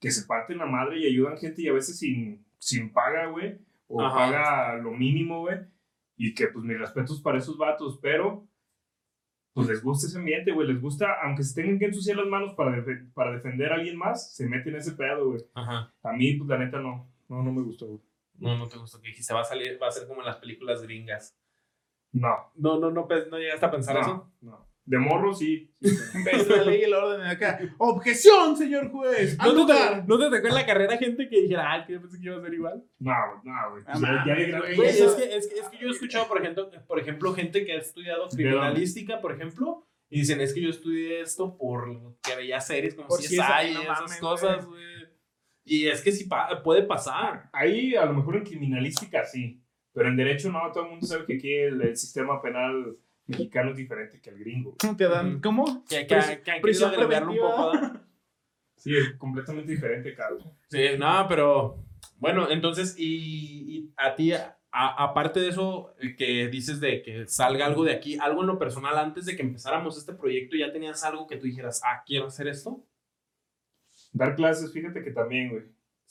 que 0.00 0.10
se 0.10 0.26
parten 0.26 0.58
la 0.58 0.66
madre 0.66 1.00
y 1.00 1.06
ayudan 1.06 1.38
gente 1.38 1.62
y 1.62 1.68
a 1.68 1.72
veces 1.72 1.98
sin, 1.98 2.44
sin 2.58 2.92
paga, 2.92 3.26
güey. 3.26 3.58
O 3.86 4.02
Ajá. 4.02 4.14
paga 4.16 4.76
lo 4.78 4.90
mínimo, 4.92 5.40
güey. 5.40 5.58
Y 6.16 6.34
que 6.34 6.48
pues 6.48 6.64
mis 6.64 6.78
respetos 6.78 7.20
para 7.22 7.38
esos 7.38 7.56
vatos, 7.56 7.98
pero 8.02 8.47
pues 9.66 9.68
les 9.68 9.82
gusta 9.82 10.06
ese 10.06 10.18
ambiente, 10.18 10.52
güey. 10.52 10.68
Les 10.68 10.80
gusta, 10.80 11.06
aunque 11.22 11.42
se 11.42 11.54
tengan 11.60 11.78
que 11.78 11.86
ensuciar 11.86 12.16
las 12.16 12.26
manos 12.26 12.54
para, 12.54 12.84
para 13.14 13.32
defender 13.32 13.72
a 13.72 13.76
alguien 13.76 13.96
más, 13.96 14.34
se 14.34 14.46
meten 14.48 14.74
en 14.74 14.80
ese 14.80 14.92
pedo, 14.92 15.30
güey. 15.30 15.40
Ajá. 15.54 15.92
A 16.02 16.12
mí, 16.12 16.34
pues 16.34 16.48
la 16.48 16.58
neta 16.58 16.80
no. 16.80 17.06
No, 17.28 17.42
no 17.42 17.52
me 17.52 17.62
gustó, 17.62 17.86
güey. 17.86 18.00
No, 18.38 18.56
no 18.56 18.68
te 18.68 18.78
gustó 18.78 19.00
que 19.00 19.08
dijiste, 19.08 19.34
va 19.34 19.40
a 19.40 19.44
salir, 19.44 19.78
va 19.82 19.88
a 19.88 19.90
ser 19.90 20.06
como 20.06 20.20
en 20.20 20.26
las 20.26 20.36
películas 20.36 20.80
gringas. 20.82 21.36
No. 22.12 22.36
No, 22.54 22.78
no, 22.78 22.90
no, 22.90 23.06
pe- 23.06 23.26
no 23.30 23.38
llegaste 23.38 23.66
a 23.66 23.70
pensar 23.70 23.96
eso. 23.98 24.30
No, 24.40 24.50
no. 24.52 24.66
De 24.90 24.96
morro, 24.98 25.34
sí. 25.34 25.70
de 25.80 25.90
la 26.56 26.64
ley 26.64 26.80
y 26.80 26.84
el 26.84 26.94
orden 26.94 27.20
de 27.20 27.28
acá. 27.28 27.60
¡Objeción, 27.76 28.56
señor 28.56 28.90
juez! 28.90 29.36
¡Al 29.38 29.54
¿No 29.54 29.66
te! 29.66 29.74
¿No 30.06 30.18
te 30.18 30.24
tocó 30.36 30.48
en 30.48 30.54
la 30.54 30.64
carrera 30.64 30.96
gente 30.96 31.28
que 31.28 31.42
dijera, 31.42 31.74
ah, 31.74 31.84
que 31.86 31.92
yo 31.92 32.00
pensé 32.00 32.18
que 32.18 32.24
iba 32.26 32.38
a 32.38 32.40
ser 32.40 32.54
igual? 32.54 32.82
No, 32.98 33.12
no, 33.44 33.70
güey. 33.72 33.82
Ah, 33.86 34.24
Ya- 34.26 34.38
ya 34.38 34.60
güey, 34.74 34.88
eso- 34.88 35.10
es, 35.10 35.14
que, 35.14 35.36
es, 35.36 35.46
que, 35.46 35.60
es 35.60 35.68
que 35.68 35.78
yo 35.78 35.88
he 35.88 35.90
escuchado, 35.90 36.26
por 36.26 36.40
ejemplo, 36.40 36.70
por 36.86 36.98
ejemplo, 36.98 37.34
gente 37.34 37.66
que 37.66 37.72
ha 37.72 37.78
estudiado 37.78 38.28
criminalística, 38.28 39.20
por 39.20 39.32
ejemplo, 39.32 39.86
y 40.08 40.20
dicen, 40.20 40.40
es 40.40 40.54
que 40.54 40.62
yo 40.62 40.70
estudié 40.70 41.20
esto 41.20 41.54
porque 41.58 42.34
veía 42.34 42.58
series 42.62 42.94
como 42.94 43.08
Por 43.08 43.20
CSI 43.20 43.36
CSI, 43.36 43.70
y 43.70 43.74
no 43.74 43.82
esas 43.82 44.00
mames, 44.00 44.16
cosas, 44.20 44.64
güey. 44.66 44.82
Y 45.66 45.86
es 45.88 46.00
que 46.00 46.12
sí 46.12 46.24
pa- 46.24 46.62
puede 46.62 46.82
pasar. 46.84 47.50
Ahí 47.52 47.94
a 47.94 48.06
lo 48.06 48.14
mejor 48.14 48.36
en 48.36 48.44
criminalística 48.44 49.22
sí, 49.26 49.62
pero 49.92 50.08
en 50.08 50.16
derecho 50.16 50.50
no, 50.50 50.72
todo 50.72 50.84
el 50.84 50.90
mundo 50.92 51.06
sabe 51.06 51.26
que 51.26 51.34
aquí 51.34 51.52
el, 51.52 51.82
el 51.82 51.94
sistema 51.94 52.40
penal 52.40 52.96
mexicano 53.28 53.70
es 53.70 53.76
diferente 53.76 54.20
que 54.20 54.30
el 54.30 54.38
gringo. 54.38 54.76
¿Cómo 54.80 54.96
te 54.96 55.08
dan? 55.08 55.40
¿Cómo? 55.40 55.84
Que, 55.88 56.06
que, 56.06 56.14
han 56.14 56.42
querido 56.62 56.86
agregarlo 56.86 57.32
un 57.32 57.38
poco. 57.38 57.72
Sí, 58.76 58.96
es 58.96 59.14
completamente 59.14 59.72
diferente, 59.72 60.14
cabrón. 60.14 60.52
Sí, 60.68 60.84
no, 60.98 61.26
pero 61.28 61.84
bueno, 62.18 62.48
entonces, 62.50 62.94
y, 62.98 63.76
y 63.76 63.92
a 63.96 64.14
ti, 64.14 64.32
a- 64.32 64.56
aparte 64.70 65.40
de 65.40 65.48
eso, 65.48 65.94
que 66.16 66.48
dices 66.48 66.80
de 66.80 67.02
que 67.02 67.26
salga 67.26 67.66
algo 67.66 67.84
de 67.84 67.92
aquí, 67.92 68.16
algo 68.18 68.42
en 68.42 68.46
lo 68.48 68.58
personal, 68.58 68.96
antes 68.96 69.26
de 69.26 69.34
que 69.36 69.42
empezáramos 69.42 69.98
este 69.98 70.12
proyecto, 70.14 70.56
¿ya 70.56 70.72
tenías 70.72 71.02
algo 71.04 71.26
que 71.26 71.36
tú 71.36 71.46
dijeras, 71.46 71.80
ah, 71.84 72.02
quiero 72.06 72.26
hacer 72.26 72.46
esto? 72.48 72.84
Dar 74.12 74.36
clases, 74.36 74.72
fíjate 74.72 75.02
que 75.02 75.10
también, 75.10 75.50
güey. 75.50 75.64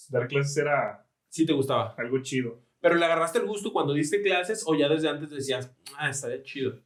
Dar 0.10 0.28
clases 0.28 0.58
era 0.58 1.06
Sí 1.30 1.46
te 1.46 1.54
gustaba. 1.54 1.94
algo 1.98 2.22
chido. 2.22 2.62
Pero 2.80 2.96
le 2.96 3.06
agarraste 3.06 3.40
el 3.40 3.46
gusto 3.46 3.74
cuando 3.74 3.94
diste 3.94 4.22
clases 4.22 4.64
o 4.68 4.76
ya 4.76 4.88
desde 4.88 5.10
antes 5.10 5.30
decías, 5.30 5.72
ah, 5.98 6.10
estaría 6.10 6.42
chido. 6.44 6.80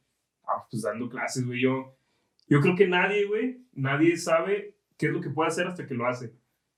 Ah, 0.46 0.66
pues 0.70 0.82
dando 0.82 1.08
clases, 1.08 1.46
güey. 1.46 1.60
Yo, 1.60 1.96
yo 2.48 2.60
creo 2.60 2.74
que 2.76 2.86
nadie, 2.88 3.24
güey, 3.26 3.60
nadie 3.72 4.16
sabe 4.16 4.76
qué 4.98 5.06
es 5.06 5.12
lo 5.12 5.20
que 5.20 5.30
puede 5.30 5.48
hacer 5.48 5.66
hasta 5.66 5.86
que 5.86 5.94
lo 5.94 6.06
hace. 6.06 6.32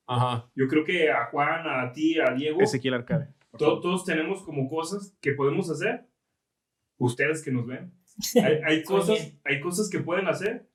Ajá. 0.06 0.48
Yo 0.54 0.68
creo 0.68 0.84
que 0.84 1.10
a 1.10 1.26
Juan, 1.26 1.66
a 1.66 1.90
ti, 1.92 2.18
a 2.20 2.32
Diego, 2.34 2.60
Ezequiel 2.60 2.94
Arcade. 2.94 3.28
to- 3.58 3.80
todos 3.80 4.04
tenemos 4.04 4.42
como 4.42 4.68
cosas 4.68 5.16
que 5.20 5.32
podemos 5.32 5.70
hacer. 5.70 6.06
Ustedes 6.98 7.42
que 7.42 7.50
nos 7.50 7.66
ven. 7.66 7.92
Hay, 8.36 8.60
hay 8.64 8.84
cosas, 8.84 9.32
hay 9.44 9.60
cosas 9.60 9.90
que 9.90 9.98
pueden 9.98 10.28
hacer, 10.28 10.68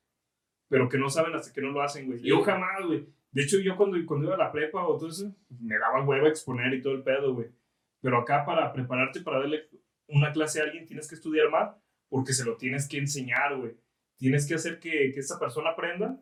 pero 0.68 0.90
que 0.90 0.98
no 0.98 1.10
saben 1.10 1.34
hasta 1.36 1.54
que 1.54 1.62
no 1.62 1.70
lo 1.72 1.82
hacen, 1.82 2.06
güey. 2.08 2.20
Sí. 2.20 2.28
Yo 2.28 2.42
jamás, 2.42 2.86
güey. 2.86 3.08
De 3.32 3.44
hecho, 3.44 3.60
yo 3.60 3.78
cuando, 3.78 3.98
cuando 4.06 4.26
iba 4.26 4.36
a 4.36 4.40
la 4.40 4.52
prepa 4.52 4.86
o 4.86 4.98
todo 4.98 5.08
eso, 5.08 5.34
me 5.62 5.78
daba 5.78 6.04
hueva 6.04 6.28
exponer 6.28 6.74
y 6.74 6.82
todo 6.82 6.94
el 6.94 7.04
pedo, 7.04 7.34
güey. 7.34 7.48
Pero 8.02 8.18
acá 8.18 8.44
para 8.46 8.74
prepararte 8.74 9.22
para 9.22 9.40
darle 9.40 9.70
una 10.08 10.34
clase 10.34 10.60
a 10.60 10.64
alguien 10.66 10.86
tienes 10.86 11.08
que 11.08 11.16
estudiar 11.16 11.50
más 11.50 11.74
porque 12.10 12.34
se 12.34 12.44
lo 12.46 12.58
tienes 12.58 12.88
que 12.88 12.98
enseñar, 12.98 13.56
güey. 13.58 13.74
Tienes 14.18 14.48
que 14.48 14.56
hacer 14.56 14.80
que, 14.80 15.12
que 15.14 15.20
esa 15.20 15.40
persona 15.40 15.70
aprenda 15.72 16.22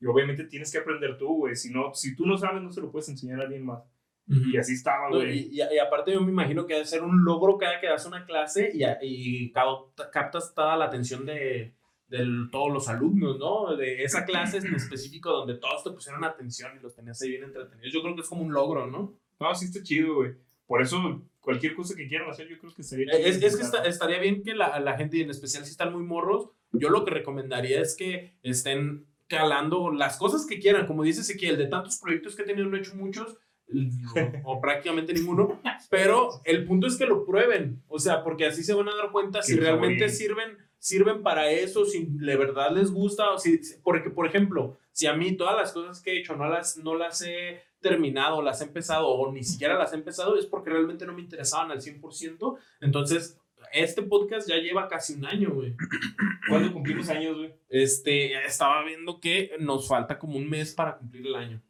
y 0.00 0.06
obviamente 0.06 0.44
tienes 0.44 0.70
que 0.70 0.78
aprender 0.78 1.16
tú, 1.18 1.38
güey. 1.38 1.56
Si, 1.56 1.72
no, 1.72 1.92
si 1.94 2.14
tú 2.14 2.26
no 2.26 2.36
sabes, 2.38 2.62
no 2.62 2.70
se 2.70 2.80
lo 2.80 2.90
puedes 2.90 3.08
enseñar 3.08 3.40
a 3.40 3.44
alguien 3.44 3.64
más. 3.64 3.82
Y 4.28 4.56
así 4.56 4.74
estaba, 4.74 5.10
No, 5.10 5.16
güey. 5.16 5.36
y, 5.50 5.60
y- 5.60 5.74
y 5.74 5.78
aparte 5.78 6.12
yo 6.12 6.20
me 6.20 6.30
imagino 6.30 6.64
que 6.64 6.74
debe 6.74 6.86
ser 6.86 7.02
un 7.02 7.24
logro 7.24 7.58
cada 7.58 7.80
que 7.80 7.88
das 7.88 8.06
una 8.06 8.24
clase 8.24 8.70
y, 8.72 8.82
y 9.02 9.52
captas 9.52 10.54
toda 10.54 10.76
la 10.76 10.84
atención 10.86 11.26
de, 11.26 11.74
de 12.06 12.26
todos 12.52 12.72
los 12.72 12.88
alumnos, 12.88 13.38
¿no? 13.38 13.76
De 13.76 14.04
esa 14.04 14.24
clase 14.24 14.58
en 14.58 14.74
específico 14.76 15.30
donde 15.30 15.56
todos 15.56 15.82
te 15.82 15.90
pusieron 15.90 16.24
atención 16.24 16.70
y 16.78 16.82
los 16.82 16.94
tenías 16.94 17.20
ahí 17.20 17.30
bien 17.30 17.44
entretenidos. 17.44 17.92
Yo 17.92 18.00
creo 18.02 18.14
que 18.14 18.20
es 18.22 18.28
como 18.28 18.42
un 18.42 18.52
logro, 18.52 18.86
¿no? 18.86 19.12
No, 19.40 19.54
sí 19.56 19.64
está 19.66 19.82
chido, 19.82 20.14
güey. 20.14 20.34
Por 20.66 20.82
eso, 20.82 21.22
cualquier 21.40 21.74
cosa 21.74 21.94
que 21.96 22.08
quieran 22.08 22.30
hacer, 22.30 22.48
yo 22.48 22.58
creo 22.58 22.72
que 22.74 22.82
sería 22.82 23.06
chido. 23.12 23.18
Es, 23.28 23.42
es 23.42 23.56
que 23.56 23.62
está- 23.62 23.84
estaría 23.84 24.18
bien 24.18 24.42
que 24.42 24.54
la, 24.54 24.78
la 24.80 24.96
gente, 24.96 25.18
y 25.18 25.22
en 25.22 25.30
especial 25.30 25.64
si 25.64 25.70
están 25.72 25.92
muy 25.92 26.02
morros, 26.02 26.48
yo 26.72 26.88
lo 26.88 27.04
que 27.04 27.10
recomendaría 27.10 27.80
es 27.80 27.94
que 27.96 28.32
estén 28.42 29.04
calando 29.26 29.90
las 29.90 30.16
cosas 30.18 30.46
que 30.46 30.58
quieran. 30.60 30.86
Como 30.86 31.02
dice 31.02 31.20
Ezequiel, 31.22 31.56
de 31.58 31.66
tantos 31.66 31.98
proyectos 31.98 32.34
que 32.36 32.42
he 32.42 32.46
tenido, 32.46 32.68
no 32.68 32.76
he 32.76 32.80
hecho 32.80 32.94
muchos, 32.94 33.36
o, 33.74 33.74
o 34.56 34.60
prácticamente 34.60 35.12
ninguno, 35.14 35.60
pero 35.90 36.28
el 36.44 36.64
punto 36.64 36.86
es 36.86 36.96
que 36.96 37.06
lo 37.06 37.24
prueben. 37.24 37.82
O 37.88 37.98
sea, 37.98 38.22
porque 38.22 38.46
así 38.46 38.62
se 38.62 38.74
van 38.74 38.88
a 38.88 38.94
dar 38.96 39.10
cuenta 39.10 39.42
si 39.42 39.54
realmente 39.60 40.04
sirven, 40.10 40.58
sirven 40.78 41.22
para 41.22 41.50
eso, 41.50 41.84
si 41.84 42.06
de 42.08 42.36
verdad 42.36 42.70
les 42.74 42.90
gusta. 42.90 43.30
O 43.32 43.38
si, 43.38 43.58
si- 43.64 43.76
porque, 43.82 44.10
por 44.10 44.26
ejemplo, 44.26 44.76
si 44.92 45.06
a 45.06 45.14
mí 45.14 45.36
todas 45.36 45.56
las 45.56 45.72
cosas 45.72 46.00
que 46.02 46.12
he 46.12 46.18
hecho 46.20 46.36
no 46.36 46.48
las, 46.48 46.76
no 46.78 46.94
las 46.94 47.22
he 47.22 47.60
terminado, 47.80 48.42
las 48.42 48.60
he 48.60 48.64
empezado 48.64 49.08
o 49.08 49.32
ni 49.32 49.42
siquiera 49.42 49.76
las 49.78 49.92
he 49.92 49.96
empezado, 49.96 50.36
es 50.38 50.46
porque 50.46 50.70
realmente 50.70 51.04
no 51.06 51.12
me 51.14 51.22
interesaban 51.22 51.70
al 51.70 51.80
100%. 51.80 52.56
Entonces, 52.80 53.38
este 53.72 54.02
podcast 54.02 54.48
ya 54.48 54.56
lleva 54.56 54.88
casi 54.88 55.14
un 55.14 55.24
año, 55.26 55.50
güey. 55.50 55.74
¿Cuándo 56.48 56.72
cumplimos 56.72 57.08
años, 57.08 57.36
güey? 57.38 57.52
Este, 57.68 58.34
estaba 58.44 58.84
viendo 58.84 59.18
que 59.20 59.52
nos 59.58 59.88
falta 59.88 60.18
como 60.18 60.36
un 60.36 60.48
mes 60.48 60.74
para 60.74 60.96
cumplir 60.96 61.26
el 61.26 61.34
año. 61.34 61.62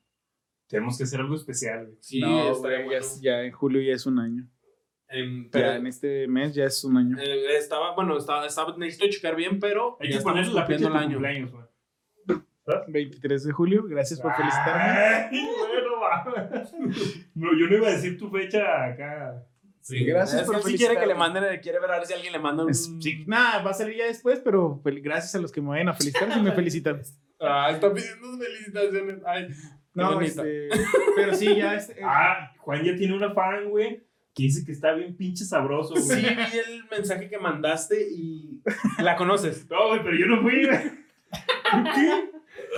Tenemos 0.67 0.97
que 0.99 1.05
hacer 1.05 1.21
algo 1.21 1.35
especial, 1.37 1.85
güey. 1.87 1.99
Sí, 2.01 2.21
no, 2.21 2.55
güey, 2.57 2.73
ya, 2.79 2.85
bueno. 2.85 3.01
es- 3.01 3.21
ya 3.21 3.43
en 3.43 3.53
julio 3.53 3.81
ya 3.83 3.93
es 3.95 4.07
un 4.07 4.19
año. 4.19 4.47
Em, 5.09 5.51
pero, 5.51 5.67
ya 5.67 5.77
en 5.77 5.87
este 5.87 6.27
mes 6.27 6.55
ya 6.55 6.65
es 6.65 6.83
un 6.85 6.97
año. 6.97 7.19
eh, 7.21 7.57
estaba, 7.59 7.95
bueno, 7.95 8.17
estaba, 8.17 8.47
estaba, 8.47 8.75
necesito 8.79 9.07
checar 9.11 9.37
bien, 9.37 9.61
pero 9.61 9.99
Hay 10.01 10.09
que 10.09 10.15
la 10.17 10.67
fecha 10.67 10.89
el 10.89 10.97
año. 10.97 11.11
cumpleaños, 11.13 11.53
güey. 11.53 11.65
23 12.89 13.45
de 13.45 13.53
julio, 13.53 13.85
gracias 13.89 14.21
por 14.21 14.35
felicitarme. 14.35 14.83
Ay, 14.83 15.49
bueno, 15.59 16.01
va. 16.01 16.25
No, 17.35 17.59
yo 17.59 17.67
no 17.69 17.77
iba 17.77 17.89
a 17.89 17.93
decir 17.93 18.17
tu 18.19 18.31
fecha 18.31 18.85
acá. 18.85 19.45
Sí, 19.81 20.05
Gracias 20.05 20.43
es 20.43 20.47
por 20.47 20.55
que 20.57 20.61
él 20.61 20.73
sí 20.73 20.79
quiere 20.79 20.95
que 20.95 21.07
le 21.07 21.15
felicitarme. 21.15 21.41
manden, 21.41 21.61
quiere 21.61 21.81
ver 21.81 21.91
a 21.91 21.99
ver 21.99 22.07
si 22.07 22.13
alguien 22.13 22.33
le 22.33 22.39
manda 22.39 22.63
un... 22.63 22.71
Es- 22.71 22.89
sí, 23.01 23.25
nada, 23.27 23.63
va 23.65 23.73
a 23.73 23.75
salir 23.75 23.97
ya 23.97 24.07
después, 24.07 24.39
pero 24.39 24.81
gracias 24.85 25.35
a 25.35 25.41
los 25.41 25.51
que 25.51 25.61
me 25.61 25.71
vayan 25.71 25.89
a 25.89 25.95
felicitar 25.95 26.33
si 26.33 26.41
me 26.41 26.53
felicitan. 26.53 27.03
Ah, 27.41 27.69
está 27.73 27.93
pidiendo 27.93 28.29
felicitaciones. 28.39 29.17
Ay, 29.27 29.49
No, 29.95 30.21
este, 30.21 30.69
pero 31.17 31.35
sí, 31.35 31.57
ya 31.57 31.75
este, 31.75 31.97
Ah, 32.05 32.53
Juan 32.59 32.85
ya 32.85 32.95
tiene 32.95 33.17
una 33.17 33.35
fan, 33.35 33.71
güey, 33.71 34.05
que 34.33 34.45
dice 34.45 34.65
que 34.65 34.71
está 34.71 34.93
bien 34.93 35.17
pinche 35.17 35.45
sabroso, 35.45 35.97
Sí, 35.97 36.07
güey. 36.23 36.37
vi 36.37 36.59
el 36.59 36.85
mensaje 36.89 37.29
que 37.29 37.39
mandaste 37.39 38.07
y 38.09 38.63
la 38.99 39.17
conoces. 39.17 39.69
No, 39.69 39.89
güey, 39.89 40.03
pero 40.05 40.17
yo 40.17 40.27
no 40.27 40.43
fui, 40.43 40.65
güey. 40.65 40.79
¿Qué? 41.95 42.31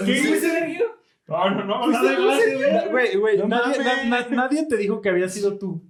¿Qué, 0.05 0.15
Sí? 0.17 0.35
Sergio? 0.37 0.87
No, 1.27 1.51
no, 1.51 1.65
no, 1.65 1.85
¿Fuiste 1.85 2.05
nada 2.05 2.89
güey. 2.91 3.17
Güey, 3.17 3.37
nadie, 3.39 3.79
mames. 3.79 3.79
na- 3.79 4.05
na- 4.05 4.29
nadie 4.29 4.67
te 4.69 4.77
dijo 4.77 5.01
que 5.01 5.09
había 5.09 5.29
sido 5.29 5.59
tú. 5.59 5.83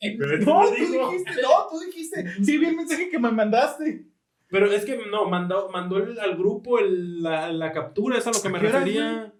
Pero 0.00 0.34
este 0.34 0.44
No, 0.46 0.64
tú 0.68 0.74
dijo. 0.74 1.10
dijiste, 1.10 1.42
no, 1.42 1.48
tú 1.70 1.80
dijiste. 1.80 2.44
Sí, 2.44 2.58
vi 2.58 2.66
el 2.66 2.76
mensaje 2.76 3.08
que 3.08 3.18
me 3.18 3.30
mandaste. 3.30 4.04
Pero 4.50 4.66
es 4.70 4.84
que 4.84 4.98
no, 5.10 5.28
mandó, 5.28 5.68
mandó 5.70 5.98
el- 5.98 6.18
al 6.20 6.36
grupo 6.36 6.78
el- 6.78 7.22
la, 7.22 7.52
la 7.52 7.72
captura, 7.72 8.18
es 8.18 8.26
a 8.26 8.30
lo 8.32 8.40
que 8.40 8.48
me 8.48 8.58
¿A 8.58 8.60
qué 8.60 8.66
horas, 8.68 8.80
refería. 8.84 9.32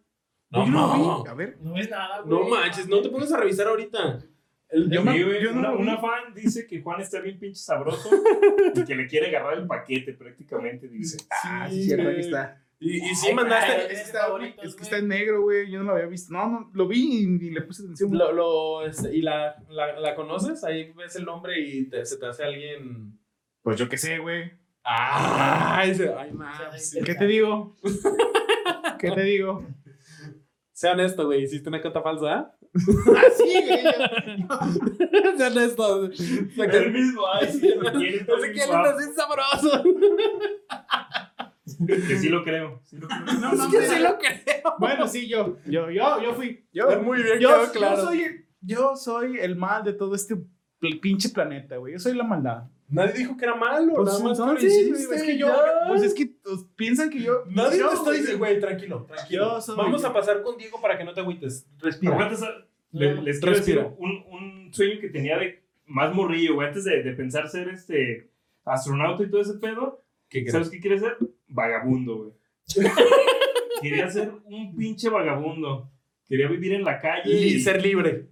No, 0.50 0.66
no. 0.66 1.24
A 1.26 1.34
ver. 1.34 1.58
No 1.60 1.76
es 1.76 1.88
nada, 1.90 2.20
güey. 2.22 2.38
no 2.42 2.48
manches, 2.48 2.88
no 2.88 3.00
te 3.02 3.08
pongas 3.10 3.32
a 3.32 3.36
revisar 3.38 3.66
ahorita. 3.68 4.18
El- 4.70 4.90
Yo 4.90 5.02
me- 5.02 5.12
Sí, 5.16 5.22
güey, 5.22 5.42
yo 5.42 5.52
no 5.52 5.60
una, 5.60 5.72
una 5.72 5.98
fan 5.98 6.34
dice 6.34 6.66
que 6.66 6.80
Juan 6.82 7.00
está 7.00 7.20
bien 7.20 7.38
pinche 7.38 7.60
sabroso 7.60 8.08
y 8.74 8.84
que 8.84 8.94
le 8.94 9.06
quiere 9.06 9.28
agarrar 9.28 9.58
el 9.58 9.66
paquete 9.66 10.12
prácticamente, 10.14 10.88
dice. 10.88 11.18
Ah, 11.30 11.66
Sí, 11.70 11.76
sí, 11.76 11.84
cierto, 11.84 12.08
aquí 12.10 12.20
está. 12.20 12.62
Y, 12.80 12.96
y 13.10 13.14
sí 13.14 13.26
Ay, 13.28 13.34
mandaste. 13.34 13.82
Es 13.82 13.86
que, 13.88 13.94
está, 14.04 14.20
favoritos, 14.26 14.64
es 14.64 14.70
que 14.74 14.78
güey. 14.80 14.84
está 14.84 14.98
en 14.98 15.08
negro, 15.08 15.42
güey. 15.42 15.70
Yo 15.70 15.78
no 15.80 15.84
lo 15.86 15.92
había 15.92 16.06
visto. 16.06 16.32
No, 16.32 16.48
no, 16.48 16.70
lo 16.74 16.86
vi 16.88 17.24
y, 17.24 17.46
y 17.46 17.50
le 17.50 17.62
puse 17.62 17.82
atención. 17.82 18.16
Lo, 18.16 18.32
lo, 18.32 18.84
este, 18.86 19.14
¿Y 19.16 19.22
la, 19.22 19.56
la, 19.68 19.98
la 19.98 20.14
conoces? 20.14 20.62
Ahí 20.64 20.92
ves 20.92 21.16
el 21.16 21.24
nombre 21.24 21.58
y 21.60 21.88
te- 21.88 22.04
se 22.06 22.16
te 22.18 22.26
hace 22.26 22.44
alguien. 22.44 23.18
Pues 23.62 23.78
yo 23.78 23.88
qué 23.88 23.96
sé, 23.98 24.18
güey. 24.18 24.52
¡Ay! 24.84 25.94
se- 25.94 26.12
¡Ay, 26.14 26.32
man! 26.32 26.52
Sí. 26.78 27.00
¿Qué 27.04 27.14
te 27.14 27.26
digo? 27.26 27.76
¿Qué 28.98 29.10
te 29.10 29.22
digo? 29.22 29.64
Sea 30.72 30.92
honesto, 30.92 31.26
güey. 31.26 31.42
¿Hiciste 31.42 31.68
una 31.68 31.80
cuenta 31.82 32.00
falsa? 32.02 32.54
Ah, 32.74 33.22
sí, 33.36 33.52
güey. 33.66 33.82
sea 35.36 35.48
honesto. 35.48 36.04
El 36.06 36.92
mismo, 36.92 37.22
ay, 37.32 37.48
sí, 37.52 37.74
me 37.82 37.90
quiere, 37.92 38.16
está 38.18 38.32
No 38.32 38.38
sé 38.40 38.48
bien 38.50 38.54
qué 38.54 38.60
le 38.60 38.66
guapo. 38.66 38.88
así 38.88 39.12
sabroso. 39.16 39.84
Que 41.86 42.16
sí 42.18 42.28
lo 42.28 42.42
creo. 42.44 42.80
Sí 42.84 42.96
lo 42.98 43.06
creo. 43.08 43.20
No, 43.40 43.52
Es 43.52 43.58
no, 43.58 43.70
que 43.70 43.86
sí 43.86 43.98
lo 44.00 44.18
creo. 44.18 44.74
Bueno, 44.78 45.06
sí, 45.06 45.28
yo, 45.28 45.58
yo, 45.66 45.90
yo, 45.90 46.22
yo 46.22 46.34
fui. 46.34 46.66
Yo, 46.72 47.00
Muy 47.02 47.22
bien, 47.22 47.38
yo, 47.38 47.48
quedó 47.50 47.66
yo 47.66 47.72
claro. 47.72 48.02
soy, 48.04 48.44
yo 48.60 48.96
soy 48.96 49.38
el 49.38 49.56
mal 49.56 49.84
de 49.84 49.92
todo 49.92 50.14
este 50.14 50.36
pinche 51.00 51.28
planeta, 51.30 51.76
güey. 51.76 51.92
Yo 51.94 51.98
soy 51.98 52.14
la 52.14 52.24
maldad. 52.24 52.64
Nadie 52.90 53.12
dijo 53.18 53.36
que 53.36 53.44
era 53.44 53.54
malo. 53.54 53.92
Pues 53.94 54.06
nada 54.06 54.18
más 54.24 54.38
entonces, 54.38 54.72
güey, 54.72 54.92
hiciste, 54.92 55.14
es 55.16 55.22
que 55.22 55.36
yo, 55.38 55.46
ya. 55.48 55.88
pues 55.88 56.02
es 56.02 56.14
que 56.14 56.26
pues, 56.42 56.64
piensan 56.74 57.10
que 57.10 57.20
yo. 57.20 57.42
Nadie 57.46 57.78
yo, 57.80 57.88
te 57.88 57.94
está 57.94 58.04
güey, 58.06 58.18
diciendo, 58.20 58.38
güey, 58.38 58.60
tranquilo, 58.60 59.04
tranquilo. 59.06 59.60
Soy- 59.60 59.76
Vamos 59.76 60.04
a 60.04 60.12
pasar 60.12 60.40
con 60.42 60.56
Diego 60.56 60.80
para 60.80 60.96
que 60.96 61.04
no 61.04 61.12
te 61.12 61.20
agüites. 61.20 61.66
Respira. 61.80 62.16
Le- 62.90 63.14
No, 63.14 63.22
les 63.22 63.38
quiero 63.40 63.56
decir 63.56 63.78
un, 63.98 64.24
un 64.30 64.72
sueño 64.72 64.98
que 65.00 65.10
tenía 65.10 65.36
de 65.38 65.62
más 65.84 66.14
morrillo, 66.14 66.54
güey, 66.54 66.68
antes 66.68 66.84
de, 66.84 67.02
de 67.02 67.12
pensar 67.12 67.46
ser 67.48 67.68
este 67.68 68.30
astronauta 68.64 69.22
y 69.22 69.30
todo 69.30 69.42
ese 69.42 69.54
pedo. 69.58 70.02
¿Qué 70.28 70.48
¿Sabes 70.50 70.70
qué 70.70 70.80
quería 70.80 70.98
ser? 70.98 71.16
Vagabundo, 71.48 72.16
güey. 72.16 72.32
quería 73.82 74.08
ser 74.10 74.30
un 74.44 74.76
pinche 74.76 75.08
vagabundo. 75.08 75.90
Quería 76.26 76.48
vivir 76.48 76.74
en 76.74 76.84
la 76.84 77.00
calle 77.00 77.30
Y 77.32 77.54
y 77.54 77.60
ser 77.60 77.82
libre. 77.82 78.28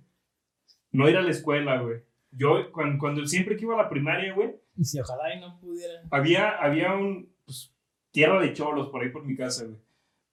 no 0.92 1.08
ir 1.08 1.16
a 1.16 1.22
la 1.22 1.30
escuela, 1.30 1.80
güey. 1.80 2.00
Yo, 2.30 2.70
cuando, 2.72 2.98
cuando 2.98 3.26
siempre 3.26 3.56
que 3.56 3.62
iba 3.64 3.74
a 3.74 3.82
la 3.82 3.88
primaria, 3.88 4.34
güey, 4.34 4.54
Y 4.76 4.84
si 4.84 5.00
ojalá 5.00 5.34
y 5.34 5.40
no 5.40 5.58
pudiera. 5.58 6.02
había, 6.10 6.50
había 6.50 6.92
un 6.94 7.32
pues, 7.46 7.74
tierra 8.10 8.40
de 8.40 8.52
cholos 8.52 8.88
por 8.90 9.02
ahí 9.02 9.08
por 9.10 9.24
mi 9.24 9.34
casa, 9.34 9.64
güey. 9.64 9.78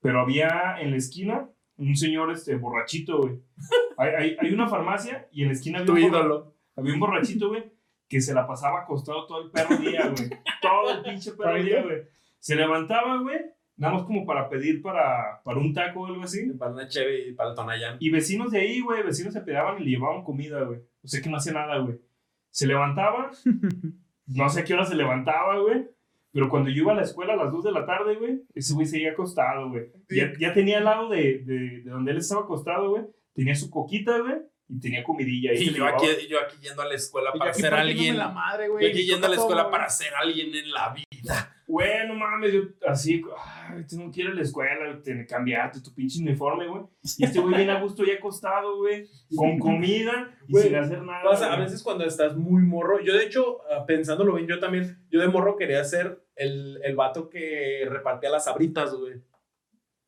Pero 0.01 0.19
había 0.19 0.75
en 0.81 0.91
la 0.91 0.97
esquina 0.97 1.49
un 1.77 1.95
señor 1.95 2.29
este, 2.31 2.55
borrachito, 2.55 3.19
güey. 3.19 3.39
Hay, 3.97 4.09
hay, 4.09 4.37
hay 4.39 4.53
una 4.53 4.67
farmacia 4.67 5.29
y 5.31 5.43
en 5.43 5.47
la 5.47 5.53
esquina 5.53 5.79
había 5.79 5.85
Tu 5.87 5.93
un, 5.93 5.99
ídolo. 5.99 6.55
había 6.75 6.93
un 6.93 6.99
borrachito, 6.99 7.47
güey, 7.49 7.63
que 8.13 8.21
se 8.21 8.35
la 8.35 8.45
pasaba 8.45 8.81
acostado 8.81 9.25
todo 9.25 9.41
el 9.41 9.49
perro 9.49 9.75
día, 9.77 10.07
güey. 10.07 10.29
Todo 10.61 10.91
el 10.91 11.01
pinche 11.01 11.31
perro 11.31 11.63
día, 11.63 11.81
güey. 11.81 12.03
Se 12.37 12.55
levantaba, 12.55 13.19
güey, 13.19 13.39
nada 13.75 13.95
más 13.95 14.03
como 14.03 14.23
para 14.23 14.49
pedir 14.49 14.83
para, 14.83 15.41
para 15.43 15.57
un 15.57 15.73
taco 15.73 16.01
o 16.01 16.05
algo 16.05 16.21
así. 16.21 16.51
Para 16.51 16.73
una 16.73 16.87
cheve 16.87 17.29
y 17.29 17.33
para 17.33 17.49
el 17.49 17.55
Tonayán. 17.55 17.97
Y 17.99 18.11
vecinos 18.11 18.51
de 18.51 18.59
ahí, 18.59 18.81
güey, 18.81 19.01
vecinos 19.01 19.33
se 19.33 19.41
pedaban 19.41 19.81
y 19.81 19.85
le 19.85 19.91
llevaban 19.91 20.23
comida, 20.23 20.61
güey. 20.61 20.81
O 21.03 21.07
sea 21.07 21.23
que 21.23 21.29
no 21.31 21.37
hacía 21.37 21.53
nada, 21.53 21.79
güey. 21.79 21.99
Se 22.51 22.67
levantaba, 22.67 23.31
no 24.27 24.49
sé 24.49 24.59
a 24.59 24.63
qué 24.63 24.75
hora 24.75 24.85
se 24.85 24.93
levantaba, 24.93 25.57
güey. 25.57 25.87
Pero 26.31 26.49
cuando 26.49 26.69
yo 26.69 26.83
iba 26.83 26.91
a 26.91 26.95
la 26.95 27.01
escuela 27.01 27.33
a 27.33 27.37
las 27.37 27.51
2 27.51 27.63
de 27.63 27.71
la 27.71 27.87
tarde, 27.87 28.15
güey, 28.15 28.43
ese 28.53 28.75
güey 28.75 28.85
seguía 28.85 29.13
acostado, 29.13 29.71
güey. 29.71 29.87
Ya, 30.07 30.31
ya 30.39 30.53
tenía 30.53 30.77
al 30.77 30.85
lado 30.85 31.09
de, 31.09 31.39
de, 31.39 31.81
de 31.81 31.89
donde 31.89 32.11
él 32.11 32.17
estaba 32.17 32.41
acostado, 32.41 32.91
güey. 32.91 33.05
Tenía 33.33 33.55
su 33.55 33.71
coquita, 33.71 34.19
güey, 34.19 34.35
y 34.67 34.79
tenía 34.79 35.03
comidilla. 35.03 35.51
ahí 35.51 35.57
Y 35.57 35.69
le 35.69 35.77
yo 35.77 35.85
aquí, 35.85 36.05
yo 36.29 36.39
aquí 36.39 36.57
yendo 36.61 36.81
a 36.81 36.85
la 36.85 36.95
escuela 36.95 37.29
Y 37.29 37.33
yo 37.33 37.39
para 37.39 37.51
aquí 37.51 37.61
ser 37.61 37.73
alguien. 37.73 38.17
la 38.17 38.29
madre, 38.29 38.67
Yo 38.67 38.87
aquí 38.87 39.05
yendo 39.05 39.27
a 39.27 39.29
la 39.29 39.35
escuela 39.35 39.61
todo, 39.63 39.71
para 39.71 39.85
güey. 39.85 39.95
ser 39.95 40.13
alguien 40.15 40.55
en 40.55 40.71
la 40.71 40.93
vida. 40.93 41.55
Güey, 41.65 42.07
no 42.07 42.15
mames, 42.15 42.53
yo 42.53 42.61
así, 42.87 43.23
ay, 43.67 43.85
tú 43.89 43.97
no 43.97 44.11
quieres 44.11 44.35
la 44.35 44.41
escuela, 44.41 45.01
te, 45.01 45.25
cambiarte 45.25 45.81
tu 45.81 45.93
pinche 45.93 46.19
uniforme, 46.21 46.67
güey. 46.67 46.83
Y 47.17 47.23
este 47.25 47.39
güey 47.39 47.55
viene 47.55 47.71
a 47.71 47.81
gusto 47.81 48.03
ya 48.03 48.15
acostado, 48.15 48.77
güey, 48.77 49.07
con 49.35 49.57
comida 49.59 50.37
y 50.47 50.51
Güey, 50.51 50.65
sin 50.65 50.75
hacer 50.75 51.01
nada. 51.01 51.23
Pasa, 51.23 51.53
a 51.53 51.59
veces 51.59 51.81
cuando 51.81 52.03
estás 52.05 52.35
muy 52.35 52.61
morro, 52.63 52.99
yo 53.01 53.13
de 53.13 53.25
hecho, 53.25 53.61
ah, 53.71 53.85
pensándolo 53.85 54.35
bien, 54.35 54.47
yo 54.47 54.59
también, 54.59 55.03
yo 55.09 55.21
de 55.21 55.29
morro 55.29 55.55
quería 55.55 55.83
ser 55.83 56.23
el, 56.35 56.79
el 56.83 56.95
vato 56.95 57.29
que 57.29 57.87
repartía 57.89 58.29
las 58.29 58.45
sabritas, 58.45 58.93
güey. 58.93 59.21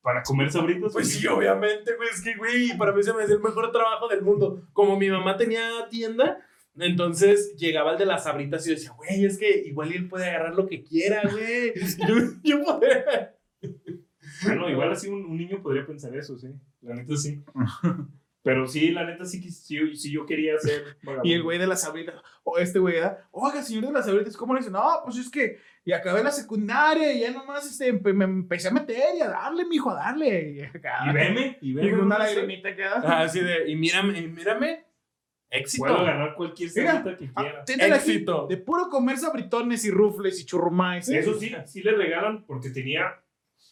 Para 0.06 0.22
comer 0.22 0.52
sabritos. 0.52 0.94
Pues 0.94 1.12
sí, 1.12 1.26
obviamente, 1.26 1.96
güey, 1.96 2.10
es 2.10 2.22
que, 2.22 2.36
güey, 2.36 2.78
para 2.78 2.92
mí 2.92 3.02
se 3.02 3.12
me 3.12 3.24
hacía 3.24 3.38
el 3.38 3.42
mejor 3.42 3.72
trabajo 3.72 4.08
del 4.08 4.22
mundo. 4.22 4.62
Como 4.72 5.00
mi 5.00 5.10
mamá 5.10 5.36
tenía 5.36 5.68
tienda, 5.90 6.46
entonces 6.78 7.56
llegaba 7.58 7.94
el 7.94 7.98
de 7.98 8.06
las 8.06 8.26
sabritas 8.26 8.64
y 8.64 8.70
yo 8.70 8.76
decía, 8.76 8.92
güey, 8.92 9.26
es 9.26 9.40
que 9.40 9.64
igual 9.66 9.92
él 9.92 10.08
puede 10.08 10.30
agarrar 10.30 10.54
lo 10.54 10.68
que 10.68 10.84
quiera, 10.84 11.24
güey. 11.24 11.74
yo, 12.08 12.16
yo 12.44 12.64
podría... 12.64 13.36
Bueno, 14.44 14.70
igual 14.70 14.92
así 14.92 15.08
un, 15.08 15.26
un 15.26 15.38
niño 15.38 15.64
podría 15.64 15.88
pensar 15.88 16.16
eso, 16.16 16.38
sí. 16.38 16.54
La 16.82 16.94
neta 16.94 17.18
sí. 17.18 17.44
Pero 18.46 18.68
sí, 18.68 18.92
la 18.92 19.04
neta 19.06 19.26
sí, 19.26 19.42
que- 19.42 19.50
sí, 19.50 19.96
sí 19.98 20.12
yo 20.12 20.26
quería 20.26 20.58
ser 20.60 20.84
vagabundo. 21.04 21.24
Y 21.30 21.34
el 21.34 21.42
güey 21.44 21.58
de 21.58 21.66
las 21.68 21.82
sabritas, 21.82 22.16
o 22.44 22.58
este 22.60 22.78
güey, 22.80 22.94
¿verdad? 22.96 23.18
Oiga, 23.32 23.62
señor 23.64 23.88
de 23.88 23.92
las 23.92 24.06
sabritas, 24.06 24.38
¿cómo 24.38 24.54
le 24.54 24.60
dice? 24.60 24.70
No, 24.72 24.84
pues 25.04 25.18
es 25.18 25.30
que 25.32 25.58
y 25.84 25.92
acabé 25.92 26.24
la 26.24 26.32
secundaria 26.32 27.12
y 27.14 27.22
ya 27.22 27.32
nomás 27.32 27.66
este, 27.66 27.92
me 28.14 28.26
empecé 28.26 28.68
a 28.68 28.72
meter 28.72 29.16
y 29.18 29.22
a 29.22 29.30
darle, 29.30 29.66
mijo, 29.66 29.90
a 29.92 29.96
darle. 29.96 30.52
Y, 30.52 30.60
Y 31.10 31.14
veme, 31.14 31.58
y 31.62 31.72
y 31.72 31.74
veme. 31.74 31.90
con 31.92 32.02
una 32.02 32.26
sé, 32.28 32.36
lagrimita 32.36 32.76
queda. 32.76 33.02
Ah, 33.04 33.22
Así 33.22 33.40
de, 33.40 33.70
y 33.70 33.76
mírame, 33.76 34.18
y 34.20 34.28
mírame, 34.28 34.86
éxito. 35.50 35.84
Puedo 35.86 36.04
ganar 36.06 36.36
cualquier 36.36 36.70
sabrita 36.70 37.18
que 37.18 37.30
Ah, 37.36 37.42
quiera. 37.42 37.66
téntale 37.66 37.94
aquí, 37.96 38.12
Éxito. 38.12 38.48
De 38.48 38.58
puro 38.58 38.90
comer 38.90 39.18
sabritones 39.18 39.86
y 39.86 39.92
rufles 39.92 40.40
y 40.42 40.46
churrumais. 40.46 41.08
Eso 41.10 41.34
sí, 41.40 41.52
sí 41.66 41.82
le 41.84 41.92
regalan 41.94 42.44
porque 42.46 42.70
tenía 42.72 43.22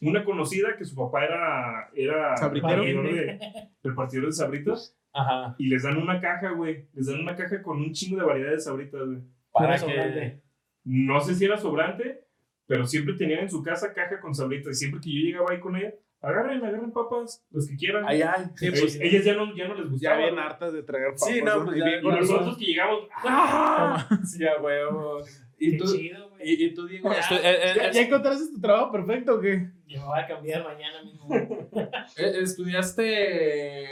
una 0.04 0.24
conocida 0.24 0.76
que 0.78 0.86
su 0.86 0.96
papá 0.96 1.26
era, 1.26 1.90
era 1.96 2.36
repartidor 2.50 3.14
de, 3.14 3.40
repartidor 3.84 4.26
de 4.28 4.32
sabritas 4.34 4.98
Ajá. 5.14 5.56
y 5.58 5.68
les 5.68 5.84
dan 5.84 5.98
una 5.98 6.20
caja, 6.20 6.52
güey. 6.52 6.86
Les 6.94 7.08
dan 7.08 7.20
una 7.22 7.36
caja 7.36 7.62
con 7.62 7.78
un 7.80 7.92
chingo 7.94 8.20
de 8.20 8.26
variedad 8.26 8.52
de 8.52 8.60
sabritas, 8.60 9.02
güey. 9.06 9.20
Para 9.52 9.74
que... 9.74 9.80
sobrante. 9.80 10.42
No 10.86 11.20
sé 11.22 11.36
si 11.36 11.46
era 11.46 11.58
sobrante, 11.58 12.26
pero 12.68 12.86
siempre 12.86 13.14
tenían 13.16 13.42
en 13.42 13.50
su 13.50 13.62
casa 13.64 13.94
caja 13.94 14.20
con 14.20 14.34
sabritas 14.36 14.72
y 14.76 14.80
siempre 14.80 15.00
que 15.02 15.14
yo 15.14 15.20
llegaba 15.20 15.52
ahí 15.52 15.60
con 15.60 15.76
ella, 15.78 15.94
agarren, 16.22 16.64
agarren 16.64 16.92
papas, 16.92 17.46
los 17.52 17.68
que 17.68 17.76
quieran. 17.78 18.04
Ay, 18.08 18.22
ay. 18.22 18.46
Sí, 18.56 18.68
Ellas- 18.68 18.80
pues, 18.82 19.00
ellas 19.02 19.24
ya 19.26 19.34
no, 19.36 19.56
ya 19.56 19.68
no 19.68 19.76
les 19.76 19.84
ya 19.86 19.90
gustaba. 19.92 20.18
bien 20.18 20.34
güey. 20.34 20.46
hartas 20.46 20.74
de 20.74 20.84
traer 20.84 21.06
papas. 21.14 21.26
Sí, 21.28 21.42
no, 21.42 21.64
pues 21.66 21.76
Y 21.78 21.80
ya- 21.80 21.86
bien 21.86 22.00
Y 22.00 22.04
con 22.04 22.16
nosotros 22.20 22.58
que 22.58 22.66
llegamos, 22.66 23.08
¡ah! 23.24 24.08
Sí, 24.26 24.46
a 24.46 24.62
huevo. 24.62 25.22
¿Y 25.60 25.72
Qué 25.72 25.78
tú, 25.78 25.86
chido, 25.86 26.18
güey. 26.20 26.23
Y, 26.44 26.66
y 26.66 26.74
tú, 26.74 26.88
Diego? 26.88 27.10
Ya. 27.12 27.36
eh, 27.38 27.40
eh, 27.44 27.74
¿Ya, 27.76 27.92
ya 27.92 28.02
encontraste 28.02 28.54
tu 28.54 28.60
trabajo 28.60 28.92
perfecto 28.92 29.36
o 29.36 29.40
qué? 29.40 29.70
Yo 29.88 30.02
me 30.02 30.06
voy 30.06 30.20
a 30.20 30.28
cambiar 30.28 30.64
mañana 30.64 31.04
mismo. 31.04 31.28
eh, 32.18 32.34
¿Estudiaste 32.42 33.88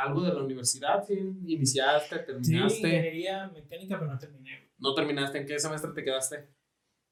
algo 0.00 0.22
de 0.22 0.34
la 0.34 0.42
universidad? 0.42 1.04
¿Sí? 1.04 1.14
¿Iniciaste? 1.46 2.18
Sí, 2.18 2.24
¿Terminaste? 2.26 2.78
ingeniería 2.78 3.48
mecánica, 3.48 3.98
pero 3.98 4.12
no 4.12 4.18
terminé. 4.18 4.70
¿No 4.78 4.94
terminaste? 4.94 5.38
¿En 5.38 5.46
qué 5.46 5.58
semestre 5.58 5.92
te 5.94 6.04
quedaste? 6.04 6.48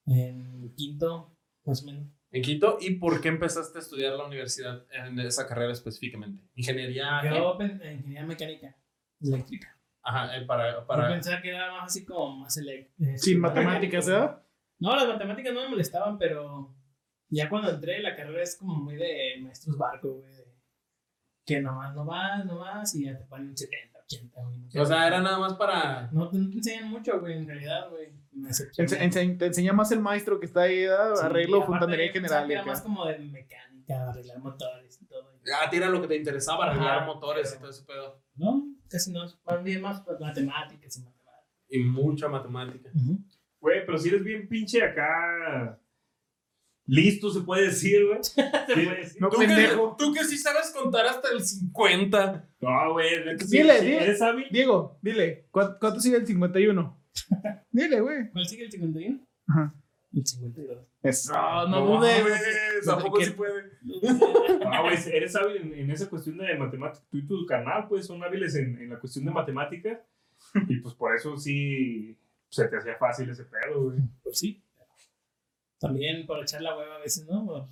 En 0.07 0.73
quinto, 0.75 1.35
más 1.65 1.83
o 1.83 1.85
menos. 1.85 2.07
En 2.31 2.41
quinto. 2.41 2.77
¿Y 2.81 2.95
por 2.95 3.21
qué 3.21 3.29
empezaste 3.29 3.77
a 3.77 3.81
estudiar 3.81 4.13
la 4.13 4.25
universidad 4.25 4.85
en 4.91 5.19
esa 5.19 5.47
carrera 5.47 5.71
específicamente? 5.71 6.43
¿Ingeniería? 6.55 7.19
qué? 7.21 7.29
Yo 7.29 7.57
pensé 7.57 7.85
en 7.85 7.97
ingeniería 7.97 8.25
mecánica, 8.25 8.75
eléctrica. 9.21 9.77
Ajá, 10.03 10.35
eh, 10.35 10.45
para... 10.45 10.73
Yo 10.73 10.87
para... 10.87 11.09
pensaba 11.09 11.41
que 11.41 11.49
era 11.49 11.71
más 11.71 11.85
así 11.85 12.05
como 12.05 12.37
más 12.37 12.57
eléctrica. 12.57 13.17
Sin 13.17 13.39
matemáticas, 13.39 14.07
¿eh? 14.07 14.29
No, 14.81 14.95
las 14.95 15.07
matemáticas 15.07 15.53
no 15.53 15.61
me 15.61 15.69
molestaban, 15.69 16.17
pero 16.17 16.75
ya 17.29 17.47
cuando 17.49 17.69
entré 17.69 18.01
la 18.01 18.15
carrera 18.15 18.43
es 18.43 18.57
como 18.57 18.75
muy 18.75 18.95
de 18.95 19.37
maestros 19.41 19.77
barco, 19.77 20.15
güey. 20.15 20.29
de 20.33 20.45
Que 21.45 21.61
nomás, 21.61 21.95
no 21.95 22.03
vas, 22.05 22.43
no 22.45 22.59
vas 22.59 22.93
y 22.95 23.05
ya 23.05 23.17
te 23.17 23.23
ponen 23.25 23.55
70, 23.55 23.99
80, 23.99 24.41
güey. 24.43 24.57
no 24.73 24.81
O 24.81 24.85
sea, 24.85 25.07
era 25.07 25.21
nada 25.21 25.39
más 25.39 25.53
para... 25.53 26.09
No, 26.11 26.29
te- 26.29 26.37
no 26.37 26.49
te 26.49 26.57
enseñan 26.57 26.89
mucho, 26.89 27.19
güey, 27.19 27.37
en 27.37 27.47
realidad, 27.47 27.89
güey. 27.89 28.11
Ense- 28.33 28.71
ense- 28.97 29.37
te 29.37 29.45
enseña 29.47 29.73
más 29.73 29.91
el 29.91 29.99
maestro 29.99 30.39
que 30.39 30.45
está 30.47 30.61
ahí. 30.63 30.83
Sí, 30.85 31.21
arreglo, 31.23 31.63
fontanería 31.63 32.11
general. 32.11 32.49
y 32.49 32.53
Era 32.53 32.65
más 32.65 32.81
como 32.81 33.05
de 33.05 33.19
mecánica, 33.19 34.09
arreglar 34.09 34.39
motores 34.39 35.01
y 35.01 35.05
todo. 35.05 35.31
Ah, 35.61 35.69
tira 35.69 35.89
lo 35.89 36.01
que 36.01 36.07
te 36.07 36.15
interesaba, 36.15 36.65
arreglar 36.67 36.97
Ajá, 36.99 37.05
motores 37.05 37.47
y 37.49 37.51
pero- 37.51 37.61
todo 37.61 37.69
ese 37.71 37.83
pedo. 37.85 38.23
No, 38.35 38.63
casi 38.89 39.11
no. 39.11 39.25
Más 39.45 39.63
bien 39.63 39.81
más 39.81 40.03
matemáticas 40.19 40.97
y 40.97 41.01
matemáticas. 41.03 41.45
Y 41.69 41.79
mucha 41.79 42.27
matemática. 42.29 42.89
Güey, 43.61 43.85
pero 43.85 43.97
si 43.97 44.09
eres 44.09 44.23
bien 44.23 44.47
pinche 44.49 44.83
acá. 44.83 45.79
Listo, 46.87 47.29
se 47.31 47.41
puede 47.41 47.67
decir, 47.67 48.05
güey. 48.07 48.19
Se. 48.23 49.19
No, 49.19 49.29
¿Tú 49.29 49.39
que, 49.39 49.69
tú 49.97 50.13
que 50.13 50.23
sí 50.25 50.37
sabes 50.37 50.71
contar 50.71 51.05
hasta 51.05 51.29
el 51.31 51.41
50. 51.41 52.49
No, 52.59 52.93
güey. 52.93 53.19
Dile, 53.19 53.39
sí, 53.39 53.57
dile. 53.57 54.03
¿Eres 54.03 54.21
hábil? 54.21 54.47
Diego, 54.51 54.97
dile, 55.01 55.45
¿cuánto, 55.51 55.77
cuánto 55.79 55.99
sigue 55.99 56.17
el 56.17 56.25
51? 56.27 56.97
dile, 57.71 58.01
güey. 58.01 58.29
¿Cuál 58.31 58.45
sigue 58.45 58.65
el 58.65 58.71
51? 58.71 59.19
Ajá. 59.47 59.73
El 60.13 60.25
52. 60.25 60.77
Eso, 61.03 61.33
no, 61.67 61.97
dudes. 61.97 62.23
mames, 62.23 62.87
¿a 62.87 62.97
poco 62.97 63.19
¿Qué- 63.19 63.25
sí 63.25 63.31
puede? 63.31 63.63
No, 63.83 64.81
güey, 64.83 64.97
eres 65.13 65.35
hábil 65.35 65.57
en, 65.57 65.73
en 65.73 65.91
esa 65.91 66.09
cuestión 66.09 66.37
de 66.39 66.55
matemáticas. 66.57 67.07
Tú 67.09 67.17
y 67.19 67.27
tu 67.27 67.45
canal, 67.45 67.87
pues, 67.87 68.07
son 68.07 68.23
hábiles 68.23 68.55
en, 68.55 68.77
en 68.81 68.89
la 68.89 68.99
cuestión 68.99 69.23
de 69.25 69.31
matemáticas. 69.31 69.99
Y 70.67 70.77
pues 70.77 70.95
por 70.95 71.15
eso 71.15 71.37
sí 71.37 72.17
se 72.51 72.67
te 72.67 72.77
hacía 72.77 72.95
fácil 72.97 73.29
ese 73.29 73.45
pedo, 73.45 73.83
güey. 73.85 73.99
Pues 74.23 74.37
sí. 74.37 74.63
También 75.79 76.25
por 76.27 76.39
echar 76.41 76.61
la 76.61 76.77
hueva 76.77 76.95
a 76.97 76.99
veces, 76.99 77.25
¿no? 77.27 77.45
Por- 77.45 77.67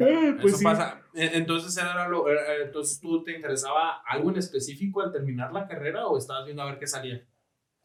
Eh, 0.00 0.32
pues 0.40 0.46
Eso 0.54 0.56
sí. 0.58 0.64
pasa. 0.64 1.00
E- 1.14 1.30
Entonces, 1.36 1.76
era 1.76 2.08
lo, 2.08 2.28
eh, 2.28 2.64
entonces, 2.64 3.00
¿tú 3.00 3.22
te 3.22 3.32
interesaba 3.36 4.02
algo 4.06 4.30
en 4.30 4.36
específico 4.38 5.00
al 5.00 5.12
terminar 5.12 5.52
la 5.52 5.66
carrera 5.68 6.06
o 6.08 6.18
estabas 6.18 6.44
viendo 6.44 6.62
a 6.62 6.66
ver 6.66 6.78
qué 6.78 6.86
salía? 6.86 7.24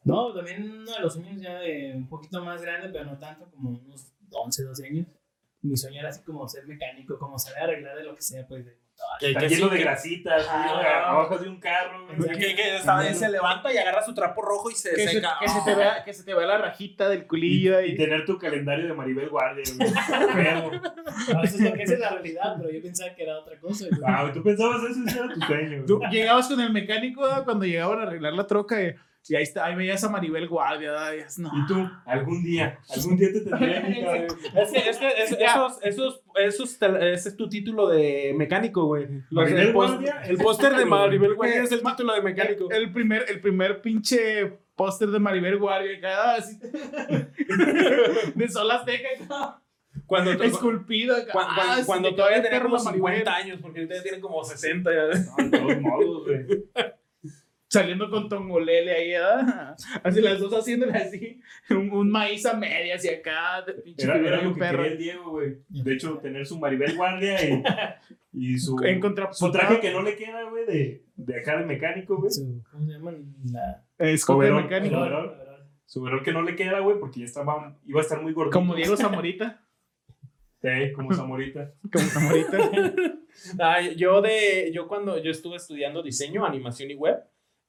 No, 0.03 0.33
también 0.33 0.63
uno 0.79 0.91
de 0.91 0.99
los 0.99 1.13
sueños 1.13 1.39
ya 1.39 1.59
de 1.59 1.93
un 1.95 2.09
poquito 2.09 2.43
más 2.43 2.61
grande, 2.61 2.89
pero 2.89 3.05
no 3.05 3.17
tanto, 3.19 3.49
como 3.51 3.69
unos 3.69 4.11
11, 4.31 4.63
12 4.63 4.87
años. 4.87 5.07
Mi 5.61 5.77
sueño 5.77 5.99
era 5.99 6.09
así 6.09 6.23
como 6.23 6.47
ser 6.47 6.65
mecánico, 6.65 7.19
como 7.19 7.37
saber 7.37 7.61
arreglar 7.63 7.95
de 7.95 8.03
lo 8.03 8.15
que 8.15 8.21
sea, 8.23 8.47
pues 8.47 8.65
de 8.65 8.80
Que, 9.19 9.27
Está 9.27 9.39
que 9.41 9.49
lleno 9.49 9.65
sí, 9.67 9.71
de 9.71 9.77
que- 9.77 9.83
grasita, 9.83 10.35
así, 10.35 10.47
Ah. 10.49 11.09
abajo 11.11 11.37
de 11.37 11.47
un 11.47 11.59
carro. 11.59 12.07
que- 12.07 12.55
que 12.55 12.75
esta 12.77 13.13
se 13.13 13.29
levanta 13.29 13.71
y 13.71 13.77
agarra 13.77 14.03
su 14.03 14.15
trapo 14.15 14.41
rojo 14.41 14.71
y 14.71 14.73
se 14.73 14.89
Que 14.95 15.07
se, 15.07 15.13
seca. 15.13 15.37
que 15.39 15.47
se 15.47 15.61
te 15.61 15.75
vea, 15.75 16.03
que 16.05 16.13
se 16.13 16.23
te 16.23 16.33
vea 16.33 16.47
la 16.47 16.57
rajita 16.57 17.07
del 17.07 17.27
culillo 17.27 17.79
Y 17.81 17.95
tener 17.95 18.25
tu 18.25 18.39
calendario 18.39 18.87
de 18.87 18.93
Maribel 18.93 19.29
Guardia. 19.29 19.63
No, 21.33 21.43
eso 21.43 21.55
es 21.55 21.61
lo 21.61 21.73
que 21.73 21.83
es 21.83 21.91
en 21.91 21.99
la 21.99 22.09
realidad, 22.09 22.55
pero 22.57 22.71
yo 22.71 22.81
pensaba 22.81 23.13
que 23.15 23.23
era 23.23 23.37
otra 23.37 23.59
cosa. 23.59 23.85
Ah, 24.05 24.29
tú 24.33 24.41
pensabas 24.43 24.81
eso, 24.89 24.99
ese 25.05 25.19
era 25.19 25.33
tu 25.33 25.39
sueño. 25.41 25.69
güey. 25.69 25.85
Tú 25.85 25.99
llegabas 26.11 26.47
con 26.47 26.59
el 26.59 26.71
mecánico 26.73 27.21
cuando 27.45 27.65
llegaban 27.65 27.99
a 27.99 28.03
arreglar 28.03 28.33
la 28.33 28.47
troca 28.47 28.81
y, 28.81 28.93
y 29.29 29.35
ahí, 29.35 29.43
está, 29.43 29.65
ahí 29.65 29.75
veías 29.75 30.03
a 30.03 30.09
Maribel 30.09 30.47
Guardia. 30.47 30.91
¿verdad? 30.91 31.13
Y 31.13 31.17
dices, 31.17 31.39
no. 31.39 31.51
Y 31.53 31.65
tú, 31.67 31.87
algún 32.05 32.43
día, 32.43 32.79
algún 32.95 33.17
día 33.17 33.29
te 33.31 33.41
tendré 33.41 33.81
que 33.83 34.01
caer. 34.05 34.27
Es 34.55 34.71
que, 34.71 34.89
es 34.89 34.97
que 34.97 35.07
es- 35.09 35.31
esos, 35.39 35.79
esos, 35.83 36.21
esos, 36.35 36.79
te- 36.79 37.13
ese 37.13 37.29
es 37.29 37.35
tu 37.37 37.47
título 37.47 37.87
de 37.87 38.33
mecánico, 38.35 38.85
güey. 38.85 39.07
Los- 39.29 39.49
el, 39.51 39.57
el 39.59 40.37
póster 40.37 40.75
de 40.75 40.85
Maribel 40.85 41.35
Guardia 41.35 41.63
es 41.63 41.71
el 41.71 41.81
título 41.81 42.13
de 42.13 42.21
mecánico. 42.21 42.69
El 42.71 42.91
primer, 42.91 43.25
el 43.29 43.39
primer 43.41 43.81
pinche 43.81 44.57
póster 44.75 45.09
de 45.09 45.19
Maribel 45.19 45.57
Guardia, 45.59 45.99
cada 46.01 46.35
así, 46.37 46.57
de 48.35 48.49
Sol 48.49 48.71
Azteca, 48.71 49.61
Cuando, 50.07 50.31
esculpido. 50.31 51.15
acá. 51.15 51.31
cuando, 51.31 51.51
Ah, 51.61 51.79
cuando 51.85 52.15
todavía 52.15 52.41
tenía 52.41 52.61
como 52.61 52.77
la 52.77 52.83
Maribel. 52.83 53.09
50 53.17 53.35
años, 53.35 53.59
porque 53.61 53.79
ahorita 53.79 53.95
ya 53.97 54.03
tiene 54.03 54.19
como 54.19 54.43
60. 54.43 54.91
ya. 54.91 55.01
No, 55.03 55.49
de 55.49 55.57
todos 55.59 55.81
modos, 55.81 56.25
güey. 56.25 56.63
Saliendo 57.71 58.09
con 58.09 58.27
Tongolele 58.27 58.91
ahí, 58.91 59.11
¿verdad? 59.11 59.77
Así 60.03 60.19
las 60.19 60.39
dos 60.41 60.51
haciéndole 60.53 60.91
así, 60.91 61.39
un, 61.69 61.89
un 61.89 62.11
maíz 62.11 62.45
a 62.45 62.53
medias 62.53 63.05
y 63.05 63.09
acá, 63.09 63.61
de 63.65 63.75
pinche 63.75 64.03
Era, 64.03 64.17
era 64.17 64.41
lo 64.41 64.49
un 64.49 64.55
que 64.55 64.59
perro. 64.59 64.77
quería 64.79 64.91
el 64.91 64.97
Diego, 64.97 65.29
güey. 65.31 65.57
De 65.69 65.93
hecho, 65.93 66.17
tener 66.17 66.45
su 66.45 66.59
Maribel 66.59 66.97
Guardia 66.97 67.37
y, 67.49 67.63
y 68.33 68.57
su, 68.57 68.77
En 68.83 68.99
contra, 68.99 69.31
su 69.31 69.49
traje 69.53 69.79
que 69.79 69.93
no 69.93 70.01
le 70.01 70.17
queda, 70.17 70.49
güey, 70.49 70.65
de, 70.65 71.05
de 71.15 71.39
acá 71.39 71.59
de 71.59 71.65
mecánico, 71.65 72.17
güey. 72.17 72.31
¿Cómo 72.69 72.85
se 72.85 72.91
llaman? 72.91 73.33
La... 73.53 73.85
Escote 73.97 74.51
mecánico. 74.51 74.97
Su 75.85 76.01
verón 76.01 76.23
que 76.23 76.33
no 76.33 76.41
le 76.41 76.55
queda, 76.57 76.79
güey, 76.79 76.99
porque 76.99 77.21
ya 77.21 77.25
estaba, 77.25 77.77
iba 77.85 77.99
a 77.99 78.03
estar 78.03 78.21
muy 78.21 78.33
gordito. 78.33 78.57
Como 78.59 78.75
Diego 78.75 78.97
Zamorita. 78.97 79.61
Sí, 80.61 80.91
como 80.93 81.11
Zamorita. 81.11 81.73
Como 81.91 82.05
Zamorita. 82.05 82.57
Ay, 83.59 83.95
yo 83.97 84.21
de 84.21 84.71
yo 84.71 84.87
cuando 84.87 85.17
yo 85.17 85.31
estuve 85.31 85.55
estudiando 85.55 86.03
diseño, 86.03 86.45
animación 86.45 86.91
y 86.91 86.93
web, 86.93 87.17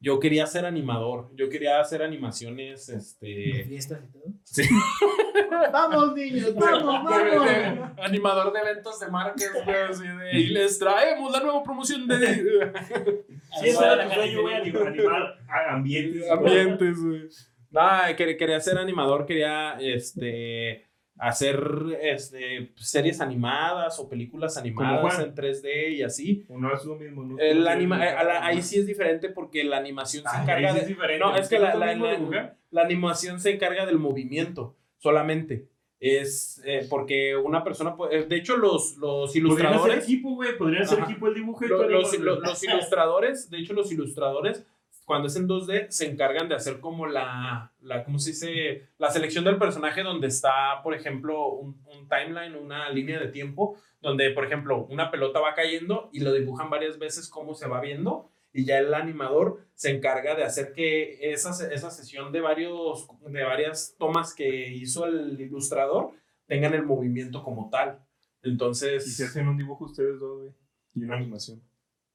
yo 0.02 0.18
quería 0.20 0.46
ser 0.46 0.66
animador. 0.66 1.30
Yo 1.36 1.48
quería 1.48 1.80
hacer 1.80 2.02
animaciones, 2.02 2.88
de 2.88 2.96
este, 2.96 3.64
fiestas 3.68 4.00
y 4.02 4.12
todo. 4.12 4.24
vamos, 5.72 6.14
niños, 6.14 6.54
vamos, 6.56 7.16
de- 7.16 7.24
de- 7.24 7.36
vamos. 7.38 7.98
animador 8.02 8.52
de 8.52 8.58
eventos 8.60 8.98
de 9.00 9.06
marcas, 9.08 9.50
güey, 9.64 9.76
así 9.88 10.06
de, 10.06 10.38
y 10.40 10.46
les 10.48 10.78
traemos 10.78 11.30
la 11.32 11.40
nueva 11.40 11.62
promoción 11.62 12.06
de 12.08 12.16
Sí, 13.60 13.68
ese 13.68 13.84
era 13.84 14.08
tu 14.08 14.14
sueño, 14.14 14.42
güey, 14.42 14.54
anim- 14.56 14.86
animar 14.86 15.38
ambientes. 15.70 16.30
ambientes, 16.30 16.98
güey. 17.02 17.28
Nah, 17.70 18.12
quería, 18.16 18.36
quería 18.36 18.60
ser 18.60 18.78
animador, 18.78 19.24
quería 19.24 19.76
este 19.80 20.84
hacer 21.22 21.64
este 22.00 22.72
series 22.76 23.20
animadas 23.20 23.98
o 24.00 24.08
películas 24.08 24.56
animadas 24.56 25.20
en 25.20 25.34
3D 25.34 25.92
y 25.94 26.02
así. 26.02 26.44
O 26.48 26.58
no 26.58 26.74
es 26.74 26.84
lo 26.84 26.96
mismo, 26.96 27.22
¿no? 27.22 27.38
El 27.38 27.66
anima- 27.68 28.04
eh, 28.04 28.14
la- 28.24 28.44
ahí 28.44 28.60
sí 28.60 28.78
es 28.80 28.86
diferente 28.86 29.28
porque 29.28 29.62
la 29.64 29.76
animación 29.78 30.24
se 30.24 30.36
Ay, 30.36 30.42
encarga 30.42 30.68
ahí 30.68 30.74
sí 30.74 30.78
de 30.78 30.82
es 30.82 30.88
diferente. 30.88 31.24
No, 31.24 31.36
es 31.36 31.48
que 31.48 31.58
¿No 31.58 31.64
la, 31.64 31.74
la- 31.76 32.54
la- 32.70 32.82
animación 32.82 33.38
se 33.40 33.50
encarga 33.52 33.86
del 33.86 33.98
movimiento 33.98 34.76
solamente. 34.98 35.68
Es 36.00 36.60
eh, 36.64 36.86
porque 36.90 37.36
una 37.36 37.62
persona 37.62 37.94
puede. 37.96 38.24
De 38.26 38.36
hecho, 38.36 38.56
los, 38.56 38.96
los 38.96 39.30
Podrían 39.30 39.46
hacer 39.46 39.60
ilustradores. 39.60 40.02
equipo, 40.04 40.34
güey. 40.34 40.58
Podrían 40.58 40.82
Ajá. 40.82 41.04
equipo 41.04 41.28
el 41.28 41.34
dibujo 41.34 41.64
y 41.64 41.68
los, 41.68 41.80
animas, 41.80 42.18
lo- 42.18 42.36
güey. 42.36 42.48
los 42.48 42.64
ilustradores, 42.64 43.50
de 43.50 43.58
hecho, 43.58 43.72
los 43.74 43.92
ilustradores, 43.92 44.66
cuando 45.04 45.28
es 45.28 45.36
en 45.36 45.48
2D, 45.48 45.90
se 45.90 46.10
encargan 46.10 46.48
de 46.48 46.54
hacer 46.54 46.80
como 46.80 47.06
la, 47.06 47.72
la 47.80 48.04
¿cómo 48.04 48.18
se 48.18 48.30
dice? 48.30 48.88
La 48.98 49.10
selección 49.10 49.44
del 49.44 49.58
personaje 49.58 50.02
donde 50.02 50.28
está, 50.28 50.80
por 50.82 50.94
ejemplo, 50.94 51.48
un, 51.48 51.82
un 51.86 52.08
timeline, 52.08 52.56
una 52.56 52.88
línea 52.90 53.18
de 53.18 53.28
tiempo, 53.28 53.76
donde, 54.00 54.30
por 54.30 54.44
ejemplo, 54.44 54.86
una 54.86 55.10
pelota 55.10 55.40
va 55.40 55.54
cayendo 55.54 56.08
y 56.12 56.20
lo 56.20 56.32
dibujan 56.32 56.70
varias 56.70 56.98
veces 56.98 57.28
cómo 57.28 57.54
se 57.54 57.68
va 57.68 57.80
viendo. 57.80 58.30
Y 58.54 58.66
ya 58.66 58.78
el 58.78 58.92
animador 58.92 59.64
se 59.74 59.90
encarga 59.90 60.34
de 60.34 60.44
hacer 60.44 60.72
que 60.74 61.32
esa, 61.32 61.50
esa 61.72 61.90
sesión 61.90 62.32
de, 62.32 62.40
varios, 62.40 63.08
de 63.26 63.44
varias 63.44 63.96
tomas 63.98 64.34
que 64.34 64.68
hizo 64.68 65.06
el 65.06 65.40
ilustrador 65.40 66.12
tengan 66.46 66.74
el 66.74 66.84
movimiento 66.84 67.42
como 67.42 67.70
tal. 67.70 68.04
Entonces... 68.42 69.06
Y 69.06 69.10
se 69.10 69.24
hacen 69.24 69.48
un 69.48 69.56
dibujo 69.56 69.86
ustedes 69.86 70.20
dos, 70.20 70.38
güey. 70.40 70.52
Y 70.94 71.04
una 71.04 71.16
animación. 71.16 71.62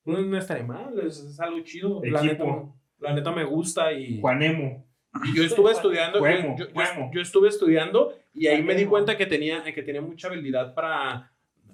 No, 0.07 0.21
no 0.21 0.37
estaría 0.37 0.63
mal, 0.63 0.97
es, 0.99 1.19
es 1.19 1.39
algo 1.39 1.59
chido. 1.61 2.01
La 2.03 2.21
neta, 2.23 2.45
la 2.99 3.13
neta 3.13 3.31
me 3.31 3.43
gusta 3.43 3.91
y, 3.93 4.19
Juanemo. 4.21 4.87
y 5.25 5.35
yo 5.37 5.43
estuve 5.43 5.71
estudiando. 5.71 6.19
Juemo, 6.19 6.55
yo, 6.57 6.65
yo- 6.67 6.73
juemo. 6.73 7.11
yo 7.13 7.21
estuve 7.21 7.49
estudiando 7.49 8.13
y 8.33 8.47
ahí 8.47 8.63
me 8.63 8.73
di 8.73 8.79
Juemo. 8.81 8.91
cuenta 8.91 9.17
que 9.17 9.25
tenía, 9.25 9.63
que 9.63 9.83
tenía 9.83 10.01
mucha 10.01 10.27
habilidad 10.29 10.73
para 10.73 11.31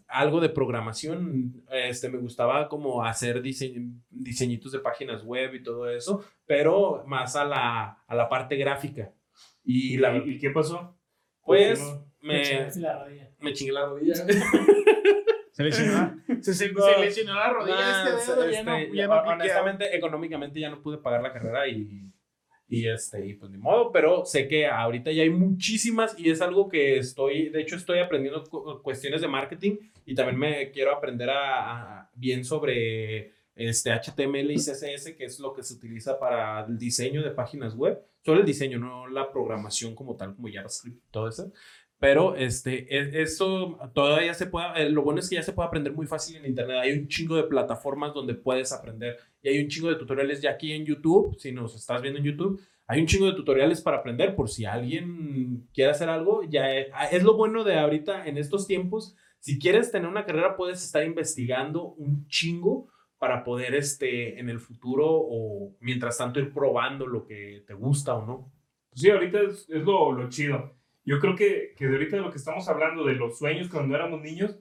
algo 0.07 0.39
de 0.41 0.49
programación. 0.49 1.63
Este, 1.71 2.09
me 2.09 2.17
gustaba 2.17 2.67
como 2.67 3.03
hacer 3.03 3.41
dise- 3.41 3.73
diseñitos 4.09 4.71
de 4.71 4.79
páginas 4.79 5.23
web 5.23 5.53
y 5.55 5.63
todo 5.63 5.89
eso, 5.89 6.23
pero 6.45 7.03
más 7.07 7.36
a 7.36 7.45
la, 7.45 8.03
a 8.07 8.15
la 8.15 8.27
parte 8.29 8.55
gráfica. 8.57 9.11
Y 9.63 9.97
la, 9.97 10.17
¿Y, 10.17 10.31
y 10.31 10.38
qué 10.39 10.49
pasó? 10.49 10.97
pues 11.45 11.79
¿Por 11.79 12.07
me, 12.21 12.41
chingaste 12.41 12.79
la 12.79 13.03
rodilla. 13.03 13.29
me 13.39 13.53
chingué 13.53 13.71
la 13.73 13.86
rodilla. 13.86 14.13
Se 15.53 15.63
lesionó, 15.63 16.21
se, 16.41 16.53
se, 16.53 16.67
se 16.73 16.99
lesionó 16.99 17.33
la 17.35 17.49
rodilla 17.49 17.75
Nah, 17.79 18.17
este 18.17 18.31
dedo, 18.31 18.51
ya 18.51 18.63
no, 18.63 18.71
este, 18.83 18.95
ya 18.97 19.07
no 19.07 19.13
honestamente, 19.45 19.95
económicamente 19.95 20.59
ya 20.59 20.69
no 20.69 20.81
pude 20.81 20.97
pagar 20.97 21.21
la 21.21 21.31
carrera 21.31 21.67
y, 21.67 22.11
y 22.67 22.87
este, 22.87 23.25
y 23.25 23.33
pues 23.35 23.51
ni 23.51 23.57
modo, 23.59 23.91
pero 23.91 24.25
sé 24.25 24.47
que 24.47 24.65
ahorita 24.67 25.11
ya 25.11 25.23
hay 25.23 25.29
muchísimas 25.29 26.17
y 26.19 26.29
es 26.31 26.41
algo 26.41 26.67
que 26.69 26.97
estoy, 26.97 27.49
de 27.49 27.61
hecho 27.61 27.75
estoy 27.75 27.99
aprendiendo 27.99 28.43
cu- 28.43 28.81
cuestiones 28.81 29.21
de 29.21 29.27
marketing 29.27 29.77
y 30.05 30.15
también 30.15 30.37
me 30.39 30.71
quiero 30.71 30.91
aprender 30.91 31.29
a, 31.29 31.99
a- 32.01 32.09
bien 32.15 32.43
sobre 32.43 33.31
este 33.55 33.91
HTML 33.91 34.49
y 34.51 34.55
CSS, 34.57 35.13
que 35.15 35.25
es 35.25 35.39
lo 35.39 35.53
que 35.53 35.61
se 35.61 35.75
utiliza 35.75 36.17
para 36.19 36.65
el 36.65 36.77
diseño 36.79 37.21
de 37.21 37.29
páginas 37.29 37.75
web, 37.75 38.01
solo 38.25 38.39
el 38.39 38.45
diseño, 38.47 38.79
no 38.79 39.07
la 39.07 39.31
programación 39.31 39.93
como 39.93 40.15
tal, 40.15 40.33
como 40.35 40.47
JavaScript 40.51 40.97
y 40.97 41.11
todo 41.11 41.27
eso. 41.27 41.51
Pero 42.03 42.35
este, 42.35 42.93
e- 42.93 43.21
eso 43.21 43.79
todavía 43.93 44.33
se 44.33 44.47
puede, 44.47 44.83
eh, 44.83 44.89
lo 44.89 45.03
bueno 45.03 45.21
es 45.21 45.29
que 45.29 45.35
ya 45.35 45.41
se 45.41 45.53
puede 45.53 45.67
aprender 45.69 45.93
muy 45.93 46.05
fácil 46.05 46.35
en 46.35 46.45
internet. 46.45 46.79
Hay 46.81 46.91
un 46.91 47.07
chingo 47.07 47.37
de 47.37 47.43
plataformas 47.43 48.13
donde 48.13 48.35
puedes 48.35 48.73
aprender 48.73 49.15
y 49.41 49.47
hay 49.47 49.63
un 49.63 49.69
chingo 49.69 49.87
de 49.87 49.95
tutoriales 49.95 50.41
ya 50.41 50.49
aquí 50.49 50.73
en 50.73 50.83
YouTube. 50.83 51.33
Si 51.39 51.53
nos 51.53 51.73
estás 51.73 52.01
viendo 52.01 52.19
en 52.19 52.25
YouTube, 52.25 52.59
hay 52.87 52.99
un 52.99 53.07
chingo 53.07 53.27
de 53.27 53.37
tutoriales 53.37 53.79
para 53.79 53.99
aprender 53.99 54.35
por 54.35 54.49
si 54.49 54.65
alguien 54.65 55.69
quiere 55.73 55.91
hacer 55.91 56.09
algo. 56.09 56.43
Ya 56.43 56.75
es, 56.75 56.87
es 57.13 57.23
lo 57.23 57.37
bueno 57.37 57.63
de 57.63 57.79
ahorita 57.79 58.27
en 58.27 58.37
estos 58.37 58.67
tiempos. 58.67 59.15
Si 59.39 59.57
quieres 59.57 59.89
tener 59.89 60.09
una 60.09 60.25
carrera, 60.25 60.57
puedes 60.57 60.83
estar 60.83 61.05
investigando 61.05 61.85
un 61.85 62.27
chingo 62.27 62.89
para 63.17 63.45
poder 63.45 63.75
este, 63.75 64.41
en 64.41 64.49
el 64.49 64.59
futuro 64.59 65.05
o 65.07 65.73
mientras 65.79 66.17
tanto 66.17 66.41
ir 66.41 66.51
probando 66.51 67.07
lo 67.07 67.25
que 67.25 67.63
te 67.65 67.73
gusta 67.73 68.13
o 68.13 68.25
no. 68.25 68.51
Sí, 68.93 69.09
ahorita 69.09 69.39
es, 69.39 69.69
es 69.69 69.83
lo, 69.83 70.11
lo 70.11 70.27
chido. 70.27 70.82
Yo 71.05 71.19
creo 71.19 71.35
que, 71.35 71.73
que 71.77 71.85
de 71.87 71.93
ahorita 71.93 72.15
de 72.17 72.21
lo 72.21 72.31
que 72.31 72.37
estamos 72.37 72.67
hablando, 72.69 73.05
de 73.05 73.13
los 73.15 73.37
sueños 73.37 73.69
cuando 73.69 73.93
éramos 73.95 74.21
niños, 74.21 74.57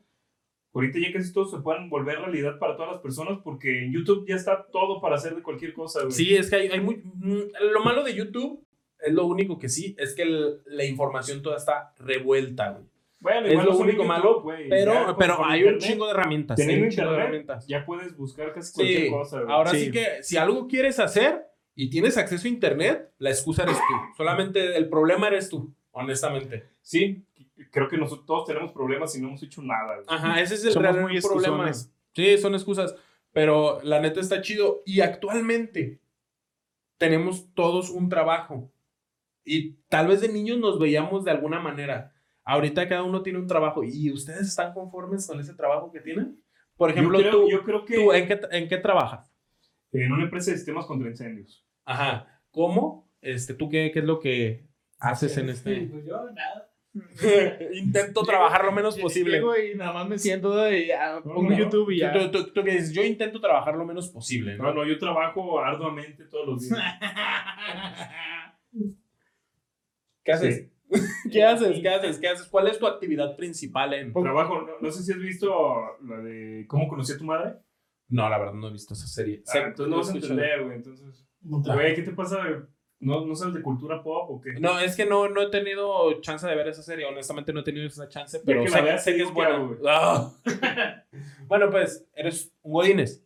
ahorita 0.75 0.99
ya 0.99 1.13
casi 1.13 1.33
todos 1.33 1.51
se 1.51 1.59
pueden 1.59 1.89
volver 1.91 2.19
realidad 2.19 2.59
para 2.59 2.77
todas 2.77 2.93
las 2.93 3.01
personas 3.01 3.39
porque 3.45 3.85
en 3.85 3.93
YouTube 3.93 4.27
ya 4.27 4.35
está 4.37 4.67
todo 4.73 5.01
para 5.01 5.17
hacer 5.17 5.37
de 5.37 5.43
cualquier 5.43 5.73
cosa, 5.73 6.01
güey. 6.01 6.13
Sí, 6.13 6.35
es 6.35 6.51
que 6.51 6.57
hay, 6.57 6.69
hay 6.69 6.81
muy... 6.81 6.97
mm, 7.05 7.41
Lo 7.73 7.85
malo 7.85 8.03
de 8.03 8.15
YouTube 8.15 8.65
es 8.99 9.13
lo 9.13 9.27
único 9.27 9.59
que 9.59 9.69
sí, 9.69 9.95
es 9.99 10.15
que 10.15 10.23
el- 10.23 10.61
la 10.67 10.85
información 10.85 11.43
toda 11.43 11.57
está 11.59 11.93
revuelta, 11.99 12.71
güey. 12.71 12.85
Bueno, 13.21 13.47
Es 13.47 13.53
igual 13.53 13.67
lo 13.67 13.73
no 13.73 13.79
solo 13.79 13.89
único 13.89 14.03
en 14.03 14.09
malo, 14.09 14.25
YouTube, 14.31 14.43
güey. 14.43 14.65
Ya 14.65 14.69
Pero, 14.71 15.07
con- 15.07 15.17
pero 15.17 15.45
hay 15.45 15.61
un 15.63 15.69
internet, 15.75 15.91
chingo 15.93 16.05
de 16.07 16.11
herramientas. 16.13 16.57
Teniendo 16.57 16.85
un 16.87 16.91
chingo 16.91 17.03
de 17.03 17.09
internet, 17.11 17.23
herramientas. 17.25 17.67
ya 17.69 17.87
puedes 17.87 18.17
buscar 18.17 18.53
casi 18.53 18.73
cualquier 18.75 19.03
Sí, 19.03 19.11
cosa, 19.11 19.41
güey. 19.43 19.53
ahora 19.55 19.71
Sí. 19.71 19.85
sí 19.85 19.91
que 19.93 20.23
si 20.23 20.37
algo 20.39 20.67
quieres 20.67 20.99
hacer 20.99 21.43
y 21.77 21.89
tienes 21.91 22.17
acceso 22.19 22.49
a 22.49 22.51
internet, 22.51 23.11
la 23.19 23.31
excusa 23.31 23.63
eres 23.63 23.77
tú. 23.77 23.95
Solamente 24.17 24.77
el 24.77 24.89
problema 24.89 25.29
eres 25.29 25.49
tú, 25.51 25.73
honestamente. 25.93 26.69
Sí, 26.83 27.25
creo 27.71 27.89
que 27.89 27.97
nosotros 27.97 28.27
todos 28.27 28.47
tenemos 28.47 28.73
problemas 28.73 29.17
y 29.17 29.21
no 29.21 29.29
hemos 29.29 29.43
hecho 29.43 29.63
nada, 29.63 29.97
güey. 29.97 30.07
Ajá, 30.09 30.41
ese 30.41 30.55
es 30.55 30.65
el 30.65 30.73
Somos 30.73 30.93
real 30.93 31.03
muy 31.03 31.21
problema. 31.21 31.73
Sí, 31.73 32.39
son 32.39 32.55
excusas. 32.55 32.95
Pero 33.33 33.81
la 33.83 34.01
neta 34.01 34.21
está 34.21 34.43
chido. 34.43 34.83
Y 34.85 35.01
actualmente 35.01 36.01
tenemos 36.99 37.53
todos 37.55 37.91
un 37.91 38.09
trabajo. 38.09 38.71
Y 39.45 39.75
tal 39.89 40.09
vez 40.09 40.21
de 40.21 40.29
niños 40.29 40.59
nos 40.59 40.79
veíamos 40.79 41.25
de 41.25 41.31
alguna 41.31 41.59
manera. 41.59 42.13
Ahorita 42.45 42.89
cada 42.89 43.03
uno 43.03 43.23
tiene 43.23 43.39
un 43.39 43.47
trabajo. 43.47 43.83
¿Y 43.85 44.11
ustedes 44.13 44.49
están 44.49 44.75
conformes 44.75 45.27
con 45.27 45.41
ese 45.41 45.55
trabajo 45.55 45.91
que 45.91 46.01
tienen? 46.01 46.43
Por 46.77 46.91
ejemplo, 46.91 47.19
yo, 47.21 47.31
creo, 47.31 47.43
tú, 47.43 47.51
yo 47.51 47.65
creo 47.65 47.85
que 47.85 47.95
tú, 47.95 48.13
¿en, 48.13 48.27
qué, 48.27 48.41
¿en 48.51 48.69
qué 48.69 48.77
trabajas? 48.79 49.33
en 49.93 50.11
una 50.11 50.25
empresa 50.25 50.51
de 50.51 50.57
sistemas 50.57 50.87
contra 50.87 51.09
incendios. 51.09 51.65
Ajá. 51.85 52.41
¿Cómo? 52.51 53.11
Este, 53.21 53.55
¿Tú 53.55 53.69
qué, 53.69 53.91
qué 53.93 54.01
es 54.01 54.05
lo 54.05 54.21
que 54.21 54.67
haces 55.03 55.37
en 55.37 55.51
este...? 55.51 55.89
Pues 55.91 56.07
yo, 56.07 56.31
nada. 56.31 56.69
intento 57.75 58.23
trabajar 58.23 58.65
lo 58.67 58.73
menos 58.73 58.99
posible. 58.99 59.39
Llego 59.39 59.57
y 59.57 59.75
nada 59.75 59.93
más 59.95 60.07
me 60.09 60.19
siento 60.19 60.71
y 60.71 60.89
ya 60.89 61.21
pongo 61.25 61.51
no. 61.51 61.57
YouTube 61.59 61.91
y 61.91 62.01
ya. 62.01 62.13
Tú, 62.13 62.31
tú- 62.31 62.53
tú 62.53 62.63
que 62.63 62.73
dices, 62.73 62.93
yo 62.93 63.03
intento 63.03 63.41
trabajar 63.41 63.75
lo 63.77 63.85
menos 63.87 64.09
posible, 64.11 64.57
¿no? 64.57 64.65
No, 64.65 64.75
no, 64.75 64.85
yo 64.87 64.99
trabajo 64.99 65.59
arduamente 65.61 66.25
todos 66.27 66.47
los 66.47 66.69
días. 66.69 66.79
¿Qué 70.25 70.33
haces? 70.33 70.69
¿Qué 71.33 71.43
haces? 71.43 71.81
¿Qué 71.81 71.89
haces? 71.89 72.19
¿Qué 72.19 72.29
haces? 72.29 72.47
¿Cuál 72.49 72.69
es 72.69 72.79
tu 72.79 72.87
actividad 72.87 73.35
principal 73.37 73.95
en...? 73.95 74.13
Trabajo, 74.13 74.61
no, 74.61 74.73
no 74.81 74.91
sé 74.91 75.03
si 75.03 75.13
has 75.13 75.19
visto 75.19 75.51
la 76.07 76.19
de 76.19 76.67
¿Cómo 76.69 76.87
conocí 76.89 77.15
a 77.15 77.19
tu 77.19 77.25
madre? 77.25 77.55
No, 78.09 78.29
la 78.29 78.39
verdad 78.39 78.53
no 78.53 78.69
he 78.69 78.73
visto 78.73 78.93
esa 78.93 79.07
serie. 79.07 79.43
Ah, 79.49 79.59
entonces 79.69 79.89
no 79.89 79.97
vas 79.97 80.11
a 80.11 80.13
entender, 80.13 80.65
güey. 80.65 80.77
Entonces, 80.77 81.27
güey, 81.41 81.95
¿qué 81.95 82.03
te 82.03 82.13
pasa? 82.13 82.39
¿No, 83.03 83.27
¿No 83.27 83.35
sabes 83.35 83.55
de 83.55 83.63
cultura 83.63 84.03
pop 84.03 84.31
o 84.31 84.41
qué? 84.41 84.53
No, 84.61 84.79
es 84.79 84.97
que 84.97 85.05
no, 85.05 85.29
no 85.29 85.43
he 85.43 85.51
tenido 85.51 86.21
chance 86.21 86.47
de 86.47 86.55
ver 86.55 86.69
esa 86.69 86.83
serie. 86.83 87.05
Honestamente 87.05 87.53
no 87.53 87.61
he 87.61 87.65
tenido 87.65 87.87
esa 87.87 88.09
chance, 88.09 88.41
pero 88.47 88.63
que 88.65 88.71
la 88.71 88.81
veas, 88.81 89.03
sé 89.05 89.17
que 89.17 89.23
es 89.25 89.33
buena. 89.33 89.69
Ah. 89.89 90.33
bueno, 91.49 91.69
pues, 91.71 92.07
eres 92.15 92.53
un 92.63 92.73
godines. 92.73 93.25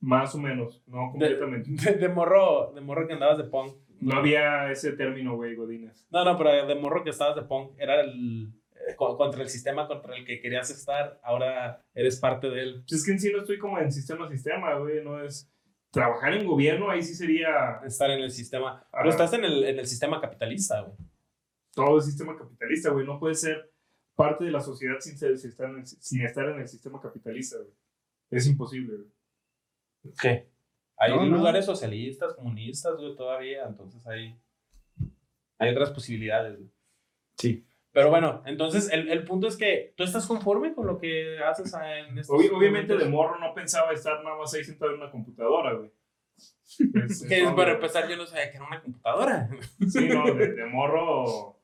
Más 0.00 0.34
o 0.34 0.38
menos, 0.38 0.82
no 0.86 1.10
completamente. 1.10 1.70
De, 1.70 1.94
de 1.98 2.08
morro, 2.08 2.72
de 2.74 2.80
morro 2.80 3.06
que 3.06 3.14
andabas 3.14 3.38
de 3.38 3.44
punk. 3.44 3.74
No 4.00 4.16
había 4.18 4.70
ese 4.70 4.92
término, 4.92 5.34
güey, 5.36 5.56
Godines. 5.56 6.06
No, 6.10 6.24
no, 6.24 6.36
pero 6.36 6.66
de 6.66 6.74
morro 6.76 7.02
que 7.02 7.10
estabas 7.10 7.34
de 7.34 7.42
punk 7.42 7.72
era 7.78 8.00
el 8.00 8.52
co- 8.96 9.16
contra 9.16 9.42
el 9.42 9.48
sistema 9.48 9.88
contra 9.88 10.16
el 10.16 10.24
que 10.24 10.40
querías 10.40 10.70
estar. 10.70 11.18
Ahora 11.24 11.82
eres 11.94 12.20
parte 12.20 12.48
de 12.48 12.62
él. 12.62 12.84
Es 12.88 13.04
que 13.04 13.10
en 13.12 13.18
sí 13.18 13.32
no 13.32 13.40
estoy 13.40 13.58
como 13.58 13.78
en 13.80 13.90
sistema 13.90 14.28
sistema, 14.28 14.74
güey. 14.74 15.02
No 15.02 15.20
es. 15.20 15.50
Trabajar 15.90 16.34
en 16.34 16.46
gobierno, 16.46 16.90
ahí 16.90 17.02
sí 17.02 17.14
sería 17.14 17.80
Estar 17.84 18.10
en 18.10 18.20
el 18.22 18.30
sistema. 18.30 18.78
Ajá. 18.78 18.88
Pero 18.92 19.10
estás 19.10 19.32
en 19.32 19.44
el, 19.44 19.64
en 19.64 19.78
el 19.78 19.86
sistema 19.86 20.20
capitalista, 20.20 20.82
güey. 20.82 20.96
todo 21.74 21.96
el 21.96 22.02
sistema 22.02 22.36
capitalista, 22.36 22.90
güey. 22.90 23.06
No 23.06 23.18
puedes 23.18 23.40
ser 23.40 23.72
parte 24.14 24.44
de 24.44 24.50
la 24.50 24.60
sociedad 24.60 24.96
sin, 25.00 25.16
ser- 25.16 25.38
sin 25.38 25.50
estar, 25.50 25.70
en 25.70 25.76
el, 25.78 25.86
sin 25.86 26.22
estar 26.26 26.48
en 26.48 26.60
el 26.60 26.68
sistema 26.68 27.00
capitalista, 27.00 27.56
güey. 27.58 27.70
Es 28.30 28.46
imposible, 28.46 28.96
güey. 28.96 30.14
¿Qué? 30.20 30.48
Hay 30.98 31.10
No, 31.12 31.24
no. 31.24 31.36
lugares 31.38 31.64
socialistas, 31.64 32.34
comunistas, 32.34 32.96
güey, 32.96 33.14
todavía. 33.16 33.64
Entonces 33.66 34.04
hay, 34.06 34.36
hay 35.58 35.70
otras 35.72 35.90
posibilidades, 35.90 36.56
güey. 36.58 36.70
Sí. 37.38 37.64
Pero 37.98 38.10
bueno, 38.10 38.42
entonces 38.46 38.90
el, 38.92 39.08
el 39.08 39.24
punto 39.24 39.48
es 39.48 39.56
que 39.56 39.92
tú 39.96 40.04
estás 40.04 40.24
conforme 40.26 40.72
con 40.72 40.86
lo 40.86 40.98
que 40.98 41.38
haces 41.42 41.74
en 41.74 42.16
estos 42.16 42.36
Obvi- 42.38 42.50
obviamente 42.56 42.96
de 42.96 43.04
morro 43.06 43.38
no 43.40 43.52
pensaba 43.54 43.92
estar 43.92 44.22
nada 44.22 44.36
más 44.38 44.54
ahí 44.54 44.62
sentado 44.62 44.92
en 44.92 44.98
una 45.00 45.10
computadora, 45.10 45.72
güey. 45.74 45.90
Es- 47.08 47.26
Que 47.28 47.44
para 47.56 47.72
empezar 47.72 48.08
yo 48.08 48.16
no 48.16 48.24
sabía 48.24 48.50
que 48.52 48.56
era 48.58 48.66
una 48.66 48.80
computadora. 48.80 49.48
Sí, 49.88 50.06
no, 50.08 50.32
de, 50.32 50.52
de 50.54 50.64
morro, 50.70 51.57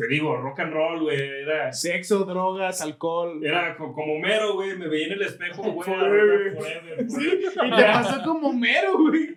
te 0.00 0.08
digo, 0.08 0.36
rock 0.36 0.60
and 0.60 0.72
roll, 0.72 1.00
güey, 1.02 1.18
era, 1.42 1.72
Sexo, 1.72 2.24
drogas, 2.24 2.80
alcohol. 2.80 3.44
era 3.44 3.76
co- 3.76 3.92
como 3.92 4.18
mero, 4.18 4.54
güey, 4.54 4.76
me 4.78 4.88
veía 4.88 5.08
en 5.08 5.12
el 5.12 5.22
espejo, 5.22 5.62
güey, 5.62 5.88
Forever. 5.88 6.54
forever, 6.56 7.10
Sí, 7.10 7.28
y 7.42 7.70
te 7.70 7.84
pasó 7.84 8.22
como 8.24 8.52
mero, 8.52 8.98
güey. 8.98 9.36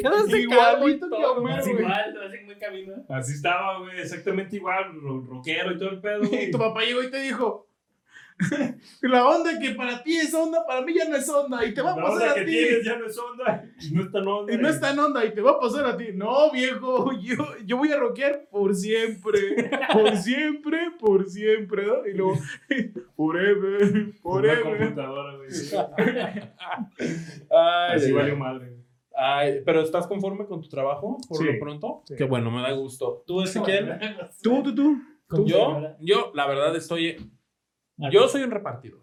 Quedaste 0.00 0.40
Igualito 0.40 1.08
que 1.10 1.16
Homero, 1.16 1.62
güey. 1.62 1.76
igual, 1.80 2.14
lo 2.14 2.22
hacen 2.22 2.46
muy 2.46 2.54
camino. 2.56 2.94
Así 3.08 3.32
estaba, 3.34 3.78
güey, 3.80 4.00
exactamente 4.00 4.56
igual, 4.56 4.84
ro- 5.00 5.24
rockero 5.28 5.72
y 5.72 5.78
todo 5.78 5.90
el 5.90 6.00
pedo. 6.00 6.22
Y 6.32 6.50
tu 6.50 6.58
papá 6.58 6.82
llegó 6.82 7.02
y 7.02 7.10
te 7.10 7.20
dijo: 7.20 7.66
La 9.02 9.28
onda 9.28 9.58
que 9.60 9.70
para 9.70 10.02
ti 10.02 10.16
es 10.16 10.34
onda, 10.34 10.66
para 10.66 10.82
mí 10.82 10.92
ya 10.94 11.08
no 11.08 11.16
es 11.16 11.28
onda. 11.28 11.64
Y 11.64 11.72
te 11.72 11.80
va 11.82 11.92
a 11.92 11.96
La 11.96 12.02
pasar 12.02 12.16
onda 12.22 12.30
a 12.32 12.34
que 12.34 12.44
ti. 12.44 12.50
tienes 12.50 12.84
ya 12.84 12.98
no 12.98 13.06
es 13.06 13.18
onda, 13.18 13.64
y 13.80 13.94
no 13.94 14.02
es 14.02 14.10
tan 14.12 14.26
onda. 14.28 14.52
Y 14.52 14.56
no 14.58 14.68
está 14.68 14.90
en 14.90 14.98
onda 14.98 15.24
y 15.24 15.32
te 15.34 15.40
va 15.40 15.52
a 15.52 15.60
pasar 15.60 15.86
a 15.86 15.96
ti. 15.96 16.06
No, 16.14 16.50
viejo, 16.50 17.12
yo, 17.20 17.36
yo 17.64 17.76
voy 17.76 17.92
a 17.92 17.96
rockear 17.96 18.48
por 18.50 18.74
siempre. 18.74 19.70
Por 19.92 20.16
siempre, 20.16 20.78
por 20.98 21.28
siempre. 21.28 21.86
¿no? 21.86 22.06
Y 22.06 22.12
luego, 22.14 22.34
forever, 23.16 23.82
Una 23.92 24.12
forever. 24.22 24.62
computadora, 24.62 25.36
güey. 25.36 25.50
sí. 25.50 25.76
Ay, 27.50 27.96
Así 27.96 28.12
valió 28.12 28.36
madre. 28.36 28.76
Ay, 29.16 29.60
pero 29.64 29.80
¿estás 29.82 30.06
conforme 30.08 30.44
con 30.46 30.60
tu 30.60 30.68
trabajo 30.68 31.18
por 31.28 31.38
Sí. 31.38 31.44
lo 31.44 31.58
pronto? 31.60 32.02
Sí. 32.06 32.14
Qué 32.16 32.24
bueno, 32.24 32.50
me 32.50 32.62
da 32.62 32.72
gusto. 32.72 33.22
¿Tú, 33.26 33.42
Ezequiel? 33.42 33.96
Tú, 34.42 34.62
tú, 34.62 34.74
tú. 34.74 34.96
Con 35.28 35.46
Yo, 35.46 35.80
yo, 36.00 36.32
la 36.34 36.46
verdad, 36.46 36.74
estoy. 36.76 37.16
Ah, 38.00 38.10
Yo 38.10 38.28
soy 38.28 38.42
un 38.42 38.50
repartidor. 38.50 39.00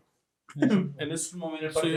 En 0.55 1.11
esos 1.11 1.33
momentos 1.35 1.73
soy. 1.73 1.91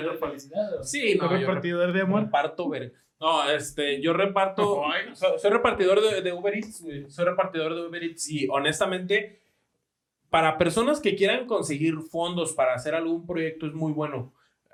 Sí, 0.82 1.16
no, 1.16 1.24
yo 1.32 1.46
repartidor 1.48 1.92
de 1.92 2.00
amor. 2.02 2.22
reparto 2.24 2.68
ver- 2.68 2.92
No, 3.20 3.48
este, 3.50 4.00
yo 4.00 4.12
reparto. 4.12 4.62
Soy, 5.14 5.38
soy 5.38 5.50
repartidor 5.50 6.00
de, 6.00 6.22
de 6.22 6.32
Uber 6.32 6.54
Eats. 6.54 6.84
Soy 7.08 7.24
repartidor 7.24 7.74
de 7.74 7.86
Uber 7.86 8.02
Eats 8.04 8.28
y 8.30 8.46
honestamente, 8.48 9.40
para 10.30 10.58
personas 10.58 11.00
que 11.00 11.14
quieran 11.16 11.46
conseguir 11.46 11.96
fondos 12.00 12.52
para 12.52 12.74
hacer 12.74 12.94
algún 12.94 13.26
proyecto 13.26 13.66
es 13.66 13.72
muy 13.74 13.92
bueno. 13.92 14.32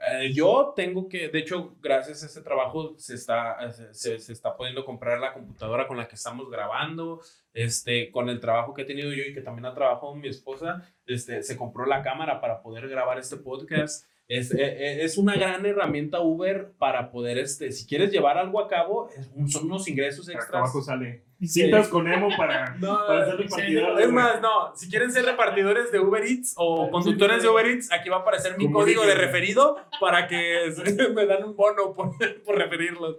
Eh, 0.08 0.32
yo 0.32 0.72
tengo 0.74 1.08
que, 1.08 1.28
de 1.28 1.38
hecho, 1.38 1.76
gracias 1.80 2.22
a 2.22 2.26
ese 2.26 2.40
trabajo 2.40 2.94
se 2.96 3.14
está, 3.14 3.70
se, 3.92 4.18
se 4.18 4.32
está 4.32 4.56
pudiendo 4.56 4.84
comprar 4.84 5.20
la 5.20 5.34
computadora 5.34 5.86
con 5.86 5.98
la 5.98 6.08
que 6.08 6.14
estamos 6.14 6.50
grabando, 6.50 7.20
este, 7.52 8.10
con 8.10 8.30
el 8.30 8.40
trabajo 8.40 8.72
que 8.72 8.82
he 8.82 8.86
tenido 8.86 9.12
yo 9.12 9.24
y 9.24 9.34
que 9.34 9.42
también 9.42 9.66
ha 9.66 9.74
trabajado 9.74 10.14
mi 10.14 10.28
esposa, 10.28 10.90
este, 11.04 11.42
se 11.42 11.56
compró 11.56 11.84
la 11.84 12.02
cámara 12.02 12.40
para 12.40 12.62
poder 12.62 12.88
grabar 12.88 13.18
este 13.18 13.36
podcast. 13.36 14.06
Es, 14.26 14.54
eh, 14.54 14.58
eh, 14.60 15.04
es 15.04 15.18
una 15.18 15.34
gran 15.34 15.66
herramienta 15.66 16.20
Uber 16.20 16.72
para 16.78 17.10
poder, 17.10 17.36
este, 17.36 17.72
si 17.72 17.86
quieres 17.86 18.10
llevar 18.10 18.38
algo 18.38 18.60
a 18.60 18.68
cabo, 18.68 19.10
es 19.10 19.28
son 19.52 19.66
unos 19.66 19.86
ingresos 19.88 20.28
extras. 20.28 20.62
abajo 20.62 20.80
sale. 20.80 21.24
Citas 21.46 21.88
con 21.88 22.10
Emo 22.10 22.28
para, 22.36 22.76
No, 22.80 22.98
para 23.06 23.26
ser 23.26 23.36
repartidor. 23.38 24.00
es 24.00 24.10
más, 24.10 24.40
no, 24.40 24.74
si 24.76 24.88
quieren 24.88 25.10
ser 25.10 25.24
repartidores 25.24 25.90
de 25.90 25.98
Uber 25.98 26.22
Eats 26.22 26.54
o 26.56 26.90
conductores 26.90 27.42
de 27.42 27.48
Uber 27.48 27.66
Eats, 27.66 27.90
aquí 27.92 28.08
va 28.08 28.16
a 28.16 28.20
aparecer 28.20 28.58
mi 28.58 28.70
código 28.70 29.06
de 29.06 29.14
referido 29.14 29.76
para 30.00 30.26
que 30.28 30.72
me 31.14 31.26
dan 31.26 31.44
un 31.44 31.56
bono 31.56 31.94
por, 31.94 32.10
por 32.44 32.56
referirlos. 32.56 33.18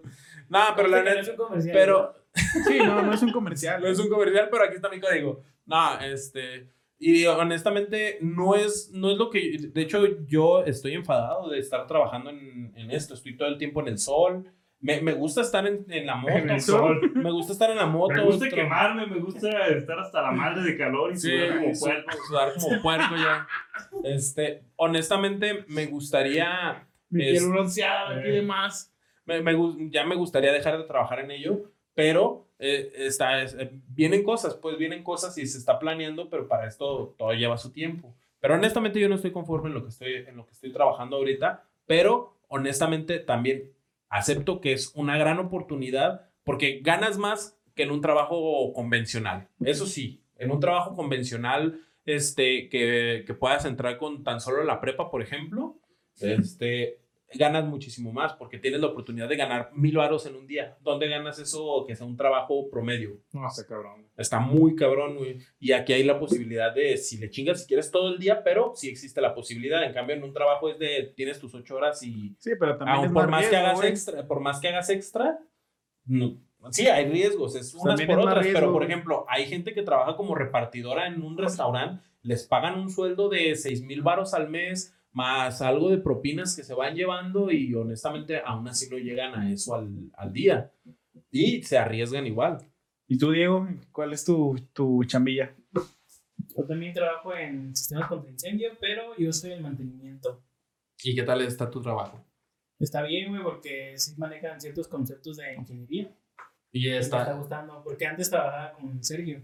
Nada, 0.49 0.76
pero 0.76 0.88
la 0.89 1.01
neta, 1.01 1.22
es 1.22 1.30
un 1.30 1.36
comercial, 1.36 1.74
pero 1.74 2.15
Sí, 2.67 2.78
no, 2.78 3.01
no 3.01 3.13
es 3.13 3.22
un 3.22 3.32
comercial. 3.32 3.82
no 3.82 3.88
es 3.88 3.99
un 3.99 4.09
comercial, 4.09 4.47
pero 4.51 4.63
aquí 4.63 4.76
está 4.76 4.89
mi 4.89 4.99
código. 4.99 5.43
No, 5.65 5.99
este, 5.99 6.69
y 6.97 7.26
honestamente 7.26 8.17
no 8.22 8.55
es, 8.55 8.91
no 8.93 9.11
es 9.11 9.17
lo 9.17 9.30
que, 9.30 9.57
de 9.74 9.82
hecho 9.82 10.05
yo 10.28 10.63
estoy 10.63 10.93
enfadado 10.93 11.49
de 11.49 11.59
estar 11.59 11.86
trabajando 11.88 12.30
en, 12.30 12.72
en 12.76 12.91
esto, 12.91 13.13
estoy 13.15 13.36
todo 13.36 13.47
el 13.47 13.57
tiempo 13.57 13.82
en 13.82 13.88
el 13.89 13.97
sol. 13.97 14.51
Me, 14.82 15.00
me 15.02 15.14
gusta 15.14 15.42
estar 15.42 15.66
en, 15.68 15.86
en 15.90 16.06
la 16.08 16.16
moto. 16.16 16.34
En 16.34 16.50
el 16.50 16.60
sol. 16.62 17.12
Me 17.14 17.32
gusta 17.32 17.54
estar 17.54 17.70
en 17.70 17.78
la 17.78 17.86
moto. 17.86 18.16
Me 18.16 18.24
gusta 18.24 18.46
tra- 18.48 18.56
quemarme, 18.56 19.06
me 19.06 19.20
gusta 19.20 19.68
estar 19.68 20.00
hasta 20.00 20.22
la 20.24 20.32
madre 20.32 20.64
de 20.64 20.78
calor 20.78 21.12
y 21.12 21.18
Sí, 21.18 21.30
sudar 21.30 21.50
como 21.60 21.74
puerco. 21.80 22.12
sudar 22.28 22.54
como 22.60 22.82
puerco 22.82 23.16
ya. 23.16 23.48
Este, 24.04 24.64
honestamente, 24.78 25.66
me 25.68 25.86
gustaría. 25.86 26.88
Mi 27.10 27.24
es- 27.28 27.40
piel 27.40 27.50
bronceada 27.52 28.22
Eh. 28.24 28.30
y 28.30 28.32
demás. 28.38 28.88
me- 29.26 29.42
me 29.42 29.56
ya 29.92 30.04
me 30.04 30.16
gustaría 30.16 30.52
dejar 30.52 30.78
de 30.80 30.84
trabajar 30.86 31.20
en 31.20 31.32
ello, 31.32 31.72
pero 31.94 32.48
eh, 32.58 32.92
está, 32.96 33.42
es- 33.44 33.54
eh, 33.60 33.70
vienen 33.90 34.24
cosas, 34.24 34.56
pues 34.56 34.78
vienen 34.78 35.04
cosas 35.04 35.38
y 35.38 35.46
se 35.46 35.58
está 35.60 35.78
planeando, 35.80 36.30
pero 36.30 36.48
para 36.48 36.68
esto 36.68 37.14
todo 37.18 37.32
lleva 37.34 37.58
su 37.58 37.72
tiempo. 37.72 38.16
Pero 38.40 38.56
honestamente 38.56 39.00
yo 39.00 39.08
no 39.08 39.16
estoy 39.16 39.32
conforme 39.32 39.68
en 39.70 39.76
lo 39.76 39.84
que 39.84 39.90
estoy, 39.90 40.14
en 40.28 40.36
lo 40.36 40.46
que 40.46 40.54
estoy 40.54 40.72
trabajando 40.74 41.18
ahorita, 41.18 41.64
pero 41.86 42.40
honestamente 42.48 43.20
también 43.20 43.72
acepto 44.12 44.62
que 44.62 44.74
es 44.74 44.91
una 44.93 45.18
gran 45.18 45.39
oportunidad 45.39 46.30
porque 46.43 46.82
ganas 46.84 47.18
más 47.18 47.57
que 47.74 47.84
en 47.84 47.91
un 47.91 48.01
trabajo 48.01 48.74
convencional. 48.74 49.47
Eso 49.64 49.88
sí, 49.88 50.22
en 50.38 50.51
un 50.51 50.59
trabajo 50.59 50.95
convencional 50.95 51.80
este, 52.05 52.70
que, 52.70 53.24
que 53.26 53.34
puedas 53.34 53.66
entrar 53.66 53.97
con 53.97 54.24
tan 54.24 54.41
solo 54.41 54.64
la 54.64 54.82
prepa, 54.82 55.09
por 55.09 55.22
ejemplo, 55.22 55.80
este, 56.20 57.01
ganas 57.34 57.66
muchísimo 57.66 58.12
más 58.12 58.34
porque 58.34 58.58
tienes 58.58 58.82
la 58.82 58.88
oportunidad 58.88 59.30
de 59.30 59.36
ganar 59.36 59.70
mil 59.74 59.98
varos 59.98 60.26
en 60.26 60.36
un 60.36 60.48
día. 60.48 60.78
¿Dónde 60.82 61.08
ganas 61.08 61.40
eso 61.40 61.84
que 61.88 61.96
sea 61.96 62.06
un 62.06 62.18
trabajo 62.18 62.70
promedio? 62.70 63.20
No, 63.32 63.48
está 63.48 63.66
cabrón. 63.66 64.08
Está 64.18 64.40
muy 64.40 64.76
cabrón. 64.76 65.18
Y 65.60 65.72
aquí 65.72 65.94
hay 65.94 66.04
la 66.04 66.20
posibilidad 66.20 66.74
de, 66.74 66.98
si 66.98 67.18
le 67.18 67.30
chingas, 67.30 67.62
si 67.62 67.68
quieres 67.68 67.92
todo 67.92 68.10
el 68.10 68.20
día, 68.20 68.44
pero 68.44 68.74
sí 68.76 68.90
existe 68.90 69.22
la 69.22 69.34
posibilidad. 69.34 69.84
En 69.84 69.94
cambio, 69.94 70.16
en 70.16 70.24
un 70.24 70.34
trabajo 70.34 70.70
es 70.70 70.78
de, 70.80 71.14
tienes 71.16 71.40
tus 71.40 71.54
ocho 71.56 71.76
horas 71.76 72.02
y 72.04 72.36
Sí, 72.40 72.52
pero 72.60 72.78
también 72.78 72.98
aun 72.98 73.06
es 73.08 73.12
por 73.12 73.28
más 73.30 73.42
que 73.42 73.50
riesgo, 73.50 73.66
hagas 73.66 73.78
güey. 73.78 73.90
extra, 73.90 74.28
por 74.28 74.40
más 74.40 74.60
que 74.60 74.68
hagas 74.68 74.90
extra, 74.90 75.40
no. 76.06 76.38
Sí, 76.70 76.88
hay 76.88 77.10
riesgos, 77.10 77.56
es 77.56 77.74
unas 77.74 77.96
También 77.96 78.10
por 78.10 78.20
otras, 78.20 78.44
riesgo, 78.44 78.60
pero 78.60 78.72
por 78.72 78.84
ejemplo, 78.84 79.26
hay 79.28 79.48
gente 79.48 79.74
que 79.74 79.82
trabaja 79.82 80.16
como 80.16 80.36
repartidora 80.36 81.08
en 81.08 81.24
un 81.24 81.36
restaurante, 81.38 82.04
les 82.22 82.46
pagan 82.46 82.78
un 82.80 82.92
sueldo 82.92 83.30
de 83.30 83.56
seis 83.56 83.82
mil 83.82 84.04
varos 84.04 84.36
al 84.36 84.48
mes, 84.48 84.96
más 85.14 85.62
algo 85.62 85.89
de 85.89 85.97
propinas 85.97 86.55
que 86.55 86.64
se 86.64 86.74
van 86.74 86.95
llevando 86.95 87.51
y 87.51 87.74
honestamente 87.76 88.41
aún 88.43 88.68
así 88.68 88.89
no 88.89 88.97
llegan 88.97 89.36
a 89.36 89.51
eso 89.51 89.76
al, 89.76 89.89
al 90.14 90.32
día. 90.34 90.72
Y 91.32 91.62
se 91.64 91.78
arriesgan 91.78 92.26
igual. 92.28 92.59
¿Y 93.07 93.18
tú, 93.18 93.32
Diego? 93.32 93.68
¿Cuál 93.91 94.14
es 94.14 94.24
tu, 94.24 94.55
tu 94.74 95.03
chambilla? 95.03 95.53
Yo 95.74 96.66
también 96.66 96.93
trabajo 96.93 97.36
en 97.36 97.76
sistemas 97.76 98.07
contra 98.07 98.32
incendio, 98.32 98.70
pero 98.80 99.16
yo 99.18 99.32
soy 99.32 99.51
el 99.51 99.62
mantenimiento. 99.62 100.41
¿Y 101.03 101.16
qué 101.16 101.24
tal 101.24 101.41
está 101.41 101.70
tu 101.70 101.82
trabajo? 101.82 102.26
Está 102.80 103.03
bien, 103.03 103.30
güey, 103.30 103.43
porque 103.43 103.93
sí 103.97 104.14
manejan 104.18 104.59
ciertos 104.59 104.88
conceptos 104.88 105.38
de 105.38 105.53
ingeniería. 105.55 106.14
Y 106.72 106.89
Me 106.89 106.97
está 106.97 107.22
está. 107.22 107.34
gustando, 107.36 107.84
porque 107.84 108.05
antes 108.05 108.30
trabajaba 108.30 108.74
con 108.74 109.03
Sergio. 109.03 109.41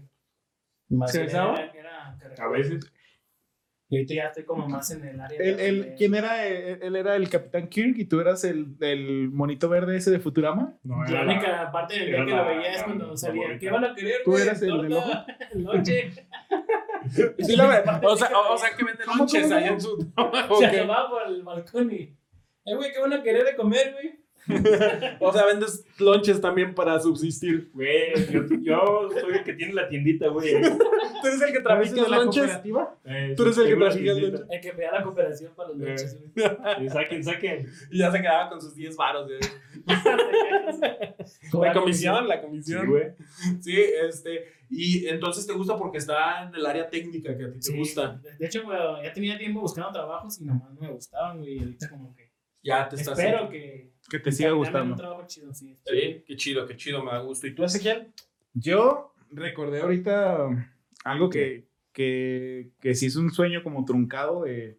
Más 0.88 1.12
¿Se 1.12 1.18
que 1.18 1.24
besaba? 1.24 1.60
era, 1.60 2.18
era 2.24 2.44
A 2.44 2.48
veces. 2.48 2.90
Y 3.90 3.96
ahorita 3.96 4.14
ya 4.14 4.24
estoy 4.24 4.44
como 4.44 4.68
más 4.68 4.90
en 4.90 5.02
el 5.02 5.18
área 5.18 5.40
Él, 5.40 5.56
de- 5.56 5.68
él- 5.68 5.94
¿Quién 5.96 6.14
era? 6.14 6.46
Él, 6.46 6.78
él 6.82 6.94
era 6.96 7.16
el 7.16 7.30
Capitán 7.30 7.68
Kirk 7.68 7.96
y 7.98 8.04
tú 8.04 8.20
eras 8.20 8.44
el, 8.44 8.76
el 8.80 9.30
monito 9.30 9.68
verde 9.70 9.96
ese 9.96 10.10
de 10.10 10.18
Futurama. 10.20 10.76
No, 10.82 11.02
La 11.04 11.08
era 11.08 11.22
única 11.22 11.72
parte 11.72 11.94
del 11.98 12.06
día 12.08 12.16
que 12.24 12.30
lo 12.30 12.36
la- 12.36 12.42
veía 12.48 12.70
es 12.72 12.78
la- 12.80 12.84
cuando 12.84 13.06
la 13.06 13.16
salía. 13.16 13.58
¿Qué 13.58 13.70
van 13.70 13.84
a 13.86 13.94
querer, 13.94 14.16
¿Tú 14.24 14.36
eras 14.36 14.60
el 14.60 14.82
del 14.82 14.88
Torta, 14.90 15.26
Lonche. 15.54 16.10
Sí, 17.38 17.56
la 17.56 18.00
o, 18.02 18.16
sea, 18.16 18.28
o, 18.36 18.54
o 18.54 18.58
sea, 18.58 18.70
que 18.76 18.84
vende 18.84 19.04
¿Cómo, 19.04 19.18
lonches 19.20 19.42
cómo? 19.44 19.56
en 19.58 19.80
su 19.80 20.12
trabajo. 20.12 20.56
Se 20.58 20.66
asomaba 20.66 21.08
por 21.08 21.26
el 21.26 21.42
balcón 21.42 21.90
y. 21.92 21.96
Eh, 22.66 22.74
güey, 22.76 22.92
¿qué 22.92 23.00
van 23.00 23.12
a 23.14 23.22
querer 23.22 23.44
de 23.44 23.56
comer, 23.56 23.92
güey? 23.94 24.20
O 25.20 25.32
sea, 25.32 25.46
vendes 25.46 25.84
lonches 25.98 26.40
también 26.40 26.74
para 26.74 26.98
subsistir. 27.00 27.70
Güey, 27.74 28.30
yo, 28.30 28.42
yo 28.62 29.08
soy 29.20 29.34
el 29.38 29.44
que 29.44 29.52
tiene 29.54 29.74
la 29.74 29.88
tiendita, 29.88 30.28
güey. 30.28 30.52
Tú 31.20 31.26
eres 31.26 31.42
el 31.42 31.52
que 31.52 31.60
¿Trabajas 31.60 31.88
trafica 31.92 32.08
la 32.10 32.16
lonches. 32.18 32.42
cooperativa? 32.44 32.96
Eh, 33.04 33.34
Tú 33.36 33.42
eres 33.42 33.58
el 33.58 33.66
que 33.68 33.76
trafica 33.76 34.10
el 34.12 34.18
tiendita. 34.18 34.46
El 34.54 34.60
que 34.60 34.72
vea 34.72 34.92
la 34.92 35.02
cooperación 35.02 35.52
para 35.54 35.68
los 35.70 35.80
Eh. 35.80 35.84
lonches, 35.86 36.18
güey. 36.34 36.84
Y 36.84 36.88
Saquen, 36.88 37.24
saquen. 37.24 37.66
Y 37.90 37.98
ya 37.98 38.10
se 38.12 38.20
quedaba 38.20 38.48
con 38.50 38.60
sus 38.60 38.74
10 38.74 38.96
varos. 38.96 39.26
güey. 39.26 39.38
La 41.68 41.72
comisión, 41.74 42.28
la 42.28 42.40
comisión. 42.40 42.82
Sí, 42.82 42.86
güey. 42.86 43.04
Sí, 43.60 43.76
este. 44.08 44.44
Y 44.70 45.06
entonces 45.08 45.46
te 45.46 45.52
gusta 45.54 45.76
porque 45.76 45.98
está 45.98 46.42
en 46.44 46.54
el 46.54 46.66
área 46.66 46.88
técnica 46.90 47.36
que 47.36 47.44
a 47.44 47.52
ti 47.52 47.58
te 47.58 47.62
Sí, 47.62 47.76
gusta. 47.76 48.20
De 48.38 48.46
hecho, 48.46 48.62
güey, 48.64 48.78
ya 49.02 49.12
tenía 49.12 49.38
tiempo 49.38 49.60
buscando 49.60 49.90
trabajos 49.92 50.40
y 50.40 50.44
nomás 50.44 50.72
no 50.74 50.80
me 50.80 50.90
gustaban, 50.92 51.38
güey. 51.38 51.54
Y 51.56 51.58
ahorita 51.60 51.88
como 51.90 52.14
que. 52.14 52.27
Ya 52.68 52.88
te 52.88 52.96
estás. 52.96 53.18
Espero 53.18 53.48
que. 53.48 53.92
Que 54.10 54.18
te 54.18 54.32
siga 54.32 54.52
gustando. 54.52 54.94
Un 54.94 54.98
trabajo 54.98 55.26
chido, 55.26 55.52
sí. 55.52 55.76
Sí, 55.84 56.22
qué 56.26 56.36
chido, 56.36 56.66
qué 56.66 56.76
chido, 56.76 57.02
me 57.02 57.10
da 57.12 57.18
gusto. 57.20 57.46
¿Y 57.46 57.54
tú, 57.54 57.64
Ezequiel? 57.64 58.12
Yo 58.54 59.14
recordé 59.30 59.80
ahorita 59.80 60.48
algo 61.04 61.28
que, 61.28 61.68
que, 61.92 62.70
que 62.80 62.94
sí 62.94 63.06
es 63.06 63.16
un 63.16 63.30
sueño 63.30 63.62
como 63.62 63.84
truncado 63.84 64.44
de... 64.44 64.78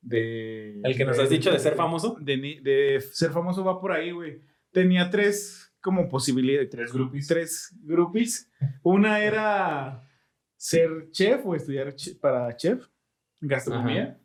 de 0.00 0.80
El 0.82 0.96
que 0.96 1.04
nos 1.04 1.18
has 1.18 1.30
dicho 1.30 1.50
de 1.50 1.58
ser 1.58 1.74
famoso. 1.74 2.16
De, 2.20 2.36
de 2.36 3.00
ser 3.00 3.30
famoso 3.30 3.64
va 3.64 3.80
por 3.80 3.92
ahí, 3.92 4.10
güey. 4.10 4.40
Tenía 4.72 5.10
tres 5.10 5.72
como 5.80 6.08
posibilidades. 6.08 6.70
Tres 6.70 6.92
groupies. 6.92 7.26
Tres 7.28 7.76
groupies. 7.82 8.50
Una 8.82 9.22
era 9.22 10.08
ser 10.56 11.10
chef 11.10 11.46
o 11.46 11.54
estudiar 11.54 11.94
para 12.20 12.54
chef, 12.56 12.86
gastronomía. 13.40 14.19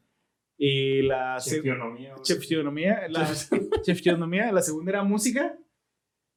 Y 0.57 1.01
la 1.01 1.37
Chefionomía, 1.39 2.15
chefionomía, 2.21 3.07
la 3.09 3.29
chefionomía, 3.83 4.51
la 4.51 4.61
segunda 4.61 4.91
era 4.91 5.03
música 5.03 5.57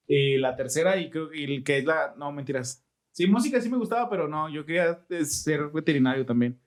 y 0.08 0.38
la 0.38 0.56
tercera 0.56 0.96
y 0.96 1.08
creo 1.08 1.30
el 1.30 1.62
que 1.62 1.78
es 1.78 1.84
la 1.84 2.14
no 2.16 2.32
mentiras. 2.32 2.84
Sí, 3.12 3.26
música 3.26 3.60
sí 3.60 3.68
me 3.68 3.76
gustaba, 3.76 4.08
pero 4.10 4.26
no, 4.26 4.48
yo 4.48 4.64
quería 4.64 5.04
ser 5.24 5.68
veterinario 5.68 6.26
también. 6.26 6.60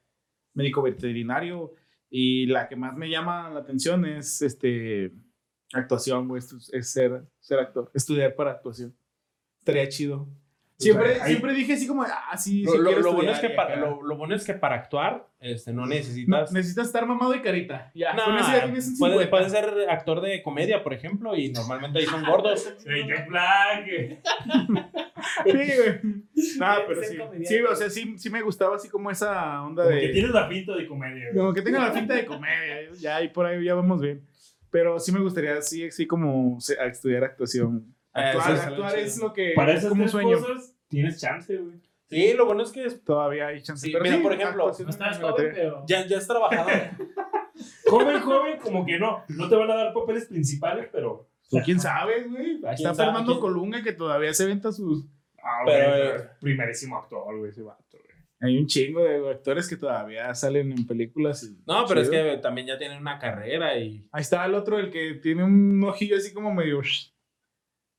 Médico 0.53 0.81
veterinario 0.81 1.73
y 2.09 2.45
la 2.45 2.67
que 2.67 2.75
más 2.75 2.95
me 2.95 3.09
llama 3.09 3.49
la 3.49 3.61
atención 3.61 4.05
es 4.05 4.41
este 4.41 5.13
actuación, 5.73 6.27
güey, 6.27 6.41
es 6.71 6.91
ser 6.91 7.25
ser 7.39 7.59
actor, 7.59 7.91
estudiar 7.93 8.35
para 8.35 8.51
actuación. 8.51 8.95
Estaría 9.59 9.87
chido. 9.89 10.27
Siempre, 10.81 11.21
ahí- 11.21 11.29
siempre 11.29 11.53
dije 11.53 11.73
así 11.73 11.87
como, 11.87 12.03
ah, 12.03 12.37
sí, 12.37 12.63
Lo, 12.63 12.71
sí 12.71 12.77
lo- 12.79 12.99
lo 12.99 13.13
bueno 13.13 13.31
es 13.31 13.39
que 13.39 13.47
y 13.47 13.55
para, 13.55 13.75
lo, 13.75 14.01
lo 14.01 14.17
bueno 14.17 14.35
es 14.35 14.43
que 14.45 14.53
para 14.53 14.75
actuar 14.75 15.27
este, 15.39 15.71
no 15.73 15.81
No, 15.81 15.87
necesitas. 15.87 16.51
necesitas 16.51 16.87
estar 16.87 17.05
mamado 17.05 17.33
y 17.35 17.41
carita. 17.41 17.91
Ya, 17.95 18.13
No, 18.13 18.25
con 18.25 18.37
eso 18.37 18.51
ya 18.51 18.63
tienes 18.65 18.87
un 18.89 18.97
puede, 18.97 19.13
50. 19.25 19.29
puede 19.29 19.49
ser 19.49 19.89
actor 19.89 20.21
de 20.21 20.43
comedia, 20.43 20.83
por 20.83 20.93
ejemplo, 20.93 21.35
y 21.35 21.51
normalmente 21.51 21.99
ahí 21.99 22.05
son 22.05 22.23
gordos. 22.25 22.73
Sí, 22.79 22.89
Jack 23.07 23.27
Black. 23.27 24.21
Sí, 25.45 25.51
güey. 25.51 26.23
Ah, 26.61 26.79
pero 26.87 27.01
sí. 27.03 27.17
Sí, 27.45 27.59
o 27.59 27.75
sea, 27.75 27.89
sí, 27.89 28.15
sí 28.17 28.29
me 28.29 28.41
gustaba 28.41 28.75
así 28.75 28.89
como 28.89 29.09
esa 29.11 29.61
onda 29.63 29.83
Como 29.83 29.95
de. 29.95 30.01
que 30.01 30.09
tienes 30.09 30.31
la 30.31 30.47
pinta 30.49 30.75
de 30.75 30.87
comedia, 30.87 31.25
güey. 31.31 31.37
Como 31.37 31.53
que 31.53 31.61
tenga 31.61 31.79
la 31.79 31.91
finta 31.91 32.13
de 32.15 32.25
comedia. 32.25 32.91
Ya 32.99 33.17
ahí 33.17 33.29
por 33.29 33.45
ahí 33.45 33.63
ya 33.63 33.73
vamos 33.75 34.01
bien. 34.01 34.21
Pero 34.69 34.99
sí 34.99 35.11
me 35.11 35.19
gustaría 35.19 35.57
así, 35.57 35.85
así 35.87 36.07
como 36.07 36.57
estudiar 36.59 37.23
actuación. 37.25 37.93
Actuar, 38.13 38.51
eso 38.51 38.53
es 38.53 38.67
actuar 38.67 38.99
es 38.99 39.17
lo 39.19 39.33
que. 39.33 39.53
Para 39.55 39.71
es 39.73 39.79
esas 39.79 39.89
como 39.89 40.01
tres 40.01 40.11
sueño. 40.11 40.39
cosas 40.39 40.75
tienes 40.87 41.19
chance, 41.19 41.55
güey. 41.57 41.79
Sí, 42.09 42.33
lo 42.33 42.45
bueno 42.45 42.63
es 42.63 42.71
que 42.71 42.89
Todavía 42.89 43.47
hay 43.47 43.61
chance. 43.61 43.85
Sí, 43.85 43.91
pero 43.93 44.03
mira, 44.03 44.17
sí, 44.17 44.21
por 44.21 44.33
ejemplo, 44.33 44.63
actuación 44.63 44.85
No 44.87 44.91
estás 44.91 45.19
me 45.19 45.27
joven, 45.29 45.45
metería. 45.45 45.63
pero. 45.69 45.83
ya, 45.87 46.05
ya 46.07 46.17
has 46.17 46.27
trabajado. 46.27 46.69
Joven, 47.85 48.21
joven, 48.21 48.57
como 48.59 48.85
que 48.85 48.97
no. 48.97 49.23
No 49.29 49.47
te 49.49 49.55
van 49.55 49.69
a 49.71 49.75
dar 49.75 49.93
papeles 49.93 50.25
principales, 50.25 50.87
pero. 50.91 51.29
Pues, 51.49 51.63
¿Quién 51.65 51.79
sabe, 51.79 52.23
güey? 52.23 52.59
Ahí 52.65 52.75
está 52.75 52.93
sabe? 52.95 53.07
Fernando 53.07 53.33
¿Quién? 53.33 53.39
Colunga 53.41 53.83
que 53.83 53.91
todavía 53.93 54.33
se 54.33 54.45
venta 54.45 54.71
sus. 54.71 55.05
Ah, 55.43 55.63
Pero, 55.65 55.89
güey, 55.89 56.01
eh, 56.07 56.27
primerísimo 56.39 56.97
actor, 56.97 57.37
güey, 57.37 57.49
ese 57.51 57.61
vato, 57.61 57.83
güey. 57.91 58.01
Hay 58.41 58.57
un 58.57 58.65
chingo 58.67 59.03
de 59.03 59.29
actores 59.29 59.67
que 59.67 59.75
todavía 59.75 60.33
salen 60.33 60.71
en 60.71 60.87
películas. 60.87 61.43
y- 61.43 61.57
No, 61.67 61.85
pero 61.87 62.01
es 62.01 62.09
que 62.09 62.39
también 62.41 62.67
ya 62.67 62.77
tienen 62.77 62.97
una 62.99 63.19
carrera 63.19 63.77
y. 63.77 64.07
Ahí 64.11 64.21
está 64.21 64.45
el 64.45 64.53
otro, 64.55 64.79
el 64.79 64.89
que 64.89 65.15
tiene 65.15 65.43
un 65.43 65.83
ojillo 65.83 66.15
así 66.17 66.33
como 66.33 66.53
medio. 66.53 66.81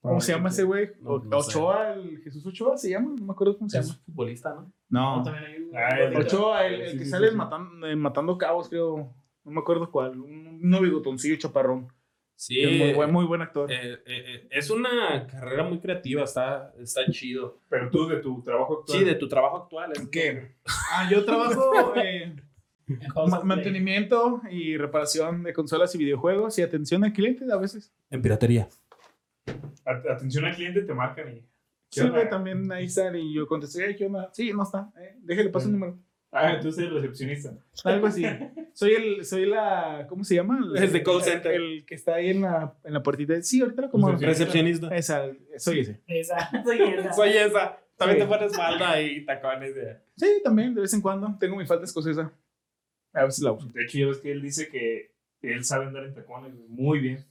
¿Cómo 0.02 0.20
se 0.20 0.32
llama 0.32 0.48
ese 0.48 0.64
güey? 0.64 0.90
No, 1.00 1.18
no. 1.20 1.38
Ochoa, 1.38 1.94
el 1.94 2.18
Jesús 2.22 2.44
Ochoa 2.44 2.76
se 2.76 2.90
llama, 2.90 3.14
no 3.18 3.24
me 3.24 3.32
acuerdo 3.32 3.56
cómo 3.56 3.70
se 3.70 3.78
Es 3.78 3.86
llama. 3.86 4.00
futbolista, 4.04 4.52
¿no? 4.54 4.72
No, 4.88 5.16
No, 5.18 5.22
también 5.22 5.44
hay 5.44 5.62
un. 5.62 5.76
Ah, 5.76 5.98
el. 6.00 6.16
Ochoa, 6.16 6.66
el, 6.66 6.80
el 6.82 6.90
Sí, 6.92 6.98
que 6.98 7.04
sí, 7.04 7.10
sale 7.10 7.28
sí, 7.28 7.32
sí. 7.32 7.96
Matando, 7.96 8.36
cabos, 8.36 8.68
creo. 8.68 9.14
No 9.44 9.50
me 9.52 9.60
acuerdo 9.60 9.90
cuál. 9.90 10.18
Un, 10.20 10.60
un 10.74 10.82
bigotoncillo 10.82 11.36
chaparrón. 11.36 11.86
Sí. 12.34 12.60
Es 12.60 12.76
muy 12.78 12.92
buen, 12.94 13.12
muy 13.12 13.24
buen 13.24 13.40
actor. 13.42 13.70
eh, 13.70 13.76
eh, 13.92 13.98
eh, 14.06 14.48
es 14.50 14.68
una 14.70 15.24
carrera 15.28 15.62
muy 15.62 15.78
creativa, 15.78 16.24
está, 16.24 16.74
está 16.80 17.02
chido. 17.08 17.60
Pero 17.68 17.88
tú, 17.88 18.08
de 18.08 18.16
tu 18.16 18.42
trabajo 18.42 18.80
actual. 18.80 18.98
Sí, 18.98 19.04
de 19.04 19.14
tu 19.14 19.28
trabajo 19.28 19.56
actual. 19.58 19.92
es- 19.92 20.08
¿Qué? 20.08 20.56
Ah, 20.92 21.08
yo 21.08 21.24
trabajo 21.24 21.72
eh, 21.96 22.34
mantenimiento 23.44 24.42
y 24.50 24.76
reparación 24.76 25.42
de 25.44 25.52
consolas 25.52 25.94
y 25.94 25.98
videojuegos 25.98 26.58
y 26.58 26.62
atención 26.62 27.04
al 27.04 27.12
cliente 27.12 27.44
a 27.52 27.56
veces. 27.56 27.92
En 28.10 28.22
piratería. 28.22 28.68
At- 29.84 30.06
Atención 30.08 30.44
al 30.44 30.54
cliente, 30.54 30.82
te 30.82 30.94
marcan 30.94 31.36
y. 31.36 31.40
¿Qué 31.90 32.00
Sí, 32.00 32.08
güey, 32.08 32.28
también 32.30 32.70
ahí 32.72 32.86
está. 32.86 33.14
Y 33.16 33.34
yo 33.34 33.46
contesté, 33.46 33.84
"Ay, 33.84 33.96
¿qué 33.96 34.06
onda? 34.06 34.30
Sí, 34.32 34.50
no 34.52 34.62
está. 34.62 34.90
Eh, 34.98 35.16
déjale 35.20 35.50
paso 35.50 35.66
el 35.66 35.72
número. 35.72 35.98
Ah, 36.34 36.54
entonces 36.54 36.78
eres 36.84 36.94
recepcionista. 36.94 37.52
Algo 37.84 38.06
así. 38.06 38.24
Soy 38.72 38.92
el, 38.94 39.24
soy 39.26 39.44
la, 39.44 40.06
¿cómo 40.08 40.24
se 40.24 40.34
llama? 40.36 40.58
El, 40.74 40.82
Es 40.82 40.90
de 40.94 41.02
call 41.02 41.22
center. 41.22 41.52
El, 41.52 41.84
que 41.84 41.94
está 41.94 42.14
ahí 42.14 42.30
en 42.30 42.40
la, 42.40 42.74
en 42.84 42.94
la 42.94 43.02
puertita. 43.02 43.42
Sí, 43.42 43.60
ahorita 43.60 43.82
lo 43.82 43.88
acomodo. 43.88 44.12
Recepcionista. 44.16 44.88
Recepcionista. 44.88 44.96
Esa, 44.96 45.58
soy 45.62 45.80
ese. 45.80 46.00
Esa, 46.06 46.50
soy 46.64 46.80
esa. 46.80 47.12
Soy 47.14 47.28
esa. 47.36 47.78
También 47.98 48.20
Sí. 48.20 48.24
te 48.24 48.34
pones 48.38 48.56
falda 48.56 49.00
y 49.02 49.24
tacones 49.26 49.74
de. 49.74 49.98
Sí, 50.16 50.40
también, 50.42 50.74
de 50.74 50.80
vez 50.80 50.94
en 50.94 51.02
cuando. 51.02 51.36
Tengo 51.38 51.56
mi 51.56 51.66
falta 51.66 51.84
escocesa. 51.84 52.32
A 53.12 53.24
veces 53.26 53.44
la 53.44 53.52
uso. 53.52 53.68
De 53.68 53.82
hecho, 53.82 53.98
ya 53.98 54.06
ves 54.06 54.18
que 54.18 54.32
él 54.32 54.40
dice 54.40 54.68
que 54.70 55.12
él 55.42 55.62
sabe 55.64 55.84
andar 55.84 56.04
en 56.04 56.14
tacones. 56.14 56.54
Muy 56.68 57.00
bien. 57.00 57.22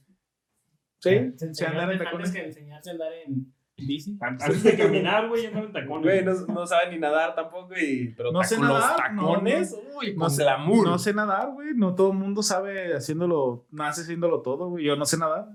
Sí, 1.02 1.32
Se 1.36 1.52
se 1.54 1.66
andar 1.66 1.84
en 1.84 1.90
antes 1.90 2.04
tacones. 2.06 2.30
que 2.32 2.44
enseñarse 2.44 2.90
a 2.90 2.92
andar 2.92 3.12
en 3.12 3.52
bici. 3.76 4.16
Antes 4.20 4.62
de 4.62 4.76
caminar, 4.76 5.28
güey, 5.28 5.46
andaba 5.46 5.66
en 5.66 5.72
tacones. 5.72 6.04
Güey, 6.04 6.24
no, 6.24 6.54
no 6.54 6.66
sabe 6.66 6.90
ni 6.92 6.98
nadar 7.00 7.34
tampoco 7.34 7.74
y. 7.76 8.14
Pero 8.16 8.30
No 8.30 8.44
sé 8.44 8.56
los 8.56 8.68
nadar, 8.68 9.12
no, 9.14 9.32
tacones. 9.32 9.76
uy, 9.96 10.14
No 10.14 10.20
con 10.20 10.30
sé, 10.30 10.42
glamour. 10.44 10.86
no 10.86 10.98
sé 10.98 11.12
nadar, 11.14 11.50
güey. 11.50 11.74
No 11.74 11.94
todo 11.96 12.12
el 12.12 12.18
mundo 12.18 12.42
sabe 12.42 12.94
haciéndolo, 12.94 13.66
nace 13.70 14.02
haciéndolo 14.02 14.42
todo, 14.42 14.68
güey. 14.70 14.84
Yo 14.84 14.94
no 14.96 15.04
sé 15.04 15.18
nadar. 15.18 15.48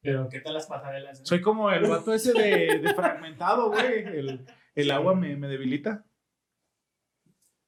Pero, 0.00 0.28
¿qué 0.28 0.40
tal 0.40 0.54
las 0.54 0.66
pasarelas? 0.66 1.18
eh? 1.20 1.22
Soy 1.24 1.40
como 1.40 1.70
el 1.70 1.88
vato 1.88 2.12
ese 2.12 2.32
de, 2.34 2.78
de 2.78 2.94
fragmentado, 2.94 3.70
güey. 3.70 4.04
El, 4.04 4.46
el 4.74 4.90
agua 4.90 5.14
me, 5.14 5.34
me 5.36 5.48
debilita. 5.48 6.04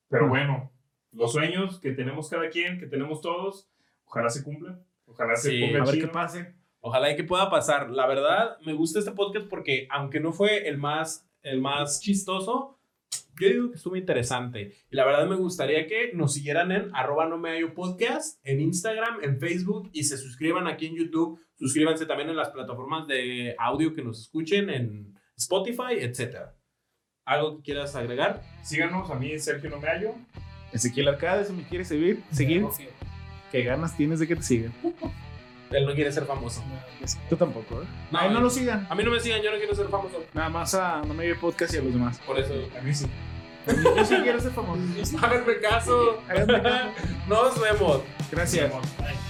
Pero 0.09 0.29
bueno, 0.29 0.71
los 1.13 1.33
sueños 1.33 1.81
que 1.81 1.93
tenemos 1.93 2.29
cada 2.29 2.49
quien, 2.51 2.79
que 2.79 2.87
tenemos 2.87 3.21
todos, 3.21 3.69
ojalá 4.05 4.29
se 4.29 4.45
cumplan. 4.45 4.85
Ojalá 5.07 5.35
se 5.37 5.51
Sí, 5.51 5.61
ponga 5.65 5.83
A 5.83 5.87
ver 5.87 5.99
qué 6.01 6.09
pase. 6.09 6.55
Ojalá 6.87 7.11
y 7.11 7.17
que 7.17 7.25
pueda 7.25 7.51
pasar. 7.51 7.91
La 7.91 8.07
verdad, 8.07 8.59
me 8.65 8.73
gusta 8.73 9.01
este 9.01 9.11
podcast 9.11 9.49
porque, 9.49 9.89
aunque 9.91 10.21
no 10.21 10.33
fue 10.33 10.69
el 10.69 10.79
más, 10.79 11.29
el 11.43 11.61
más 11.61 12.01
chistoso, 12.01 12.79
yo 13.41 13.49
digo 13.49 13.71
que 13.71 13.77
estuvo 13.77 13.97
interesante. 13.97 14.73
Y 14.89 14.95
la 14.95 15.05
verdad, 15.05 15.27
me 15.27 15.35
gustaría 15.35 15.89
que 15.89 16.13
nos 16.15 16.35
siguieran 16.35 16.71
en 16.71 16.95
arroba 16.95 17.27
no 17.27 17.39
me 17.39 17.51
hallo 17.51 17.75
podcast, 17.75 18.39
en 18.45 18.61
Instagram, 18.61 19.19
en 19.25 19.41
Facebook 19.41 19.91
y 19.93 20.05
se 20.05 20.17
suscriban 20.17 20.69
aquí 20.69 20.87
en 20.87 20.95
YouTube. 20.95 21.41
Suscríbanse 21.59 22.07
también 22.07 22.31
en 22.31 22.37
las 22.37 22.51
plataformas 22.51 23.09
de 23.09 23.57
audio 23.59 23.93
que 23.93 24.05
nos 24.05 24.21
escuchen, 24.21 24.71
en 24.71 25.19
Spotify, 25.37 25.95
etc. 25.99 26.37
¿Algo 27.25 27.57
que 27.57 27.63
quieras 27.65 27.97
agregar? 27.97 28.43
Síganos, 28.63 29.11
a 29.11 29.17
mí 29.17 29.37
Sergio 29.41 29.71
No 29.71 29.81
Me 29.81 29.89
Hallo. 29.89 30.15
Ezequiel 30.73 31.09
Arcade, 31.09 31.47
si 31.47 31.53
me 31.53 31.65
quieres 31.65 31.89
seguir, 31.89 32.23
seguir, 32.31 32.65
qué 33.51 33.65
ganas 33.65 33.97
tienes 33.97 34.21
de 34.21 34.29
que 34.29 34.37
te 34.37 34.43
sigan. 34.43 34.73
Él 35.71 35.85
no 35.87 35.95
quiere 35.95 36.13
ser 36.13 36.25
famoso. 36.25 36.63
Tú 37.29 37.37
tampoco, 37.37 37.83
¿eh? 37.83 37.87
No, 38.11 38.19
A 38.19 38.27
él 38.27 38.33
no 38.35 38.41
lo 38.41 38.51
sigan. 38.51 38.87
A 38.89 38.95
mí 38.95 39.03
no 39.03 39.11
me 39.11 39.21
sigan, 39.21 39.43
yo 39.43 39.51
no 39.51 39.59
quiero 39.59 39.75
ser 39.75 39.89
famoso. 39.89 40.25
Nada 40.33 40.49
más 40.49 40.75
a 40.75 41.03
No 41.03 41.15
Me 41.15 41.25
Oye 41.25 41.35
Podcast 41.35 41.75
y 41.75 41.79
a 41.79 41.83
los 41.83 41.93
demás. 41.93 42.19
Por 42.27 42.39
eso. 42.39 42.55
A 42.79 42.83
mí 42.83 42.95
sí. 42.95 43.07
Yo 43.67 44.05
sí 44.05 44.15
quiero 44.23 44.41
ser 44.41 44.53
famoso. 44.53 44.81
Háganme 45.23 45.59
caso. 45.61 46.23
Háganme 46.29 46.63
caso. 46.63 46.89
Nos 47.29 47.61
vemos. 47.61 48.01
Gracias. 48.31 48.73
Nos 48.73 48.83
vemos. 48.83 48.97
Bye. 48.99 49.26